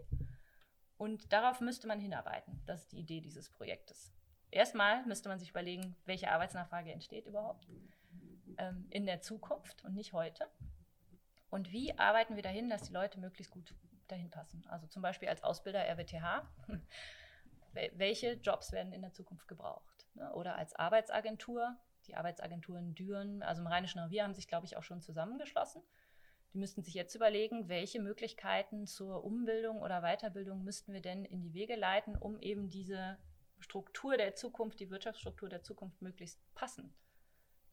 Und 0.96 1.32
darauf 1.32 1.60
müsste 1.60 1.86
man 1.86 2.00
hinarbeiten. 2.00 2.62
Das 2.66 2.82
ist 2.82 2.92
die 2.92 2.98
Idee 2.98 3.20
dieses 3.20 3.48
Projektes 3.48 4.12
erstmal 4.50 5.04
müsste 5.06 5.28
man 5.28 5.38
sich 5.38 5.50
überlegen, 5.50 5.96
welche 6.04 6.30
Arbeitsnachfrage 6.30 6.92
entsteht 6.92 7.26
überhaupt 7.26 7.66
ähm, 8.58 8.86
in 8.90 9.06
der 9.06 9.20
Zukunft 9.20 9.84
und 9.84 9.94
nicht 9.94 10.12
heute. 10.12 10.48
Und 11.50 11.72
wie 11.72 11.98
arbeiten 11.98 12.36
wir 12.36 12.42
dahin, 12.42 12.68
dass 12.68 12.82
die 12.82 12.92
Leute 12.92 13.18
möglichst 13.18 13.52
gut 13.52 13.74
dahin 14.08 14.30
passen? 14.30 14.64
Also 14.68 14.86
zum 14.86 15.02
Beispiel 15.02 15.28
als 15.28 15.42
Ausbilder 15.42 15.84
RWTH. 15.84 16.48
welche 17.72 18.32
Jobs 18.34 18.72
werden 18.72 18.92
in 18.92 19.02
der 19.02 19.12
Zukunft 19.12 19.46
gebraucht? 19.46 20.06
Ne? 20.14 20.32
Oder 20.34 20.56
als 20.56 20.74
Arbeitsagentur. 20.74 21.76
Die 22.10 22.16
Arbeitsagenturen 22.16 22.96
Düren, 22.96 23.40
also 23.44 23.62
im 23.62 23.68
Rheinischen 23.68 24.00
Revier, 24.00 24.24
haben 24.24 24.34
sich, 24.34 24.48
glaube 24.48 24.66
ich, 24.66 24.76
auch 24.76 24.82
schon 24.82 25.00
zusammengeschlossen. 25.00 25.80
Die 26.52 26.58
müssten 26.58 26.82
sich 26.82 26.94
jetzt 26.94 27.14
überlegen, 27.14 27.68
welche 27.68 28.00
Möglichkeiten 28.00 28.88
zur 28.88 29.24
Umbildung 29.24 29.80
oder 29.80 30.00
Weiterbildung 30.00 30.64
müssten 30.64 30.92
wir 30.92 31.00
denn 31.00 31.24
in 31.24 31.40
die 31.40 31.54
Wege 31.54 31.76
leiten, 31.76 32.16
um 32.16 32.40
eben 32.40 32.68
diese 32.68 33.16
Struktur 33.60 34.16
der 34.16 34.34
Zukunft, 34.34 34.80
die 34.80 34.90
Wirtschaftsstruktur 34.90 35.48
der 35.48 35.62
Zukunft 35.62 36.02
möglichst 36.02 36.40
passend 36.56 36.92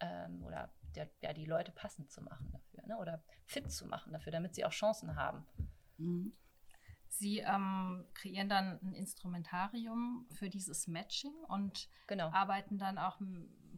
ähm, 0.02 0.44
oder 0.44 0.72
der, 0.96 1.10
ja, 1.22 1.34
die 1.34 1.46
Leute 1.46 1.72
passend 1.72 2.12
zu 2.12 2.22
machen 2.22 2.52
dafür 2.52 2.86
ne? 2.86 2.98
oder 3.00 3.24
fit 3.48 3.72
zu 3.72 3.88
machen 3.88 4.14
dafür, 4.14 4.32
damit 4.32 4.54
sie 4.54 4.66
auch 4.66 4.72
Chancen 4.72 5.16
haben. 5.16 5.48
Mhm. 5.98 6.34
Sie 7.10 7.40
ähm, 7.40 8.06
kreieren 8.14 8.50
dann 8.50 8.80
ein 8.84 8.94
Instrumentarium 8.94 10.28
für 10.30 10.50
dieses 10.50 10.86
Matching 10.86 11.34
und 11.48 11.90
genau. 12.06 12.30
arbeiten 12.30 12.78
dann 12.78 13.00
auch 13.00 13.20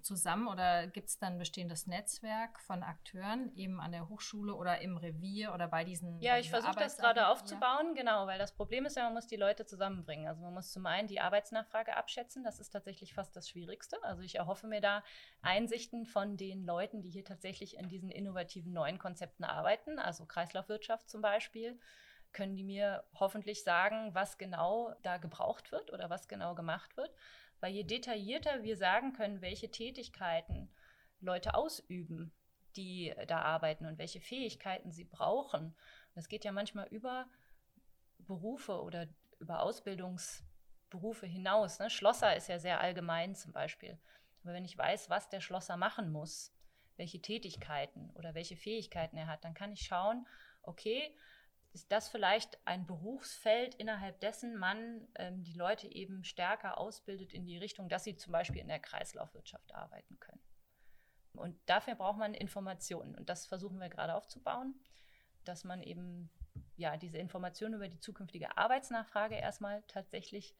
zusammen 0.02 0.48
oder 0.48 0.88
gibt 0.88 1.10
es 1.10 1.18
dann 1.18 1.34
ein 1.34 1.40
bestehendes 1.40 1.88
Netzwerk 1.88 2.60
von 2.62 2.84
Akteuren 2.84 3.52
eben 3.56 3.80
an 3.80 3.92
der 3.92 4.10
Hochschule 4.10 4.54
oder 4.54 4.82
im 4.82 4.98
Revier 4.98 5.54
oder 5.54 5.68
bei 5.68 5.84
diesen 5.84 6.20
Ja, 6.20 6.38
ich 6.38 6.50
versuche 6.50 6.76
das 6.76 6.98
gerade 6.98 7.28
aufzubauen, 7.28 7.96
genau, 7.96 8.28
weil 8.28 8.40
das 8.40 8.54
Problem 8.54 8.86
ist 8.86 8.98
ja, 8.98 9.04
man 9.04 9.14
muss 9.14 9.28
die 9.28 9.36
Leute 9.36 9.66
zusammenbringen. 9.66 10.28
Also 10.28 10.42
man 10.42 10.54
muss 10.54 10.72
zum 10.72 10.86
einen 10.86 11.08
die 11.08 11.20
Arbeitsnachfrage 11.20 11.96
abschätzen, 11.96 12.44
das 12.44 12.60
ist 12.60 12.70
tatsächlich 12.70 13.14
fast 13.14 13.36
das 13.36 13.50
Schwierigste. 13.50 14.02
Also 14.04 14.22
ich 14.24 14.36
erhoffe 14.36 14.68
mir 14.68 14.82
da 14.82 15.04
Einsichten 15.42 16.06
von 16.06 16.38
den 16.38 16.66
Leuten, 16.66 17.02
die 17.02 17.10
hier 17.10 17.26
tatsächlich 17.26 17.78
in 17.78 17.90
diesen 17.90 18.12
innovativen 18.12 18.74
neuen 18.74 19.00
Konzepten 19.00 19.44
arbeiten, 19.44 20.00
also 20.00 20.26
Kreislaufwirtschaft 20.26 21.10
zum 21.10 21.22
Beispiel 21.22 21.80
können 22.34 22.56
die 22.56 22.64
mir 22.64 23.04
hoffentlich 23.16 23.64
sagen, 23.64 24.14
was 24.14 24.38
genau 24.38 24.94
da 25.02 25.18
gebraucht 25.18 25.72
wird 25.72 25.92
oder 25.92 26.10
was 26.10 26.28
genau 26.28 26.56
gemacht 26.56 26.96
wird. 26.98 27.12
Weil 27.60 27.74
je 27.74 27.84
detaillierter 27.84 28.64
wir 28.64 28.78
sagen 28.78 29.14
können, 29.14 29.42
welche 29.42 29.70
Tätigkeiten 29.70 30.70
Leute 31.20 31.54
ausüben, 31.56 32.32
die 32.76 33.14
da 33.28 33.42
arbeiten 33.42 33.86
und 33.86 33.98
welche 33.98 34.22
Fähigkeiten 34.22 34.92
sie 34.92 35.06
brauchen, 35.06 35.76
das 36.16 36.30
geht 36.30 36.46
ja 36.46 36.52
manchmal 36.52 36.88
über 36.88 37.28
Berufe 38.20 38.82
oder 38.82 39.08
über 39.40 39.62
Ausbildungsberufe 39.62 41.26
hinaus. 41.26 41.80
Ne? 41.80 41.90
Schlosser 41.90 42.36
ist 42.36 42.48
ja 42.48 42.60
sehr 42.60 42.80
allgemein 42.80 43.36
zum 43.36 43.52
Beispiel. 43.52 44.00
Aber 44.44 44.54
wenn 44.54 44.66
ich 44.66 44.78
weiß, 44.78 45.10
was 45.10 45.30
der 45.30 45.42
Schlosser 45.42 45.78
machen 45.78 46.12
muss, 46.12 46.54
welche 46.96 47.22
Tätigkeiten 47.22 48.10
oder 48.12 48.34
welche 48.34 48.58
Fähigkeiten 48.58 49.18
er 49.18 49.28
hat, 49.28 49.44
dann 49.44 49.54
kann 49.54 49.72
ich 49.72 49.82
schauen, 49.82 50.28
okay, 50.62 51.16
ist 51.74 51.92
das 51.92 52.10
vielleicht 52.10 52.58
ein 52.66 52.86
Berufsfeld, 52.86 53.76
innerhalb 53.76 54.20
dessen 54.22 54.58
man 54.58 55.08
ähm, 55.16 55.44
die 55.44 55.54
Leute 55.54 55.88
eben 55.88 56.24
stärker 56.24 56.78
ausbildet 56.78 57.34
in 57.34 57.46
die 57.46 57.58
Richtung, 57.58 57.90
dass 57.90 58.04
sie 58.04 58.16
zum 58.16 58.32
Beispiel 58.32 58.62
in 58.62 58.68
der 58.68 58.80
Kreislaufwirtschaft 58.80 59.74
arbeiten 59.74 60.20
können. 60.20 60.42
Und 61.34 61.58
dafür 61.68 61.96
braucht 61.96 62.18
man 62.18 62.34
Informationen. 62.34 63.16
Und 63.16 63.30
das 63.30 63.46
versuchen 63.46 63.80
wir 63.80 63.90
gerade 63.90 64.16
aufzubauen, 64.16 64.76
dass 65.46 65.64
man 65.64 65.84
eben 65.84 66.30
ja, 66.76 66.98
diese 66.98 67.18
Informationen 67.18 67.76
über 67.76 67.88
die 67.88 68.00
zukünftige 68.00 68.58
Arbeitsnachfrage 68.58 69.36
erstmal 69.36 69.84
tatsächlich 69.88 70.56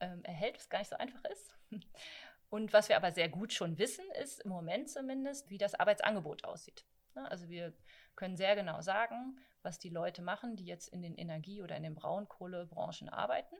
ähm, 0.00 0.24
erhält, 0.24 0.56
was 0.56 0.68
gar 0.68 0.78
nicht 0.78 0.88
so 0.88 0.96
einfach 0.96 1.24
ist. 1.24 1.54
Und 2.48 2.72
was 2.72 2.88
wir 2.88 2.96
aber 2.96 3.10
sehr 3.10 3.28
gut 3.28 3.52
schon 3.52 3.76
wissen, 3.76 4.04
ist 4.22 4.40
im 4.40 4.50
Moment 4.50 4.88
zumindest, 4.88 5.50
wie 5.50 5.58
das 5.58 5.74
Arbeitsangebot 5.74 6.44
aussieht. 6.44 6.86
Also 7.14 7.48
wir 7.48 7.72
können 8.14 8.36
sehr 8.36 8.54
genau 8.54 8.80
sagen, 8.82 9.38
was 9.66 9.78
die 9.80 9.90
Leute 9.90 10.22
machen, 10.22 10.56
die 10.56 10.64
jetzt 10.64 10.88
in 10.88 11.02
den 11.02 11.16
Energie- 11.16 11.60
oder 11.60 11.76
in 11.76 11.82
den 11.82 11.96
Braunkohlebranchen 11.96 13.08
arbeiten. 13.08 13.56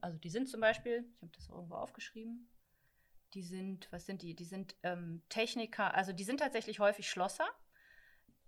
Also 0.00 0.18
die 0.18 0.30
sind 0.30 0.48
zum 0.48 0.60
Beispiel, 0.60 1.04
ich 1.14 1.22
habe 1.22 1.32
das 1.36 1.48
irgendwo 1.48 1.74
aufgeschrieben, 1.74 2.48
die 3.34 3.42
sind, 3.42 3.86
was 3.92 4.06
sind 4.06 4.22
die? 4.22 4.34
Die 4.34 4.44
sind 4.44 4.74
ähm, 4.82 5.22
Techniker, 5.28 5.94
also 5.94 6.12
die 6.12 6.24
sind 6.24 6.38
tatsächlich 6.38 6.80
häufig 6.80 7.10
Schlosser 7.10 7.46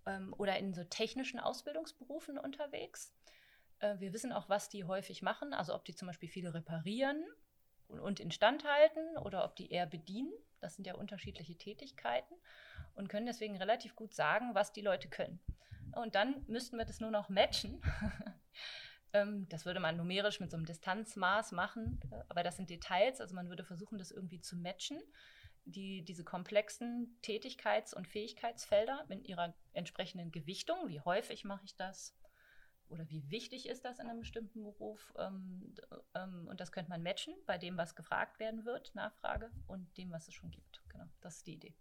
ähm, 0.06 0.34
oder 0.38 0.58
in 0.58 0.72
so 0.72 0.84
technischen 0.84 1.38
Ausbildungsberufen 1.38 2.38
unterwegs. 2.38 3.14
Äh, 3.80 3.96
wir 3.98 4.12
wissen 4.12 4.32
auch, 4.32 4.48
was 4.48 4.68
die 4.68 4.84
häufig 4.84 5.22
machen, 5.22 5.52
also 5.52 5.74
ob 5.74 5.84
die 5.84 5.94
zum 5.94 6.06
Beispiel 6.06 6.28
viele 6.28 6.54
reparieren 6.54 7.22
und, 7.88 8.00
und 8.00 8.20
instand 8.20 8.64
halten 8.64 9.18
oder 9.18 9.44
ob 9.44 9.54
die 9.56 9.70
eher 9.70 9.86
bedienen. 9.86 10.32
Das 10.60 10.76
sind 10.76 10.86
ja 10.86 10.94
unterschiedliche 10.94 11.56
Tätigkeiten 11.56 12.34
und 12.94 13.08
können 13.08 13.26
deswegen 13.26 13.56
relativ 13.56 13.94
gut 13.96 14.14
sagen, 14.14 14.54
was 14.54 14.72
die 14.72 14.80
Leute 14.80 15.08
können. 15.08 15.40
Und 15.96 16.14
dann 16.14 16.44
müssten 16.46 16.76
wir 16.76 16.84
das 16.84 17.00
nur 17.00 17.10
noch 17.10 17.28
matchen. 17.28 17.80
Ähm, 19.12 19.48
das 19.48 19.64
würde 19.64 19.80
man 19.80 19.96
numerisch 19.96 20.40
mit 20.40 20.50
so 20.50 20.56
einem 20.56 20.66
Distanzmaß 20.66 21.52
machen, 21.52 22.00
aber 22.28 22.42
das 22.42 22.56
sind 22.56 22.70
Details. 22.70 23.20
Also 23.20 23.34
man 23.36 23.48
würde 23.48 23.64
versuchen, 23.64 23.98
das 23.98 24.10
irgendwie 24.10 24.40
zu 24.40 24.56
matchen. 24.56 25.00
Die, 25.64 26.04
diese 26.04 26.24
komplexen 26.24 27.18
Tätigkeits- 27.22 27.94
und 27.94 28.06
Fähigkeitsfelder 28.06 29.04
mit 29.08 29.26
ihrer 29.26 29.54
entsprechenden 29.72 30.32
Gewichtung. 30.32 30.88
Wie 30.88 31.00
häufig 31.00 31.44
mache 31.44 31.64
ich 31.64 31.76
das? 31.76 32.16
Oder 32.88 33.08
wie 33.08 33.28
wichtig 33.30 33.68
ist 33.68 33.84
das 33.84 33.98
in 33.98 34.06
einem 34.06 34.20
bestimmten 34.20 34.62
Beruf? 34.62 35.14
Ähm, 35.18 35.74
ähm, 36.14 36.46
und 36.48 36.60
das 36.60 36.70
könnte 36.70 36.90
man 36.90 37.02
matchen 37.02 37.34
bei 37.46 37.58
dem, 37.58 37.76
was 37.76 37.96
gefragt 37.96 38.38
werden 38.38 38.64
wird, 38.64 38.94
Nachfrage, 38.94 39.50
und 39.66 39.96
dem, 39.98 40.10
was 40.10 40.28
es 40.28 40.34
schon 40.34 40.50
gibt. 40.50 40.82
Genau, 40.88 41.06
das 41.20 41.38
ist 41.38 41.46
die 41.46 41.54
Idee. 41.54 41.74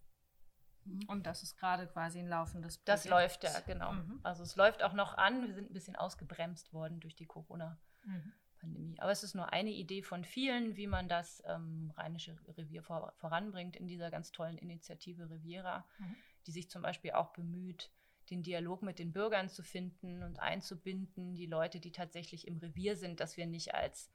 Mhm. 0.85 1.03
Und 1.07 1.25
das 1.25 1.43
ist 1.43 1.57
gerade 1.57 1.87
quasi 1.87 2.19
ein 2.19 2.27
laufendes 2.27 2.77
Projekt. 2.77 2.87
Das 2.87 3.05
läuft 3.05 3.43
ja, 3.43 3.59
genau. 3.61 3.93
Mhm. 3.93 4.19
Also 4.23 4.43
es 4.43 4.55
läuft 4.55 4.83
auch 4.83 4.93
noch 4.93 5.17
an. 5.17 5.45
Wir 5.47 5.53
sind 5.53 5.69
ein 5.69 5.73
bisschen 5.73 5.95
ausgebremst 5.95 6.73
worden 6.73 6.99
durch 6.99 7.15
die 7.15 7.25
Corona-Pandemie. 7.25 8.93
Mhm. 8.93 8.99
Aber 8.99 9.11
es 9.11 9.23
ist 9.23 9.35
nur 9.35 9.51
eine 9.51 9.71
Idee 9.71 10.03
von 10.03 10.23
vielen, 10.23 10.75
wie 10.75 10.87
man 10.87 11.09
das 11.09 11.43
ähm, 11.47 11.91
Rheinische 11.97 12.37
Revier 12.57 12.83
vor, 12.83 13.13
voranbringt 13.17 13.75
in 13.75 13.87
dieser 13.87 14.11
ganz 14.11 14.31
tollen 14.31 14.57
Initiative 14.57 15.29
Riviera, 15.29 15.85
mhm. 15.97 16.15
die 16.47 16.51
sich 16.51 16.69
zum 16.69 16.81
Beispiel 16.81 17.11
auch 17.11 17.33
bemüht, 17.33 17.91
den 18.29 18.41
Dialog 18.41 18.81
mit 18.81 18.97
den 18.99 19.13
Bürgern 19.13 19.49
zu 19.49 19.63
finden 19.63 20.23
und 20.23 20.39
einzubinden, 20.39 21.35
die 21.35 21.45
Leute, 21.45 21.79
die 21.79 21.91
tatsächlich 21.91 22.47
im 22.47 22.57
Revier 22.57 22.95
sind, 22.95 23.19
dass 23.19 23.37
wir 23.37 23.45
nicht 23.45 23.75
als 23.75 24.11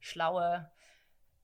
schlaue 0.00 0.70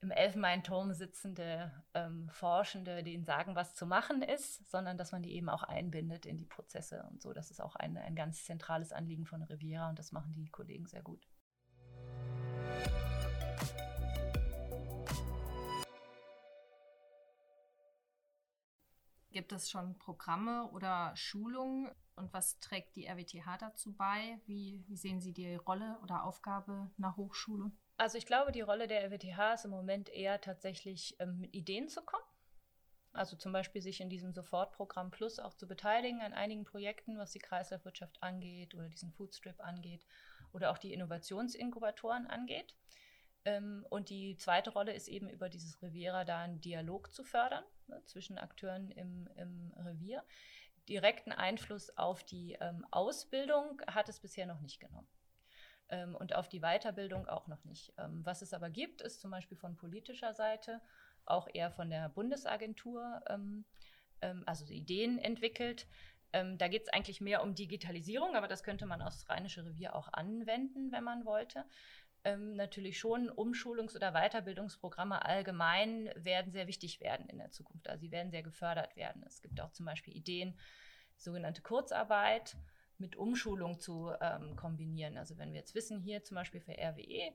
im 0.02 0.10
Elfenbeinturm 0.10 0.92
sitzende 0.94 1.70
ähm, 1.94 2.28
Forschende, 2.28 3.04
denen 3.04 3.24
sagen, 3.24 3.54
was 3.54 3.74
zu 3.74 3.86
machen 3.86 4.20
ist, 4.20 4.68
sondern 4.68 4.98
dass 4.98 5.12
man 5.12 5.22
die 5.22 5.32
eben 5.32 5.48
auch 5.48 5.62
einbindet 5.62 6.26
in 6.26 6.36
die 6.36 6.44
Prozesse 6.44 7.06
und 7.08 7.22
so. 7.22 7.32
Das 7.32 7.52
ist 7.52 7.60
auch 7.62 7.76
ein, 7.76 7.96
ein 7.96 8.16
ganz 8.16 8.44
zentrales 8.44 8.92
Anliegen 8.92 9.26
von 9.26 9.42
Riviera 9.42 9.88
und 9.88 9.98
das 9.98 10.10
machen 10.10 10.32
die 10.32 10.50
Kollegen 10.50 10.86
sehr 10.86 11.02
gut. 11.02 11.28
Gibt 19.30 19.52
es 19.52 19.70
schon 19.70 19.96
Programme 19.98 20.68
oder 20.72 21.14
Schulungen 21.14 21.90
und 22.16 22.32
was 22.34 22.58
trägt 22.58 22.96
die 22.96 23.06
RWTH 23.06 23.56
dazu 23.58 23.94
bei? 23.94 24.40
Wie, 24.46 24.84
wie 24.88 24.96
sehen 24.96 25.20
Sie 25.20 25.32
die 25.32 25.54
Rolle 25.54 25.96
oder 26.02 26.24
Aufgabe 26.24 26.90
einer 26.98 27.16
Hochschule? 27.16 27.70
Also 28.02 28.18
ich 28.18 28.26
glaube, 28.26 28.50
die 28.50 28.62
Rolle 28.62 28.88
der 28.88 29.04
RWTH 29.04 29.54
ist 29.54 29.64
im 29.64 29.70
Moment 29.70 30.08
eher 30.08 30.40
tatsächlich 30.40 31.14
ähm, 31.20 31.38
mit 31.38 31.54
Ideen 31.54 31.88
zu 31.88 32.02
kommen. 32.02 32.24
Also 33.12 33.36
zum 33.36 33.52
Beispiel 33.52 33.80
sich 33.80 34.00
in 34.00 34.10
diesem 34.10 34.32
Sofortprogramm 34.32 35.12
Plus 35.12 35.38
auch 35.38 35.54
zu 35.54 35.68
beteiligen 35.68 36.20
an 36.20 36.32
einigen 36.32 36.64
Projekten, 36.64 37.16
was 37.16 37.30
die 37.30 37.38
Kreislaufwirtschaft 37.38 38.20
angeht 38.20 38.74
oder 38.74 38.88
diesen 38.88 39.12
Foodstrip 39.12 39.60
angeht 39.60 40.04
oder 40.52 40.72
auch 40.72 40.78
die 40.78 40.92
Innovationsinkubatoren 40.92 42.26
angeht. 42.26 42.74
Ähm, 43.44 43.86
und 43.88 44.10
die 44.10 44.36
zweite 44.36 44.70
Rolle 44.70 44.94
ist 44.94 45.06
eben 45.06 45.28
über 45.28 45.48
dieses 45.48 45.80
Riviera 45.80 46.24
da 46.24 46.40
einen 46.40 46.60
Dialog 46.60 47.12
zu 47.12 47.22
fördern 47.22 47.62
ne, 47.86 48.02
zwischen 48.06 48.36
Akteuren 48.36 48.90
im, 48.90 49.28
im, 49.36 49.72
Revier. 49.76 50.24
Direkten 50.88 51.30
Einfluss 51.30 51.96
auf 51.96 52.24
die 52.24 52.58
ähm, 52.60 52.84
Ausbildung 52.90 53.80
hat 53.86 54.08
es 54.08 54.18
bisher 54.18 54.46
noch 54.46 54.60
nicht 54.60 54.80
genommen. 54.80 55.06
Ähm, 55.92 56.16
und 56.16 56.34
auf 56.34 56.48
die 56.48 56.60
Weiterbildung 56.60 57.28
auch 57.28 57.46
noch 57.46 57.64
nicht. 57.64 57.92
Ähm, 57.98 58.24
was 58.24 58.42
es 58.42 58.52
aber 58.52 58.70
gibt, 58.70 59.00
ist 59.00 59.20
zum 59.20 59.30
Beispiel 59.30 59.56
von 59.56 59.76
politischer 59.76 60.34
Seite, 60.34 60.80
auch 61.24 61.46
eher 61.52 61.70
von 61.70 61.88
der 61.88 62.08
Bundesagentur, 62.08 63.22
ähm, 63.28 63.64
ähm, 64.20 64.42
also 64.46 64.64
Ideen 64.66 65.18
entwickelt. 65.18 65.86
da 66.32 66.68
geht 66.68 66.84
es 66.84 66.88
eigentlich 66.88 67.20
mehr 67.20 67.42
um 67.42 67.54
Digitalisierung, 67.54 68.36
aber 68.36 68.48
das 68.48 68.62
könnte 68.62 68.86
man 68.86 69.02
aufs 69.02 69.28
Rheinische 69.28 69.66
Revier 69.66 69.94
auch 69.94 70.08
anwenden, 70.14 70.90
wenn 70.90 71.04
man 71.04 71.26
wollte 71.26 71.66
ähm, 72.24 72.54
natürlich 72.54 72.98
schon 72.98 73.30
Umschulungs- 73.30 73.96
oder 73.96 74.12
Weiterbildungsprogramme 74.12 75.24
allgemein 75.24 76.10
werden 76.14 76.52
sehr 76.52 76.66
wichtig 76.66 77.00
werden 77.00 77.28
in 77.28 77.38
der 77.38 77.50
Zukunft. 77.50 77.88
Also 77.88 78.00
sie 78.00 78.10
werden 78.10 78.30
sehr 78.30 78.42
gefördert 78.42 78.96
werden. 78.96 79.22
Es 79.26 79.42
gibt 79.42 79.60
auch 79.60 79.72
zum 79.72 79.86
Beispiel 79.86 80.16
Ideen, 80.16 80.58
sogenannte 81.16 81.62
Kurzarbeit 81.62 82.56
mit 83.02 83.16
Umschulung 83.16 83.78
zu 83.78 84.10
ähm, 84.20 84.56
kombinieren. 84.56 85.18
Also 85.18 85.36
wenn 85.36 85.52
wir 85.52 85.60
jetzt 85.60 85.74
wissen, 85.74 86.00
hier 86.00 86.24
zum 86.24 86.36
Beispiel 86.36 86.60
für 86.60 86.72
RWE, 86.72 87.34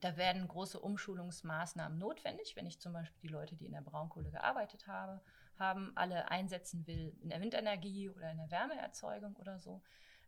da 0.00 0.16
werden 0.16 0.48
große 0.48 0.78
Umschulungsmaßnahmen 0.80 1.96
notwendig, 1.96 2.56
wenn 2.56 2.66
ich 2.66 2.80
zum 2.80 2.92
Beispiel 2.92 3.20
die 3.22 3.32
Leute, 3.32 3.56
die 3.56 3.66
in 3.66 3.72
der 3.72 3.82
Braunkohle 3.82 4.30
gearbeitet 4.30 4.88
habe, 4.88 5.22
haben, 5.58 5.92
alle 5.94 6.28
einsetzen 6.30 6.86
will 6.86 7.16
in 7.22 7.30
der 7.30 7.40
Windenergie 7.40 8.10
oder 8.10 8.30
in 8.32 8.38
der 8.38 8.50
Wärmeerzeugung 8.50 9.36
oder 9.36 9.60
so, 9.60 9.80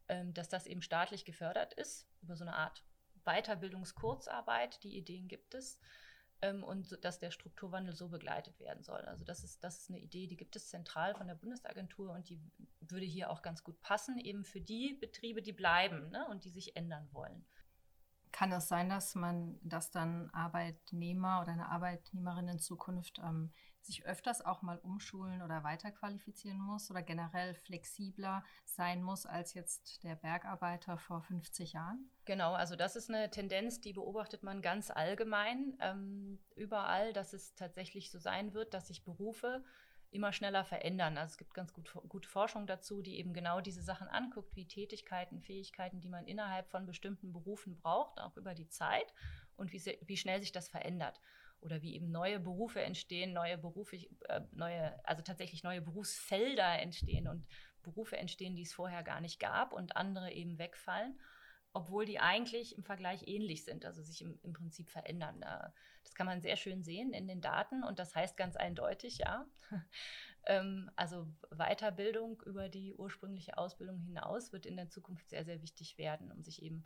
ähm, 0.09 0.33
dass 0.33 0.49
das 0.49 0.67
eben 0.67 0.81
staatlich 0.81 1.25
gefördert 1.25 1.75
ist 1.75 2.07
über 2.23 2.37
so 2.37 2.45
eine 2.45 2.55
Art 2.55 2.85
Weiterbildungskurzarbeit, 3.25 4.83
die 4.85 4.97
Ideen 4.97 5.29
gibt 5.29 5.55
es. 5.55 5.81
Ähm, 6.43 6.63
und 6.63 7.05
dass 7.05 7.19
der 7.19 7.31
Strukturwandel 7.31 7.95
so 7.95 8.09
begleitet 8.09 8.59
werden 8.61 8.83
soll. 8.83 9.01
Also 9.03 9.25
das 9.25 9.45
ist, 9.45 9.63
das 9.65 9.81
ist 9.81 9.91
eine 9.91 10.01
Idee, 10.01 10.27
die 10.27 10.37
gibt 10.37 10.57
es 10.57 10.69
zentral 10.69 11.15
von 11.15 11.27
der 11.27 11.35
Bundesagentur 11.35 12.11
und 12.11 12.29
die 12.29 12.41
würde 12.81 13.07
hier 13.07 13.31
auch 13.31 13.43
ganz 13.43 13.63
gut 13.65 13.81
passen, 13.81 14.19
eben 14.19 14.45
für 14.45 14.61
die 14.61 14.95
Betriebe, 15.01 15.43
die 15.43 15.53
bleiben 15.53 16.11
ne, 16.11 16.27
und 16.29 16.45
die 16.45 16.51
sich 16.51 16.77
ändern 16.77 17.09
wollen. 17.13 17.45
Kann 18.33 18.51
es 18.51 18.69
sein, 18.69 18.89
dass 18.89 19.15
man, 19.15 19.59
dass 19.63 19.91
dann 19.91 20.29
Arbeitnehmer 20.31 21.41
oder 21.41 21.53
eine 21.53 21.69
Arbeitnehmerin 21.69 22.49
in 22.49 22.59
Zukunft 22.59 23.21
ähm, 23.21 23.53
sich 23.85 24.05
öfters 24.07 24.45
auch 24.45 24.63
mal 24.63 24.79
umschulen 24.79 25.43
oder 25.43 25.63
weiterqualifizieren 25.63 26.59
muss 26.59 26.91
oder 26.91 27.03
generell 27.03 27.55
flexibler 27.55 28.45
sein 28.65 29.03
muss 29.03 29.27
als 29.27 29.55
jetzt 29.55 30.03
der 30.03 30.17
Bergarbeiter 30.17 30.99
vor 30.99 31.23
50 31.23 31.75
Jahren? 31.75 32.11
Genau, 32.25 32.55
also 32.55 32.77
das 32.77 32.97
ist 32.97 33.11
eine 33.11 33.31
Tendenz, 33.31 33.81
die 33.81 33.93
beobachtet 33.93 34.43
man 34.43 34.63
ganz 34.63 34.91
allgemein 34.91 35.77
ähm, 35.81 36.39
überall, 36.57 37.13
dass 37.13 37.33
es 37.33 37.55
tatsächlich 37.55 38.11
so 38.11 38.19
sein 38.19 38.55
wird, 38.55 38.75
dass 38.75 38.89
sich 38.89 39.05
Berufe 39.05 39.65
immer 40.11 40.33
schneller 40.33 40.65
verändern. 40.65 41.19
Also 41.19 41.33
es 41.33 41.39
gibt 41.39 41.55
ganz 41.55 41.73
gut, 41.73 41.93
gute 42.09 42.29
Forschung 42.29 42.67
dazu, 42.67 43.03
die 43.03 43.19
eben 43.19 43.35
genau 43.35 43.61
diese 43.61 43.83
Sachen 43.83 44.07
anguckt, 44.07 44.55
wie 44.55 44.67
Tätigkeiten, 44.67 45.43
Fähigkeiten, 45.43 46.01
die 46.01 46.09
man 46.09 46.27
innerhalb 46.27 46.71
von 46.71 46.87
bestimmten 46.87 47.33
Berufen 47.33 47.77
braucht, 47.77 48.21
auch 48.21 48.37
über 48.37 48.55
die 48.55 48.69
Zeit 48.69 49.13
und 49.57 49.73
wie, 49.73 49.99
wie 50.03 50.17
schnell 50.17 50.41
sich 50.41 50.53
das 50.53 50.69
verändert 50.69 51.21
oder 51.65 51.83
wie 51.83 51.95
eben 51.95 52.11
neue 52.11 52.39
Berufe 52.39 52.83
entstehen, 52.83 53.33
neue 53.33 53.57
Berufe, 53.57 53.97
äh, 53.97 54.43
neue, 54.53 54.95
also 55.05 55.23
tatsächlich 55.23 55.65
neue 55.65 55.81
Berufsfelder 55.81 56.79
entstehen 56.79 57.27
und 57.27 57.47
Berufe 57.83 58.17
entstehen, 58.17 58.55
die 58.55 58.63
es 58.63 58.73
vorher 58.73 59.03
gar 59.03 59.21
nicht 59.21 59.41
gab 59.41 59.73
und 59.73 59.97
andere 59.97 60.31
eben 60.33 60.59
wegfallen, 60.59 61.19
obwohl 61.73 62.05
die 62.05 62.21
eigentlich 62.21 62.77
im 62.77 62.85
Vergleich 62.85 63.27
ähnlich 63.27 63.65
sind, 63.65 63.85
also 63.85 64.03
sich 64.03 64.23
im, 64.23 64.39
im 64.43 64.53
Prinzip 64.53 64.91
verändern. 64.91 65.41
Das 66.05 66.15
kann 66.15 66.27
man 66.27 66.41
sehr 66.41 66.57
schön 66.57 66.83
sehen 66.83 67.13
in 67.13 67.27
den 67.27 67.41
Daten 67.41 67.83
und 67.83 67.99
das 67.99 68.15
heißt 68.15 68.37
ganz 68.37 68.57
eindeutig, 68.57 69.19
ja. 69.19 69.47
Ähm, 70.47 70.91
also 70.95 71.27
Weiterbildung 71.51 72.43
über 72.45 72.69
die 72.69 72.93
ursprüngliche 72.93 73.57
Ausbildung 73.57 73.99
hinaus 74.01 74.53
wird 74.53 74.67
in 74.67 74.77
der 74.77 74.91
Zukunft 74.91 75.31
sehr, 75.31 75.43
sehr 75.43 75.63
wichtig 75.63 75.97
werden, 75.97 76.31
um 76.31 76.43
sich 76.43 76.63
eben 76.63 76.85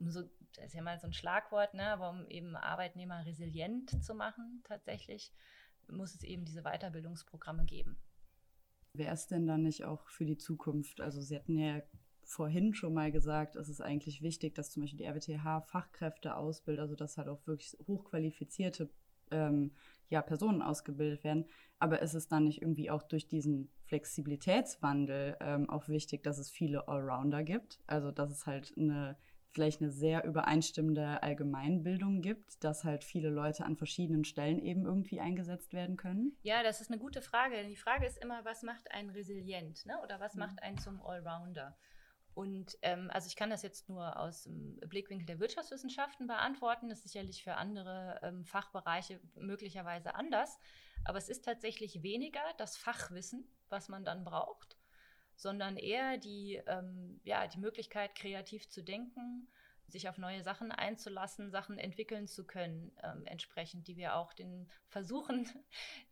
um 0.00 0.10
so, 0.10 0.22
das 0.54 0.66
ist 0.66 0.74
ja 0.74 0.82
mal 0.82 0.98
so 0.98 1.06
ein 1.06 1.12
Schlagwort, 1.12 1.74
ne, 1.74 1.86
aber 1.92 2.10
um 2.10 2.26
eben 2.26 2.56
Arbeitnehmer 2.56 3.24
resilient 3.24 4.02
zu 4.02 4.14
machen 4.14 4.62
tatsächlich, 4.64 5.32
muss 5.88 6.14
es 6.14 6.22
eben 6.22 6.44
diese 6.44 6.62
Weiterbildungsprogramme 6.62 7.64
geben. 7.64 7.96
Wäre 8.92 9.14
es 9.14 9.26
denn 9.26 9.46
dann 9.46 9.62
nicht 9.62 9.84
auch 9.84 10.08
für 10.08 10.24
die 10.24 10.38
Zukunft, 10.38 11.00
also 11.00 11.20
Sie 11.20 11.36
hatten 11.36 11.56
ja 11.56 11.82
vorhin 12.24 12.74
schon 12.74 12.94
mal 12.94 13.10
gesagt, 13.10 13.56
es 13.56 13.68
ist 13.68 13.80
eigentlich 13.80 14.22
wichtig, 14.22 14.54
dass 14.54 14.70
zum 14.70 14.82
Beispiel 14.82 14.98
die 14.98 15.04
RWTH 15.04 15.62
Fachkräfte 15.66 16.36
ausbildet, 16.36 16.80
also 16.80 16.94
dass 16.94 17.18
halt 17.18 17.28
auch 17.28 17.44
wirklich 17.46 17.76
hochqualifizierte 17.86 18.88
ähm, 19.30 19.72
ja, 20.08 20.22
Personen 20.22 20.62
ausgebildet 20.62 21.24
werden. 21.24 21.46
Aber 21.78 22.02
ist 22.02 22.14
es 22.14 22.28
dann 22.28 22.44
nicht 22.44 22.62
irgendwie 22.62 22.90
auch 22.90 23.02
durch 23.02 23.26
diesen 23.26 23.70
Flexibilitätswandel 23.86 25.36
ähm, 25.40 25.68
auch 25.70 25.88
wichtig, 25.88 26.22
dass 26.22 26.38
es 26.38 26.50
viele 26.50 26.88
Allrounder 26.88 27.42
gibt? 27.42 27.80
Also 27.86 28.10
dass 28.12 28.30
es 28.30 28.46
halt 28.46 28.74
eine 28.76 29.16
vielleicht 29.52 29.80
eine 29.80 29.90
sehr 29.90 30.24
übereinstimmende 30.24 31.22
Allgemeinbildung 31.22 32.22
gibt, 32.22 32.62
dass 32.62 32.84
halt 32.84 33.04
viele 33.04 33.30
Leute 33.30 33.64
an 33.64 33.76
verschiedenen 33.76 34.24
Stellen 34.24 34.58
eben 34.58 34.84
irgendwie 34.84 35.20
eingesetzt 35.20 35.72
werden 35.72 35.96
können? 35.96 36.36
Ja, 36.42 36.62
das 36.62 36.80
ist 36.80 36.90
eine 36.90 37.00
gute 37.00 37.22
Frage. 37.22 37.66
Die 37.66 37.76
Frage 37.76 38.06
ist 38.06 38.18
immer, 38.18 38.44
was 38.44 38.62
macht 38.62 38.90
einen 38.92 39.10
resilient 39.10 39.84
ne? 39.86 39.98
oder 40.02 40.20
was 40.20 40.34
mhm. 40.34 40.40
macht 40.40 40.62
einen 40.62 40.78
zum 40.78 41.02
Allrounder? 41.02 41.76
Und 42.34 42.78
ähm, 42.82 43.10
also 43.12 43.26
ich 43.26 43.36
kann 43.36 43.50
das 43.50 43.62
jetzt 43.62 43.88
nur 43.88 44.18
aus 44.18 44.44
dem 44.44 44.78
Blickwinkel 44.86 45.26
der 45.26 45.40
Wirtschaftswissenschaften 45.40 46.26
beantworten. 46.26 46.88
Das 46.88 46.98
ist 46.98 47.12
sicherlich 47.12 47.42
für 47.42 47.54
andere 47.54 48.20
ähm, 48.22 48.44
Fachbereiche 48.44 49.20
möglicherweise 49.34 50.14
anders. 50.14 50.58
Aber 51.04 51.18
es 51.18 51.28
ist 51.28 51.44
tatsächlich 51.44 52.02
weniger 52.02 52.42
das 52.56 52.76
Fachwissen, 52.76 53.48
was 53.68 53.88
man 53.88 54.04
dann 54.04 54.24
braucht, 54.24 54.76
sondern 55.40 55.78
eher 55.78 56.18
die, 56.18 56.60
ähm, 56.66 57.18
ja, 57.24 57.46
die 57.46 57.58
Möglichkeit, 57.58 58.14
kreativ 58.14 58.68
zu 58.68 58.82
denken, 58.82 59.48
sich 59.88 60.06
auf 60.08 60.18
neue 60.18 60.42
Sachen 60.42 60.70
einzulassen, 60.70 61.50
Sachen 61.50 61.78
entwickeln 61.78 62.28
zu 62.28 62.46
können, 62.46 62.92
ähm, 63.02 63.24
entsprechend, 63.24 63.88
die 63.88 63.96
wir 63.96 64.16
auch 64.16 64.34
den 64.34 64.70
versuchen, 64.88 65.48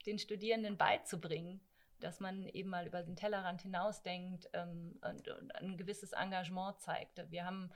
den 0.07 0.18
Studierenden 0.18 0.79
beizubringen, 0.79 1.61
dass 2.01 2.20
man 2.20 2.45
eben 2.45 2.70
mal 2.70 2.87
über 2.87 3.03
den 3.03 3.16
Tellerrand 3.16 3.61
hinausdenkt 3.61 4.49
ähm, 4.55 4.99
und, 5.03 5.29
und, 5.29 5.55
ein 5.57 5.76
gewisses 5.76 6.12
Engagement 6.12 6.81
zeigt. 6.81 7.22
Wir 7.31 7.45
haben 7.45 7.70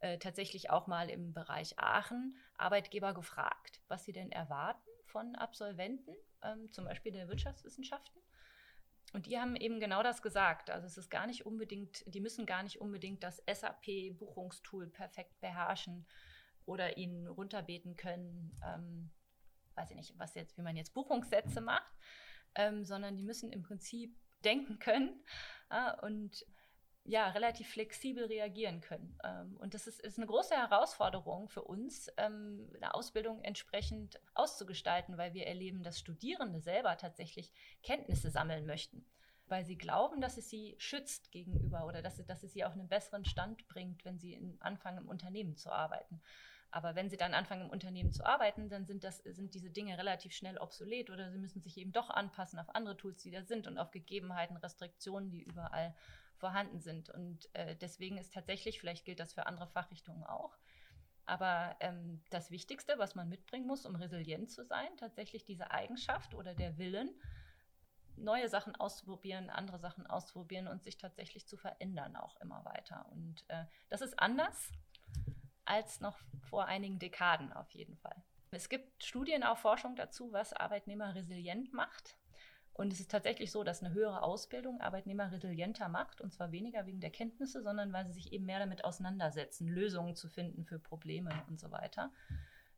äh, 0.00 0.18
tatsächlich 0.18 0.68
auch 0.68 0.88
mal 0.88 1.08
im 1.08 1.32
Bereich 1.32 1.78
Aachen 1.78 2.36
Arbeitgeber 2.58 3.14
gefragt, 3.14 3.80
was 3.88 4.04
sie 4.04 4.12
denn 4.12 4.30
erwarten 4.30 4.90
von 5.06 5.36
Absolventen, 5.36 6.14
ähm, 6.42 6.70
zum 6.70 6.84
Beispiel 6.84 7.12
der 7.12 7.28
Wirtschaftswissenschaften 7.28 8.20
und 9.12 9.26
die 9.26 9.38
haben 9.38 9.56
eben 9.56 9.80
genau 9.80 10.02
das 10.02 10.22
gesagt. 10.22 10.70
Also 10.70 10.86
es 10.86 10.98
ist 10.98 11.10
gar 11.10 11.26
nicht 11.26 11.46
unbedingt, 11.46 12.04
die 12.06 12.20
müssen 12.20 12.46
gar 12.46 12.62
nicht 12.62 12.80
unbedingt 12.80 13.22
das 13.22 13.42
SAP-Buchungstool 13.46 14.88
perfekt 14.88 15.40
beherrschen 15.40 16.06
oder 16.66 16.96
ihnen 16.96 17.26
runterbeten 17.26 17.96
können, 17.96 18.58
ähm, 18.64 19.10
weiß 19.74 19.90
ich 19.90 19.96
nicht, 19.96 20.18
was 20.18 20.34
jetzt, 20.34 20.58
wie 20.58 20.62
man 20.62 20.76
jetzt 20.76 20.92
Buchungssätze 20.92 21.60
macht, 21.60 21.92
ähm, 22.54 22.84
sondern 22.84 23.16
die 23.16 23.22
müssen 23.22 23.50
im 23.50 23.62
Prinzip 23.62 24.14
denken 24.44 24.78
können 24.78 25.24
äh, 25.70 25.92
und 26.02 26.44
ja, 27.08 27.30
relativ 27.30 27.70
flexibel 27.70 28.26
reagieren 28.26 28.82
können. 28.82 29.18
Ähm, 29.24 29.56
und 29.56 29.72
das 29.72 29.86
ist, 29.86 30.00
ist, 30.00 30.18
eine 30.18 30.26
große 30.26 30.54
Herausforderung 30.54 31.48
für 31.48 31.62
uns, 31.62 32.12
ähm, 32.18 32.70
eine 32.76 32.92
Ausbildung 32.92 33.42
entsprechend 33.42 34.20
auszugestalten, 34.34 35.16
weil 35.16 35.32
wir 35.32 35.46
erleben, 35.46 35.82
dass 35.82 35.98
Studierende 35.98 36.60
selber 36.60 36.98
tatsächlich 36.98 37.50
Kenntnisse 37.82 38.30
sammeln 38.30 38.66
möchten, 38.66 39.06
weil 39.46 39.64
sie 39.64 39.78
glauben, 39.78 40.20
dass 40.20 40.36
es 40.36 40.50
sie 40.50 40.74
schützt 40.76 41.30
gegenüber 41.30 41.86
oder 41.86 42.02
dass 42.02 42.18
es, 42.18 42.26
dass 42.26 42.42
es 42.42 42.52
sie 42.52 42.64
auf 42.64 42.74
einen 42.74 42.88
besseren 42.88 43.24
Stand 43.24 43.66
bringt, 43.68 44.04
wenn 44.04 44.18
sie 44.18 44.34
in, 44.34 44.60
anfangen, 44.60 44.98
im 44.98 45.08
Unternehmen 45.08 45.56
zu 45.56 45.72
arbeiten. 45.72 46.20
Aber 46.70 46.94
wenn 46.94 47.08
sie 47.08 47.16
dann 47.16 47.32
anfangen, 47.32 47.62
im 47.62 47.70
Unternehmen 47.70 48.12
zu 48.12 48.26
arbeiten, 48.26 48.68
dann 48.68 48.84
sind, 48.84 49.02
das, 49.02 49.20
sind 49.20 49.54
diese 49.54 49.70
Dinge 49.70 49.96
relativ 49.96 50.34
schnell 50.34 50.58
obsolet 50.58 51.08
oder 51.08 51.30
sie 51.30 51.38
müssen 51.38 51.62
sich 51.62 51.78
eben 51.78 51.92
doch 51.92 52.10
anpassen 52.10 52.58
auf 52.58 52.74
andere 52.74 52.98
Tools, 52.98 53.22
die 53.22 53.30
da 53.30 53.42
sind 53.42 53.66
und 53.66 53.78
auf 53.78 53.90
Gegebenheiten, 53.90 54.58
Restriktionen, 54.58 55.30
die 55.30 55.42
überall 55.42 55.94
vorhanden 56.38 56.80
sind. 56.80 57.10
Und 57.10 57.54
äh, 57.54 57.76
deswegen 57.76 58.18
ist 58.18 58.32
tatsächlich, 58.32 58.80
vielleicht 58.80 59.04
gilt 59.04 59.20
das 59.20 59.34
für 59.34 59.46
andere 59.46 59.68
Fachrichtungen 59.68 60.24
auch, 60.24 60.56
aber 61.26 61.76
ähm, 61.80 62.22
das 62.30 62.50
Wichtigste, 62.50 62.94
was 62.96 63.14
man 63.14 63.28
mitbringen 63.28 63.66
muss, 63.66 63.84
um 63.84 63.94
resilient 63.96 64.50
zu 64.50 64.64
sein, 64.64 64.88
tatsächlich 64.96 65.44
diese 65.44 65.70
Eigenschaft 65.70 66.34
oder 66.34 66.54
der 66.54 66.78
Willen, 66.78 67.10
neue 68.16 68.48
Sachen 68.48 68.74
auszuprobieren, 68.74 69.50
andere 69.50 69.78
Sachen 69.78 70.06
auszuprobieren 70.06 70.68
und 70.68 70.82
sich 70.82 70.96
tatsächlich 70.96 71.46
zu 71.46 71.56
verändern 71.56 72.16
auch 72.16 72.40
immer 72.40 72.64
weiter. 72.64 73.06
Und 73.12 73.44
äh, 73.48 73.64
das 73.88 74.00
ist 74.00 74.18
anders 74.18 74.72
als 75.64 76.00
noch 76.00 76.18
vor 76.48 76.64
einigen 76.64 76.98
Dekaden 76.98 77.52
auf 77.52 77.70
jeden 77.72 77.96
Fall. 77.98 78.24
Es 78.50 78.70
gibt 78.70 79.04
Studien, 79.04 79.44
auch 79.44 79.58
Forschung 79.58 79.94
dazu, 79.96 80.32
was 80.32 80.54
Arbeitnehmer 80.54 81.14
resilient 81.14 81.74
macht. 81.74 82.16
Und 82.78 82.92
es 82.92 83.00
ist 83.00 83.10
tatsächlich 83.10 83.50
so, 83.50 83.64
dass 83.64 83.82
eine 83.82 83.92
höhere 83.92 84.22
Ausbildung 84.22 84.80
Arbeitnehmer 84.80 85.32
resilienter 85.32 85.88
macht. 85.88 86.20
Und 86.20 86.32
zwar 86.32 86.52
weniger 86.52 86.86
wegen 86.86 87.00
der 87.00 87.10
Kenntnisse, 87.10 87.60
sondern 87.60 87.92
weil 87.92 88.06
sie 88.06 88.12
sich 88.12 88.32
eben 88.32 88.46
mehr 88.46 88.60
damit 88.60 88.84
auseinandersetzen, 88.84 89.66
Lösungen 89.66 90.14
zu 90.14 90.28
finden 90.28 90.64
für 90.64 90.78
Probleme 90.78 91.30
und 91.48 91.58
so 91.58 91.72
weiter. 91.72 92.12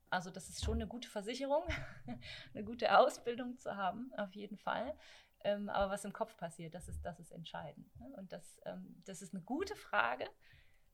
Also 0.08 0.30
das 0.30 0.48
ist 0.48 0.64
schon 0.64 0.76
eine 0.76 0.86
gute 0.86 1.10
Versicherung, 1.10 1.64
eine 2.54 2.64
gute 2.64 2.98
Ausbildung 2.98 3.58
zu 3.58 3.76
haben, 3.76 4.10
auf 4.16 4.32
jeden 4.32 4.56
Fall. 4.56 4.96
Ähm, 5.44 5.68
aber 5.68 5.92
was 5.92 6.06
im 6.06 6.14
Kopf 6.14 6.34
passiert, 6.38 6.74
das 6.74 6.88
ist, 6.88 7.02
das 7.02 7.20
ist 7.20 7.30
entscheidend. 7.30 7.94
Ne? 8.00 8.10
Und 8.16 8.32
das, 8.32 8.58
ähm, 8.64 9.02
das 9.04 9.20
ist 9.20 9.34
eine 9.34 9.42
gute 9.42 9.76
Frage, 9.76 10.24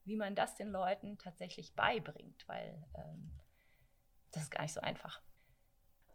wie 0.03 0.17
man 0.17 0.35
das 0.35 0.57
den 0.57 0.71
Leuten 0.71 1.17
tatsächlich 1.17 1.77
beibringt, 1.77 2.43
weil 2.49 2.85
ähm, 2.97 3.31
das 4.33 4.43
ist 4.43 4.51
gar 4.51 4.63
nicht 4.63 4.75
so 4.75 4.81
einfach. 4.81 5.23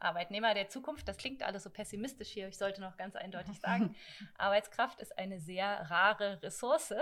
Arbeitnehmer 0.02 0.54
der 0.54 0.70
Zukunft, 0.70 1.08
das 1.08 1.18
klingt 1.18 1.44
alles 1.44 1.64
so 1.64 1.70
pessimistisch 1.70 2.30
hier, 2.30 2.48
ich 2.48 2.58
sollte 2.58 2.82
noch 2.82 2.98
ganz 2.98 3.16
eindeutig 3.16 3.60
sagen, 3.60 3.96
Arbeitskraft 4.38 5.00
ist 5.00 5.18
eine 5.18 5.40
sehr 5.40 5.90
rare 5.90 6.42
Ressource 6.42 6.94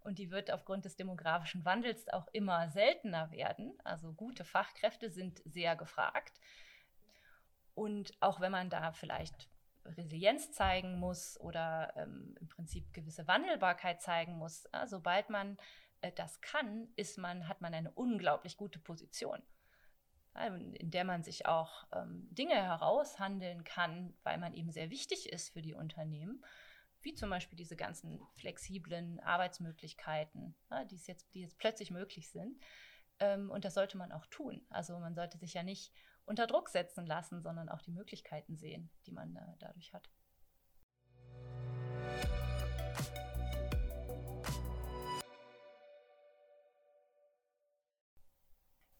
und 0.00 0.18
die 0.18 0.30
wird 0.30 0.50
aufgrund 0.50 0.84
des 0.84 0.96
demografischen 0.96 1.64
Wandels 1.64 2.08
auch 2.08 2.28
immer 2.32 2.68
seltener 2.68 3.30
werden. 3.30 3.78
Also 3.84 4.12
gute 4.12 4.44
Fachkräfte 4.44 5.10
sind 5.10 5.42
sehr 5.44 5.76
gefragt. 5.76 6.40
Und 7.74 8.12
auch 8.20 8.40
wenn 8.40 8.52
man 8.52 8.70
da 8.70 8.92
vielleicht 8.92 9.48
Resilienz 9.84 10.52
zeigen 10.52 10.98
muss 10.98 11.40
oder 11.40 11.92
ähm, 11.96 12.34
im 12.40 12.48
Prinzip 12.48 12.92
gewisse 12.92 13.26
Wandelbarkeit 13.26 14.02
zeigen 14.02 14.32
muss, 14.32 14.66
äh, 14.72 14.86
sobald 14.86 15.30
man 15.30 15.56
äh, 16.00 16.12
das 16.12 16.40
kann, 16.40 16.88
ist 16.96 17.18
man, 17.18 17.48
hat 17.48 17.60
man 17.60 17.74
eine 17.74 17.90
unglaublich 17.92 18.56
gute 18.56 18.78
Position, 18.78 19.42
in 20.34 20.90
der 20.90 21.04
man 21.04 21.22
sich 21.22 21.46
auch 21.46 21.86
ähm, 21.92 22.28
Dinge 22.30 22.54
heraushandeln 22.54 23.64
kann, 23.64 24.14
weil 24.22 24.38
man 24.38 24.54
eben 24.54 24.70
sehr 24.70 24.90
wichtig 24.90 25.32
ist 25.32 25.50
für 25.50 25.62
die 25.62 25.74
Unternehmen, 25.74 26.44
wie 27.02 27.14
zum 27.14 27.30
Beispiel 27.30 27.56
diese 27.56 27.76
ganzen 27.76 28.20
flexiblen 28.34 29.20
Arbeitsmöglichkeiten, 29.20 30.54
ja, 30.70 30.84
die, 30.84 30.96
jetzt, 30.96 31.34
die 31.34 31.40
jetzt 31.40 31.58
plötzlich 31.58 31.90
möglich 31.90 32.30
sind. 32.30 32.60
Ähm, 33.20 33.50
und 33.50 33.64
das 33.64 33.74
sollte 33.74 33.98
man 33.98 34.12
auch 34.12 34.26
tun. 34.26 34.64
Also 34.70 34.98
man 34.98 35.14
sollte 35.14 35.38
sich 35.38 35.54
ja 35.54 35.62
nicht 35.62 35.92
unter 36.24 36.46
Druck 36.46 36.68
setzen 36.68 37.06
lassen, 37.06 37.42
sondern 37.42 37.68
auch 37.68 37.82
die 37.82 37.90
Möglichkeiten 37.90 38.56
sehen, 38.56 38.90
die 39.06 39.12
man 39.12 39.34
äh, 39.36 39.56
dadurch 39.58 39.92
hat. 39.92 40.08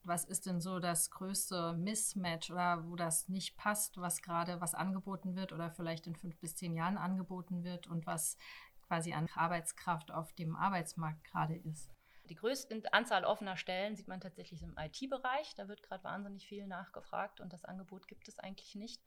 Was 0.08 0.24
ist 0.24 0.46
denn 0.46 0.60
so 0.60 0.80
das 0.80 1.10
größte 1.10 1.74
Mismatch 1.74 2.50
oder 2.50 2.84
wo 2.88 2.96
das 2.96 3.28
nicht 3.28 3.56
passt, 3.56 3.98
was 4.00 4.22
gerade 4.22 4.60
was 4.60 4.74
angeboten 4.74 5.36
wird 5.36 5.52
oder 5.52 5.70
vielleicht 5.70 6.06
in 6.06 6.16
fünf 6.16 6.38
bis 6.38 6.56
zehn 6.56 6.74
Jahren 6.74 6.98
angeboten 6.98 7.62
wird 7.62 7.86
und 7.86 8.06
was 8.06 8.36
quasi 8.82 9.12
an 9.12 9.28
Arbeitskraft 9.34 10.10
auf 10.10 10.32
dem 10.32 10.56
Arbeitsmarkt 10.56 11.22
gerade 11.24 11.54
ist? 11.56 11.90
Die 12.28 12.34
größte 12.34 12.82
Anzahl 12.92 13.24
offener 13.24 13.56
Stellen 13.56 13.96
sieht 13.96 14.08
man 14.08 14.20
tatsächlich 14.20 14.62
im 14.62 14.76
IT-Bereich. 14.76 15.54
Da 15.54 15.68
wird 15.68 15.82
gerade 15.82 16.04
wahnsinnig 16.04 16.46
viel 16.46 16.66
nachgefragt 16.66 17.40
und 17.40 17.52
das 17.52 17.64
Angebot 17.64 18.06
gibt 18.06 18.28
es 18.28 18.38
eigentlich 18.38 18.74
nicht. 18.74 19.02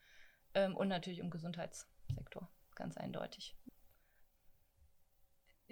Ähm, 0.53 0.75
und 0.75 0.87
natürlich 0.87 1.19
im 1.19 1.29
Gesundheitssektor, 1.29 2.49
ganz 2.75 2.97
eindeutig. 2.97 3.55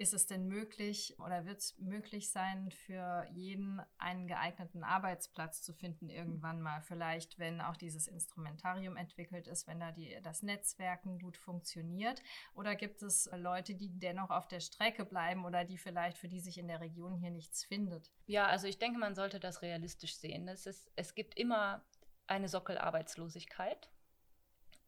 Ist 0.00 0.14
es 0.14 0.26
denn 0.26 0.46
möglich 0.46 1.14
oder 1.18 1.44
wird 1.44 1.58
es 1.58 1.76
möglich 1.76 2.30
sein, 2.30 2.70
für 2.70 3.26
jeden 3.32 3.82
einen 3.98 4.26
geeigneten 4.26 4.82
Arbeitsplatz 4.82 5.60
zu 5.60 5.74
finden 5.74 6.08
irgendwann 6.08 6.62
mal? 6.62 6.80
Vielleicht, 6.80 7.38
wenn 7.38 7.60
auch 7.60 7.76
dieses 7.76 8.06
Instrumentarium 8.06 8.96
entwickelt 8.96 9.46
ist, 9.46 9.68
wenn 9.68 9.78
da 9.78 9.92
die, 9.92 10.18
das 10.22 10.42
Netzwerken 10.42 11.18
gut 11.18 11.36
funktioniert? 11.36 12.22
Oder 12.54 12.76
gibt 12.76 13.02
es 13.02 13.28
Leute, 13.36 13.74
die 13.74 13.90
dennoch 13.90 14.30
auf 14.30 14.48
der 14.48 14.60
Strecke 14.60 15.04
bleiben 15.04 15.44
oder 15.44 15.66
die 15.66 15.76
vielleicht 15.76 16.16
für 16.16 16.28
die 16.28 16.40
sich 16.40 16.56
in 16.56 16.68
der 16.68 16.80
Region 16.80 17.18
hier 17.18 17.30
nichts 17.30 17.66
findet? 17.66 18.10
Ja, 18.24 18.46
also 18.46 18.68
ich 18.68 18.78
denke, 18.78 18.98
man 18.98 19.14
sollte 19.14 19.38
das 19.38 19.60
realistisch 19.60 20.16
sehen. 20.16 20.48
Es, 20.48 20.64
ist, 20.64 20.90
es 20.96 21.14
gibt 21.14 21.38
immer 21.38 21.84
eine 22.26 22.48
Sockelarbeitslosigkeit. 22.48 23.90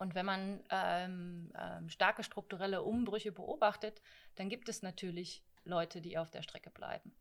Und 0.03 0.17
wenn 0.17 0.27
man 0.27 0.65
ähm, 0.71 1.53
ähm, 1.57 1.89
starke 1.89 2.25
strukturelle 2.25 2.83
Umbrüche 2.83 3.31
beobachtet, 3.31 4.03
dann 4.35 4.49
gibt 4.49 4.69
es 4.69 4.83
natürlich 4.83 5.45
Leute, 5.63 6.01
die 6.01 6.19
auf 6.19 6.29
der 6.29 6.43
Strecke 6.43 6.71
bleiben. 6.71 7.15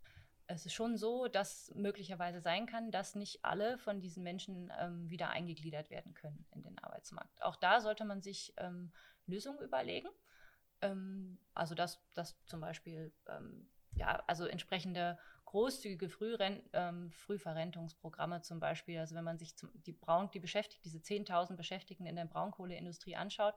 Es 0.48 0.66
ist 0.66 0.74
schon 0.74 0.98
so, 0.98 1.28
dass 1.28 1.72
möglicherweise 1.76 2.42
sein 2.42 2.66
kann, 2.66 2.90
dass 2.90 3.14
nicht 3.14 3.46
alle 3.46 3.78
von 3.78 4.02
diesen 4.02 4.24
Menschen 4.24 4.74
ähm, 4.80 5.08
wieder 5.12 5.30
eingegliedert 5.30 5.92
werden 5.92 6.16
können 6.16 6.44
in 6.56 6.64
den 6.64 6.80
Arbeitsmarkt. 6.80 7.44
Auch 7.44 7.56
da 7.56 7.82
sollte 7.82 8.04
man 8.04 8.24
sich 8.24 8.52
ähm, 8.58 8.92
Lösungen 9.28 9.60
überlegen. 9.60 10.10
Ähm, 10.82 11.38
also 11.54 11.76
dass, 11.76 12.04
dass 12.16 12.44
zum 12.48 12.62
Beispiel 12.62 13.14
ähm, 13.28 13.70
ja, 13.94 14.24
also 14.26 14.48
entsprechende 14.48 15.20
großzügige 15.52 16.08
Frührent, 16.08 16.64
ähm, 16.72 17.12
Frühverrentungsprogramme 17.12 18.42
zum 18.42 18.62
Beispiel. 18.62 19.00
Also 19.00 19.16
wenn 19.16 19.26
man 19.26 19.38
sich 19.38 19.58
zum, 19.58 19.70
die 19.86 19.92
Braun, 19.92 20.32
die 20.32 20.40
beschäftigt, 20.40 20.86
diese 20.86 21.00
10.000 21.00 21.58
Beschäftigten 21.58 22.06
in 22.06 22.16
der 22.16 22.26
Braunkohleindustrie 22.26 23.18
anschaut, 23.18 23.54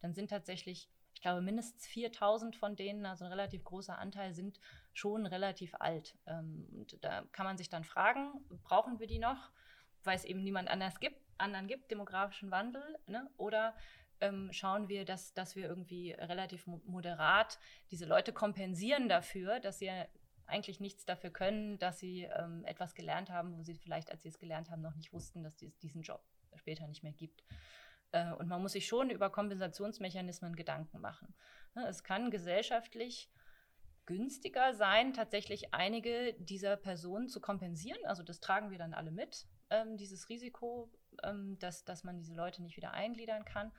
dann 0.00 0.14
sind 0.14 0.30
tatsächlich, 0.30 0.88
ich 1.12 1.20
glaube, 1.20 1.42
mindestens 1.42 1.86
4.000 1.88 2.54
von 2.54 2.76
denen, 2.76 3.04
also 3.04 3.24
ein 3.24 3.32
relativ 3.32 3.64
großer 3.64 3.98
Anteil, 3.98 4.32
sind 4.32 4.60
schon 4.92 5.26
relativ 5.26 5.74
alt. 5.80 6.16
Ähm, 6.26 6.68
und 6.72 7.02
da 7.02 7.24
kann 7.32 7.46
man 7.46 7.58
sich 7.58 7.68
dann 7.68 7.82
fragen, 7.82 8.44
brauchen 8.62 9.00
wir 9.00 9.08
die 9.08 9.18
noch, 9.18 9.50
weil 10.04 10.14
es 10.14 10.24
eben 10.24 10.44
niemand 10.44 10.68
anders 10.68 11.00
gibt, 11.00 11.20
anderen 11.36 11.66
gibt, 11.66 11.90
demografischen 11.90 12.52
Wandel, 12.52 12.96
ne? 13.08 13.28
oder 13.38 13.74
ähm, 14.20 14.52
schauen 14.52 14.88
wir, 14.88 15.04
dass, 15.04 15.34
dass 15.34 15.56
wir 15.56 15.66
irgendwie 15.66 16.12
relativ 16.12 16.68
moderat 16.68 17.58
diese 17.90 18.06
Leute 18.06 18.32
kompensieren 18.32 19.08
dafür, 19.08 19.58
dass 19.58 19.80
sie 19.80 19.90
eigentlich 20.46 20.80
nichts 20.80 21.04
dafür 21.04 21.30
können, 21.30 21.78
dass 21.78 21.98
sie 21.98 22.24
ähm, 22.24 22.64
etwas 22.64 22.94
gelernt 22.94 23.30
haben, 23.30 23.56
wo 23.56 23.62
sie 23.62 23.74
vielleicht, 23.74 24.10
als 24.10 24.22
sie 24.22 24.28
es 24.28 24.38
gelernt 24.38 24.70
haben, 24.70 24.82
noch 24.82 24.94
nicht 24.94 25.12
wussten, 25.12 25.42
dass 25.42 25.60
es 25.62 25.78
diesen 25.78 26.02
Job 26.02 26.22
später 26.56 26.86
nicht 26.86 27.02
mehr 27.02 27.12
gibt. 27.12 27.44
Äh, 28.12 28.32
und 28.32 28.48
man 28.48 28.62
muss 28.62 28.72
sich 28.72 28.86
schon 28.86 29.10
über 29.10 29.30
Kompensationsmechanismen 29.30 30.54
Gedanken 30.54 31.00
machen. 31.00 31.34
Ne, 31.74 31.86
es 31.88 32.04
kann 32.04 32.30
gesellschaftlich 32.30 33.30
günstiger 34.06 34.74
sein, 34.74 35.14
tatsächlich 35.14 35.72
einige 35.72 36.34
dieser 36.34 36.76
Personen 36.76 37.28
zu 37.28 37.40
kompensieren. 37.40 38.04
Also 38.04 38.22
das 38.22 38.40
tragen 38.40 38.70
wir 38.70 38.78
dann 38.78 38.94
alle 38.94 39.10
mit, 39.10 39.46
ähm, 39.70 39.96
dieses 39.96 40.28
Risiko, 40.28 40.90
ähm, 41.22 41.58
dass, 41.58 41.84
dass 41.84 42.04
man 42.04 42.18
diese 42.18 42.34
Leute 42.34 42.62
nicht 42.62 42.76
wieder 42.76 42.92
eingliedern 42.92 43.44
kann. 43.44 43.72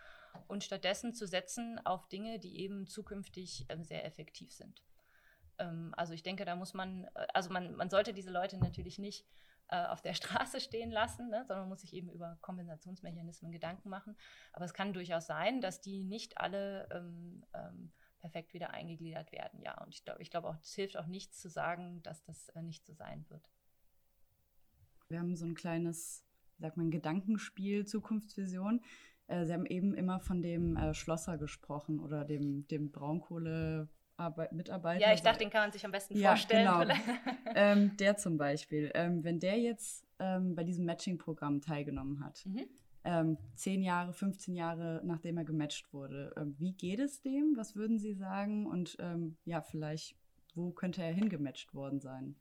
Und 0.48 0.64
stattdessen 0.64 1.14
zu 1.14 1.28
setzen 1.28 1.80
auf 1.86 2.08
Dinge, 2.10 2.40
die 2.40 2.60
eben 2.60 2.88
zukünftig 2.88 3.66
ähm, 3.70 3.84
sehr 3.84 4.04
effektiv 4.04 4.52
sind. 4.52 4.84
Ähm, 5.60 5.94
also 5.98 6.14
ich 6.14 6.24
denke, 6.24 6.46
da 6.46 6.56
muss 6.56 6.74
man, 6.74 7.06
äh, 7.16 7.28
also 7.34 7.52
man, 7.52 7.76
man 7.76 7.90
sollte 7.90 8.14
diese 8.14 8.32
Leute 8.32 8.58
natürlich 8.58 9.00
nicht 9.00 9.26
äh, 9.70 9.86
auf 9.86 10.02
der 10.02 10.14
Straße 10.16 10.60
stehen 10.60 10.92
lassen, 10.92 11.30
ne, 11.30 11.44
sondern 11.48 11.70
muss 11.70 11.82
sich 11.82 11.94
eben 11.94 12.10
über 12.10 12.38
Kompensationsmechanismen 12.42 13.52
Gedanken 13.52 13.90
machen. 13.90 14.16
Aber 14.54 14.66
es 14.66 14.74
kann 14.74 14.94
durchaus 14.94 15.28
sein, 15.28 15.62
dass 15.62 15.82
die 15.82 16.04
nicht 16.04 16.38
alle 16.38 16.88
ähm, 16.92 17.46
ähm, 17.54 17.92
perfekt 18.20 18.54
wieder 18.54 18.72
eingegliedert 18.72 19.32
werden. 19.32 19.62
Ja, 19.62 19.82
und 19.84 19.94
ich 19.94 20.04
glaube 20.04 20.22
ich 20.22 20.32
glaub 20.32 20.46
auch, 20.46 20.56
es 20.62 20.74
hilft 20.74 20.98
auch 20.98 21.08
nichts 21.08 21.40
zu 21.40 21.50
sagen, 21.50 22.02
dass 22.04 22.24
das 22.24 22.50
äh, 22.50 22.62
nicht 22.62 22.86
so 22.86 22.94
sein 22.94 23.26
wird. 23.30 23.50
Wir 25.08 25.20
haben 25.20 25.36
so 25.36 25.46
ein 25.46 25.54
kleines, 25.54 26.26
sagt 26.58 26.78
man, 26.78 26.90
Gedankenspiel, 26.90 27.86
Zukunftsvision. 27.86 28.82
Äh, 29.28 29.46
Sie 29.46 29.54
haben 29.54 29.66
eben 29.66 29.94
immer 29.94 30.20
von 30.20 30.42
dem 30.42 30.76
äh, 30.76 30.94
Schlosser 30.94 31.38
gesprochen 31.38 32.00
oder 32.00 32.26
dem, 32.26 32.68
dem 32.68 32.92
Braunkohle 32.92 33.90
Arbeit, 34.18 34.54
Mitarbeiter. 34.54 35.02
Ja, 35.02 35.14
ich 35.14 35.22
dachte, 35.22 35.40
den 35.40 35.50
kann 35.50 35.62
man 35.62 35.72
sich 35.72 35.86
am 35.86 35.92
besten 35.92 36.18
ja, 36.18 36.30
vorstellen. 36.30 36.66
Genau. 36.66 36.94
ähm, 37.56 37.98
der 37.98 38.18
zum 38.18 38.38
Beispiel, 38.38 38.92
ähm, 38.94 39.24
wenn 39.24 39.40
der 39.40 39.60
jetzt 39.60 40.06
ähm, 40.20 40.56
bei 40.56 40.64
diesem 40.64 40.86
Matching-Programm 40.86 41.62
teilgenommen 41.62 42.24
hat, 42.24 42.46
mhm. 42.46 42.68
Ähm, 43.08 43.38
zehn 43.54 43.84
Jahre, 43.84 44.14
15 44.14 44.56
Jahre 44.56 45.00
nachdem 45.04 45.38
er 45.38 45.46
gematcht 45.46 45.94
wurde, 45.94 46.34
ähm, 46.38 46.56
wie 46.58 46.74
geht 46.74 47.00
es 47.00 47.22
dem? 47.22 47.54
Was 47.56 47.76
würden 47.76 48.00
Sie 48.00 48.14
sagen? 48.14 48.66
Und 48.66 48.98
ähm, 49.00 49.38
ja, 49.46 49.62
vielleicht, 49.62 50.16
wo 50.56 50.72
könnte 50.72 51.04
er 51.04 51.14
hingematcht 51.14 51.76
worden 51.76 52.00
sein? 52.00 52.36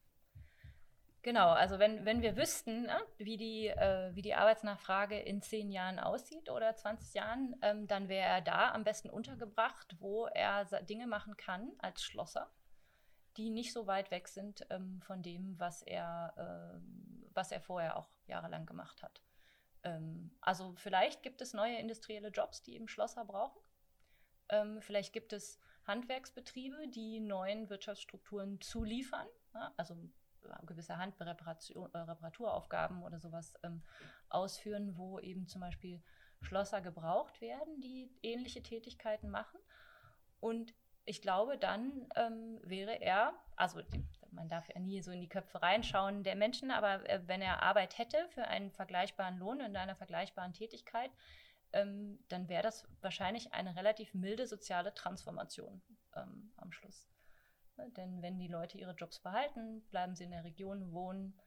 Genau, 1.25 1.49
also 1.49 1.79
wenn, 1.79 2.05
wenn 2.05 2.20
wir 2.20 2.37
wüssten, 2.37 2.83
ne, 2.83 3.01
wie, 3.16 3.39
die, 3.39 3.68
äh, 3.68 4.14
wie 4.14 4.20
die 4.20 4.35
Arbeitsnachfrage 4.35 5.18
in 5.18 5.41
zehn 5.41 5.70
Jahren 5.70 5.99
aussieht 5.99 6.51
oder 6.51 6.77
20 6.77 7.14
Jahren, 7.14 7.57
ähm, 7.62 7.87
dann 7.87 8.11
wäre 8.11 8.29
er 8.29 8.41
da 8.43 8.72
am 8.72 8.85
besten 8.85 9.09
untergebracht, 9.09 9.97
wo 10.01 10.27
er 10.27 10.66
Dinge 10.83 11.07
machen 11.07 11.39
kann 11.39 11.72
als 11.79 12.03
Schlosser, 12.03 12.51
die 13.39 13.49
nicht 13.49 13.72
so 13.72 13.87
weit 13.87 14.11
weg 14.11 14.29
sind 14.29 14.66
ähm, 14.68 15.01
von 15.01 15.22
dem, 15.22 15.59
was 15.59 15.81
er, 15.81 16.35
äh, 16.37 17.29
was 17.33 17.53
er 17.53 17.62
vorher 17.62 17.97
auch 17.97 18.11
jahrelang 18.27 18.66
gemacht 18.66 19.03
hat. 19.03 19.22
Ähm, 19.83 20.31
also 20.43 20.75
vielleicht 20.77 21.22
gibt 21.22 21.41
es 21.41 21.55
neue 21.55 21.79
industrielle 21.79 22.29
Jobs, 22.29 22.62
die 22.62 22.75
eben 22.75 22.87
Schlosser 22.87 23.25
brauchen. 23.25 23.62
Ähm, 24.51 24.83
vielleicht 24.83 25.14
gibt 25.14 25.33
es 25.33 25.59
Handwerksbetriebe, 25.87 26.87
die 26.89 27.20
neuen 27.20 27.70
Wirtschaftsstrukturen 27.70 28.61
zuliefern. 28.61 29.27
Also 29.79 29.97
gewisse 30.67 30.97
Handreparaturaufgaben 30.97 33.01
äh, 33.01 33.05
oder 33.05 33.21
sowas 33.21 33.55
ähm, 33.63 33.83
ausführen, 34.29 34.97
wo 34.97 35.19
eben 35.19 35.47
zum 35.47 35.61
Beispiel 35.61 36.03
Schlosser 36.41 36.81
gebraucht 36.81 37.41
werden, 37.41 37.81
die 37.81 38.11
ähnliche 38.23 38.63
Tätigkeiten 38.63 39.31
machen. 39.31 39.59
Und 40.41 40.75
ich 41.07 41.23
glaube, 41.23 41.59
dann 41.59 42.09
ähm, 42.17 42.61
wäre 42.63 43.01
er, 43.01 43.35
also 43.57 43.81
man 44.31 44.49
darf 44.49 44.69
ja 44.69 44.81
nie 44.81 45.03
so 45.03 45.11
in 45.11 45.21
die 45.21 45.29
Köpfe 45.29 45.63
reinschauen 45.63 46.23
der 46.23 46.35
Menschen, 46.35 46.71
aber 46.71 47.09
äh, 47.09 47.21
wenn 47.27 47.43
er 47.43 47.63
Arbeit 47.63 47.99
hätte 47.99 48.27
für 48.31 48.45
einen 48.45 48.71
vergleichbaren 48.71 49.39
Lohn 49.39 49.61
in 49.61 49.77
einer 49.77 49.97
vergleichbaren 49.97 50.53
Tätigkeit, 50.53 51.11
ähm, 51.73 52.19
dann 52.29 52.49
wäre 52.49 52.63
das 52.63 52.87
wahrscheinlich 53.01 53.53
eine 53.53 53.77
relativ 53.77 54.15
milde 54.15 54.47
soziale 54.47 54.95
Transformation 54.95 55.83
ähm, 56.17 56.53
am 56.57 56.73
Schluss. 56.73 57.09
Denn 57.97 58.22
wenn 58.22 58.39
die 58.39 58.49
Leute 58.49 58.79
ihre 58.79 58.95
Jobs 58.95 59.20
behalten, 59.20 59.83
bleiben 59.91 60.14
sie 60.14 60.25
in 60.25 60.31
der 60.31 60.45
Region 60.45 60.93
wohnen, 60.93 61.39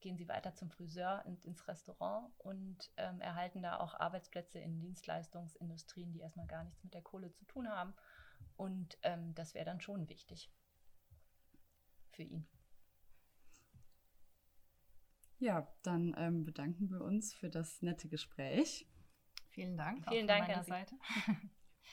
gehen 0.00 0.16
sie 0.16 0.28
weiter 0.28 0.54
zum 0.54 0.70
Friseur 0.70 1.22
und 1.26 1.44
ins 1.44 1.66
Restaurant 1.68 2.32
und 2.38 2.90
ähm, 2.96 3.20
erhalten 3.20 3.62
da 3.62 3.78
auch 3.78 3.94
Arbeitsplätze 3.94 4.58
in 4.58 4.80
Dienstleistungsindustrien, 4.80 6.12
die 6.12 6.20
erstmal 6.20 6.46
gar 6.46 6.64
nichts 6.64 6.82
mit 6.82 6.94
der 6.94 7.02
Kohle 7.02 7.32
zu 7.32 7.44
tun 7.44 7.68
haben. 7.68 7.94
Und 8.56 8.98
ähm, 9.02 9.34
das 9.34 9.54
wäre 9.54 9.64
dann 9.64 9.80
schon 9.80 10.08
wichtig 10.08 10.50
für 12.10 12.22
ihn. 12.22 12.46
Ja, 15.38 15.66
dann 15.82 16.14
ähm, 16.18 16.44
bedanken 16.44 16.90
wir 16.90 17.00
uns 17.00 17.32
für 17.32 17.48
das 17.48 17.80
nette 17.80 18.08
Gespräch. 18.08 18.86
Vielen 19.48 19.76
Dank. 19.76 20.06
Vielen 20.08 20.26
Dank 20.26 20.48
an 20.48 20.64
Seite. 20.64 20.94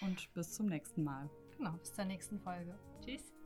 Und 0.01 0.31
bis 0.33 0.53
zum 0.53 0.67
nächsten 0.67 1.03
Mal. 1.03 1.29
Genau, 1.57 1.71
bis 1.77 1.93
zur 1.93 2.05
nächsten 2.05 2.39
Folge. 2.39 2.77
Tschüss. 3.03 3.36